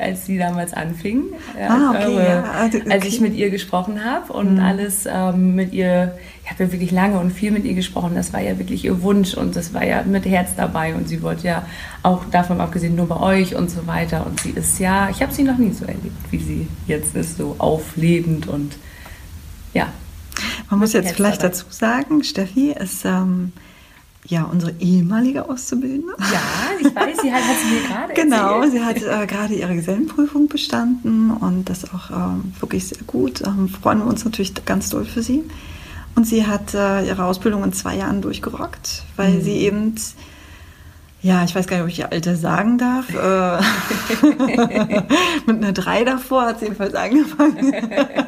Als 0.00 0.26
sie 0.26 0.38
damals 0.38 0.72
anfing, 0.72 1.24
ah, 1.56 1.90
okay, 1.90 2.06
eure, 2.06 2.24
ja. 2.24 2.42
also, 2.42 2.78
okay. 2.78 2.90
als 2.90 3.04
ich 3.04 3.20
mit 3.20 3.34
ihr 3.34 3.50
gesprochen 3.50 4.04
habe 4.04 4.32
und 4.32 4.54
mhm. 4.54 4.60
alles 4.60 5.06
ähm, 5.06 5.54
mit 5.54 5.72
ihr, 5.72 6.14
ich 6.44 6.50
habe 6.50 6.64
ja 6.64 6.72
wirklich 6.72 6.90
lange 6.90 7.18
und 7.18 7.32
viel 7.32 7.50
mit 7.50 7.64
ihr 7.64 7.74
gesprochen, 7.74 8.14
das 8.14 8.32
war 8.32 8.40
ja 8.40 8.58
wirklich 8.58 8.84
ihr 8.84 9.02
Wunsch 9.02 9.34
und 9.34 9.56
das 9.56 9.74
war 9.74 9.84
ja 9.84 10.02
mit 10.02 10.24
Herz 10.24 10.50
dabei 10.56 10.94
und 10.94 11.08
sie 11.08 11.22
wollte 11.22 11.46
ja 11.46 11.66
auch 12.02 12.24
davon 12.30 12.60
abgesehen 12.60 12.96
nur 12.96 13.06
bei 13.06 13.20
euch 13.20 13.54
und 13.54 13.70
so 13.70 13.86
weiter 13.86 14.26
und 14.26 14.40
sie 14.40 14.50
ist 14.50 14.78
ja, 14.78 15.10
ich 15.10 15.22
habe 15.22 15.32
sie 15.32 15.42
noch 15.42 15.58
nie 15.58 15.72
so 15.72 15.84
erlebt, 15.84 16.30
wie 16.30 16.38
sie 16.38 16.68
jetzt 16.86 17.14
ist, 17.14 17.36
so 17.36 17.56
auflebend 17.58 18.48
und 18.48 18.76
ja. 19.74 19.88
Man 20.70 20.80
muss 20.80 20.92
jetzt 20.92 21.12
vielleicht 21.12 21.42
dabei. 21.42 21.48
dazu 21.48 21.66
sagen, 21.68 22.24
Steffi 22.24 22.72
ist 22.72 23.04
ähm, 23.04 23.52
ja, 24.26 24.44
unsere 24.44 24.72
ehemalige 24.78 25.48
Auszubildende. 25.48 26.14
Ja, 26.18 26.42
ich 26.78 26.94
weiß, 26.94 27.22
sie 27.22 27.32
hat, 27.32 27.42
hat 27.42 27.56
sie 27.62 27.74
mir 27.74 27.88
gerade 27.88 28.14
Genau, 28.14 28.62
erzählt. 28.62 28.72
sie 28.72 29.08
hat 29.08 29.22
äh, 29.22 29.26
gerade 29.26 29.54
ihre 29.54 29.74
Gesellenprüfung 29.74 30.48
bestanden 30.48 31.30
und 31.30 31.68
das 31.68 31.84
auch 31.92 32.10
ähm, 32.10 32.52
wirklich 32.60 32.86
sehr 32.88 33.02
gut. 33.06 33.42
Ähm, 33.46 33.68
freuen 33.68 33.98
wir 34.00 34.06
uns 34.06 34.24
natürlich 34.24 34.54
ganz 34.66 34.90
doll 34.90 35.04
für 35.04 35.22
sie. 35.22 35.44
Und 36.16 36.26
sie 36.26 36.46
hat 36.46 36.74
äh, 36.74 37.06
ihre 37.06 37.24
Ausbildung 37.24 37.64
in 37.64 37.72
zwei 37.72 37.96
Jahren 37.96 38.20
durchgerockt, 38.20 39.04
weil 39.16 39.34
mhm. 39.34 39.42
sie 39.42 39.52
eben, 39.52 39.94
ja, 41.22 41.44
ich 41.44 41.54
weiß 41.54 41.66
gar 41.66 41.76
nicht, 41.76 41.84
ob 41.84 41.90
ich 41.90 41.98
ihr 42.00 42.12
Alter 42.12 42.36
sagen 42.36 42.76
darf, 42.76 43.08
äh, 43.14 43.62
mit 45.46 45.56
einer 45.56 45.72
drei 45.72 46.04
davor 46.04 46.42
hat 46.42 46.58
sie 46.58 46.66
jedenfalls 46.66 46.94
angefangen, 46.94 47.72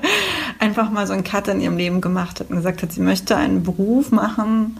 einfach 0.58 0.90
mal 0.90 1.06
so 1.06 1.12
einen 1.12 1.24
Cut 1.24 1.48
in 1.48 1.60
ihrem 1.60 1.76
Leben 1.76 2.00
gemacht 2.00 2.40
hat 2.40 2.48
und 2.48 2.56
gesagt 2.56 2.82
hat, 2.82 2.92
sie 2.92 3.02
möchte 3.02 3.36
einen 3.36 3.62
Beruf 3.62 4.10
machen, 4.10 4.78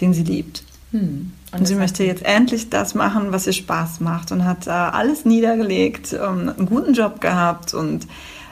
den 0.00 0.14
sie 0.14 0.22
liebt. 0.24 0.64
Hm. 0.92 1.32
Und, 1.52 1.60
und 1.60 1.66
sie 1.66 1.74
möchte 1.74 2.04
jetzt 2.04 2.24
endlich 2.24 2.70
das 2.70 2.94
machen, 2.94 3.32
was 3.32 3.46
ihr 3.46 3.52
Spaß 3.52 4.00
macht 4.00 4.32
und 4.32 4.44
hat 4.44 4.66
äh, 4.66 4.70
alles 4.70 5.24
niedergelegt, 5.24 6.12
ähm, 6.12 6.52
einen 6.56 6.66
guten 6.66 6.94
Job 6.94 7.20
gehabt 7.20 7.74
und 7.74 8.06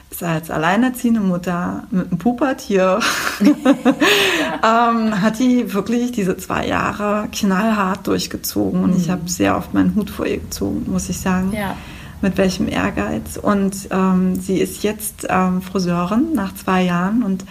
ist 0.09 0.23
als 0.23 0.49
alleinerziehende 0.49 1.19
Mutter 1.19 1.83
mit 1.91 2.07
einem 2.07 2.17
Pubertier, 2.17 2.99
ähm, 3.41 5.21
hat 5.21 5.39
die 5.39 5.73
wirklich 5.73 6.11
diese 6.11 6.35
zwei 6.37 6.65
Jahre 6.65 7.27
knallhart 7.31 8.07
durchgezogen 8.07 8.83
und 8.83 8.91
mhm. 8.91 8.97
ich 8.97 9.05
hm. 9.05 9.11
habe 9.11 9.29
sehr 9.29 9.57
oft 9.57 9.73
meinen 9.73 9.95
Hut 9.95 10.09
vor 10.09 10.25
ihr 10.25 10.39
gezogen, 10.39 10.85
muss 10.91 11.09
ich 11.09 11.19
sagen. 11.19 11.53
Ja. 11.53 11.75
Mit 12.21 12.37
welchem 12.37 12.67
Ehrgeiz. 12.67 13.39
Und 13.41 13.87
ähm, 13.91 14.35
sie 14.35 14.59
ist 14.59 14.83
jetzt 14.83 15.25
ähm, 15.29 15.61
Friseurin 15.61 16.33
nach 16.33 16.53
zwei 16.53 16.83
Jahren 16.83 17.23
und 17.23 17.45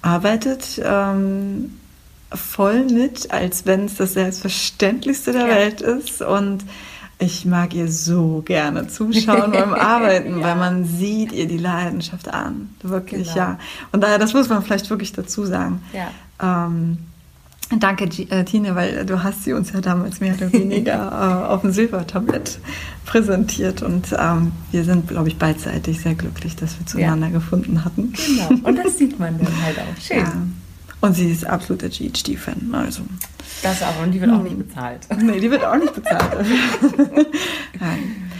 arbeitet 0.00 0.80
ähm, 0.84 1.72
voll 2.36 2.84
mit, 2.84 3.30
als 3.30 3.66
wenn 3.66 3.86
es 3.86 3.96
das 3.96 4.14
Selbstverständlichste 4.14 5.32
der 5.32 5.46
ja. 5.46 5.54
Welt 5.54 5.80
ist. 5.80 6.22
Und 6.22 6.64
ich 7.18 7.44
mag 7.44 7.74
ihr 7.74 7.90
so 7.90 8.42
gerne 8.44 8.88
zuschauen 8.88 9.52
beim 9.52 9.74
Arbeiten, 9.74 10.40
ja. 10.40 10.46
weil 10.46 10.56
man 10.56 10.84
sieht 10.84 11.32
ihr 11.32 11.46
die 11.46 11.58
Leidenschaft 11.58 12.32
an. 12.32 12.70
Wirklich, 12.82 13.28
genau. 13.28 13.36
ja. 13.36 13.58
Und 13.92 14.02
daher, 14.02 14.18
das 14.18 14.34
muss 14.34 14.48
man 14.48 14.62
vielleicht 14.62 14.90
wirklich 14.90 15.12
dazu 15.12 15.44
sagen. 15.44 15.82
Ja. 15.92 16.66
Ähm, 16.66 16.98
Danke, 17.78 18.04
äh, 18.04 18.44
Tine, 18.44 18.74
weil 18.74 19.06
du 19.06 19.22
hast 19.22 19.44
sie 19.44 19.52
uns 19.52 19.72
ja 19.72 19.80
damals 19.80 20.20
mehr 20.20 20.34
oder 20.34 20.52
weniger 20.52 21.46
äh, 21.48 21.52
auf 21.52 21.62
dem 21.62 21.72
Silbertablett 21.72 22.58
präsentiert 23.06 23.82
und 23.82 24.14
ähm, 24.18 24.52
wir 24.70 24.84
sind, 24.84 25.08
glaube 25.08 25.28
ich, 25.28 25.38
beidseitig 25.38 26.00
sehr 26.00 26.14
glücklich, 26.14 26.54
dass 26.56 26.78
wir 26.78 26.86
zueinander 26.86 27.28
ja. 27.28 27.32
gefunden 27.32 27.84
hatten. 27.84 28.12
Genau, 28.12 28.68
und 28.68 28.76
das 28.76 28.98
sieht 28.98 29.18
man 29.18 29.38
dann 29.38 29.62
halt 29.62 29.78
auch. 29.78 30.00
Schön. 30.00 30.18
Ja. 30.18 30.32
Und 31.02 31.14
sie 31.14 31.32
ist 31.32 31.44
absoluter 31.44 31.88
GHD-Fan. 31.88 32.72
Also. 32.72 33.02
Das 33.60 33.82
aber, 33.82 34.04
und 34.04 34.12
die 34.12 34.20
wird 34.20 34.30
auch 34.30 34.42
nicht 34.42 34.56
bezahlt. 34.56 35.00
Nee, 35.20 35.40
die 35.40 35.50
wird 35.50 35.64
auch 35.64 35.76
nicht 35.76 35.94
bezahlt. 35.94 36.46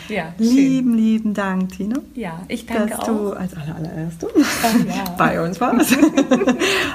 ja, 0.08 0.32
lieben, 0.38 0.96
lieben 0.96 1.34
Dank, 1.34 1.72
Tina. 1.72 1.96
Ja, 2.14 2.40
ich 2.46 2.66
danke 2.66 2.90
dass 2.90 3.00
auch. 3.00 3.06
du 3.06 3.32
als 3.32 3.52
allererste 3.54 4.28
oh, 4.32 4.38
ja. 4.88 5.04
bei 5.18 5.44
uns 5.44 5.60
warst. 5.60 5.96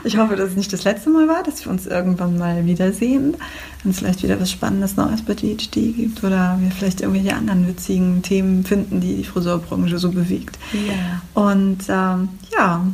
ich 0.05 0.17
hoffe, 0.17 0.37
dass 0.37 0.51
es 0.51 0.55
nicht 0.55 0.71
das 0.71 0.85
letzte 0.85 1.09
Mal 1.09 1.27
war, 1.27 1.43
dass 1.43 1.65
wir 1.65 1.71
uns 1.71 1.85
irgendwann 1.85 2.37
mal 2.37 2.65
wiedersehen. 2.65 3.35
Wenn 3.83 3.91
es 3.91 3.99
vielleicht 3.99 4.23
wieder 4.23 4.39
was 4.39 4.49
Spannendes 4.49 4.95
Neues 4.95 5.21
bei 5.21 5.33
GHD 5.33 5.95
gibt 5.95 6.23
oder 6.23 6.57
wir 6.61 6.71
vielleicht 6.71 7.01
irgendwelche 7.01 7.35
anderen 7.35 7.67
witzigen 7.67 8.21
Themen 8.21 8.63
finden, 8.63 9.01
die 9.01 9.17
die 9.17 9.25
Friseurbranche 9.25 9.97
so 9.97 10.11
bewegt. 10.11 10.57
Ja. 10.71 11.21
Und 11.33 11.79
ähm, 11.89 12.29
ja, 12.53 12.85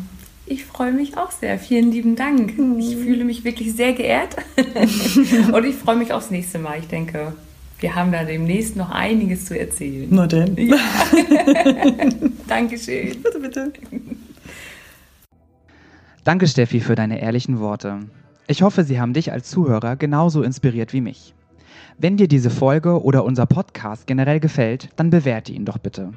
ich 0.46 0.66
freue 0.66 0.92
mich 0.92 1.18
auch 1.18 1.32
sehr. 1.32 1.58
Vielen 1.58 1.92
lieben 1.92 2.16
Dank. 2.16 2.58
Mhm. 2.58 2.80
Ich 2.80 2.96
fühle 2.96 3.24
mich 3.24 3.44
wirklich 3.44 3.74
sehr 3.74 3.94
geehrt. 3.94 4.36
und 5.54 5.66
ich 5.66 5.76
freue 5.76 5.96
mich 5.96 6.14
aufs 6.14 6.32
nächste 6.32 6.60
Mal. 6.60 6.80
Ich 6.80 6.88
denke, 6.88 7.34
wir 7.80 7.96
haben 7.96 8.12
da 8.12 8.24
demnächst 8.24 8.76
noch 8.76 8.92
einiges 8.92 9.46
zu 9.46 9.58
erzählen. 9.60 10.08
Na 10.10 10.28
denn. 10.28 10.56
Ja. 10.58 10.78
Dankeschön. 12.48 13.22
Bitte, 13.22 13.40
bitte. 13.40 13.74
Danke, 16.24 16.48
Steffi, 16.48 16.80
für 16.80 16.96
deine 16.96 17.22
ehrlichen 17.22 17.60
Worte. 17.60 18.00
Ich 18.48 18.62
hoffe, 18.62 18.84
sie 18.84 19.00
haben 19.00 19.14
dich 19.14 19.32
als 19.32 19.50
Zuhörer 19.50 19.96
genauso 19.96 20.44
inspiriert 20.44 20.94
wie 20.94 21.02
mich. 21.02 21.34
Wenn 21.98 22.18
dir 22.18 22.28
diese 22.28 22.50
Folge 22.50 23.04
oder 23.04 23.24
unser 23.24 23.46
Podcast 23.46 24.08
generell 24.08 24.40
gefällt, 24.40 24.90
dann 24.96 25.12
bewerte 25.12 25.52
ihn 25.52 25.66
doch 25.66 25.78
bitte. 25.78 26.12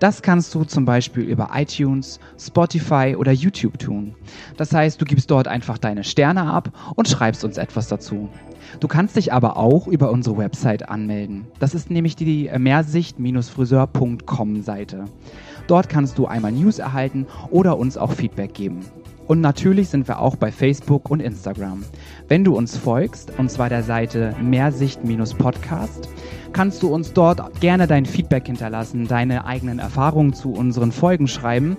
Das 0.00 0.22
kannst 0.22 0.52
du 0.54 0.64
zum 0.64 0.84
Beispiel 0.84 1.22
über 1.22 1.50
iTunes, 1.54 2.18
Spotify 2.38 3.14
oder 3.16 3.32
YouTube 3.32 3.78
tun. 3.78 4.14
Das 4.56 4.72
heißt, 4.72 5.00
du 5.00 5.04
gibst 5.04 5.30
dort 5.30 5.46
einfach 5.46 5.78
deine 5.78 6.02
Sterne 6.02 6.42
ab 6.42 6.70
und 6.96 7.08
schreibst 7.08 7.44
uns 7.44 7.58
etwas 7.58 7.86
dazu. 7.88 8.28
Du 8.80 8.88
kannst 8.88 9.14
dich 9.16 9.32
aber 9.32 9.56
auch 9.56 9.86
über 9.86 10.10
unsere 10.10 10.36
Website 10.36 10.88
anmelden. 10.88 11.46
Das 11.60 11.74
ist 11.74 11.90
nämlich 11.90 12.16
die 12.16 12.50
mehrsicht-friseur.com 12.56 14.62
Seite. 14.62 15.04
Dort 15.68 15.88
kannst 15.88 16.18
du 16.18 16.26
einmal 16.26 16.52
News 16.52 16.80
erhalten 16.80 17.26
oder 17.50 17.78
uns 17.78 17.96
auch 17.96 18.12
Feedback 18.12 18.54
geben. 18.54 18.80
Und 19.26 19.40
natürlich 19.40 19.88
sind 19.88 20.06
wir 20.06 20.18
auch 20.18 20.36
bei 20.36 20.52
Facebook 20.52 21.10
und 21.10 21.20
Instagram. 21.20 21.84
Wenn 22.28 22.44
du 22.44 22.56
uns 22.56 22.76
folgst, 22.76 23.32
und 23.38 23.50
zwar 23.50 23.70
der 23.70 23.82
Seite 23.82 24.36
Mehrsicht-Podcast, 24.42 26.08
kannst 26.52 26.82
du 26.82 26.88
uns 26.88 27.12
dort 27.12 27.60
gerne 27.60 27.86
dein 27.86 28.04
Feedback 28.04 28.46
hinterlassen, 28.46 29.08
deine 29.08 29.46
eigenen 29.46 29.78
Erfahrungen 29.78 30.34
zu 30.34 30.52
unseren 30.52 30.92
Folgen 30.92 31.26
schreiben 31.26 31.76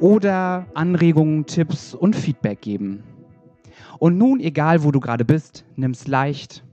oder 0.00 0.66
Anregungen, 0.74 1.46
Tipps 1.46 1.94
und 1.94 2.16
Feedback 2.16 2.62
geben. 2.62 3.04
Und 3.98 4.16
nun, 4.18 4.40
egal 4.40 4.82
wo 4.82 4.90
du 4.90 4.98
gerade 4.98 5.24
bist, 5.24 5.64
nimm's 5.76 6.08
leicht. 6.08 6.64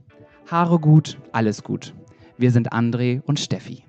Haare 0.50 0.80
gut, 0.80 1.18
alles 1.30 1.62
gut. 1.62 1.94
Wir 2.38 2.50
sind 2.50 2.72
André 2.72 3.22
und 3.26 3.38
Steffi. 3.38 3.84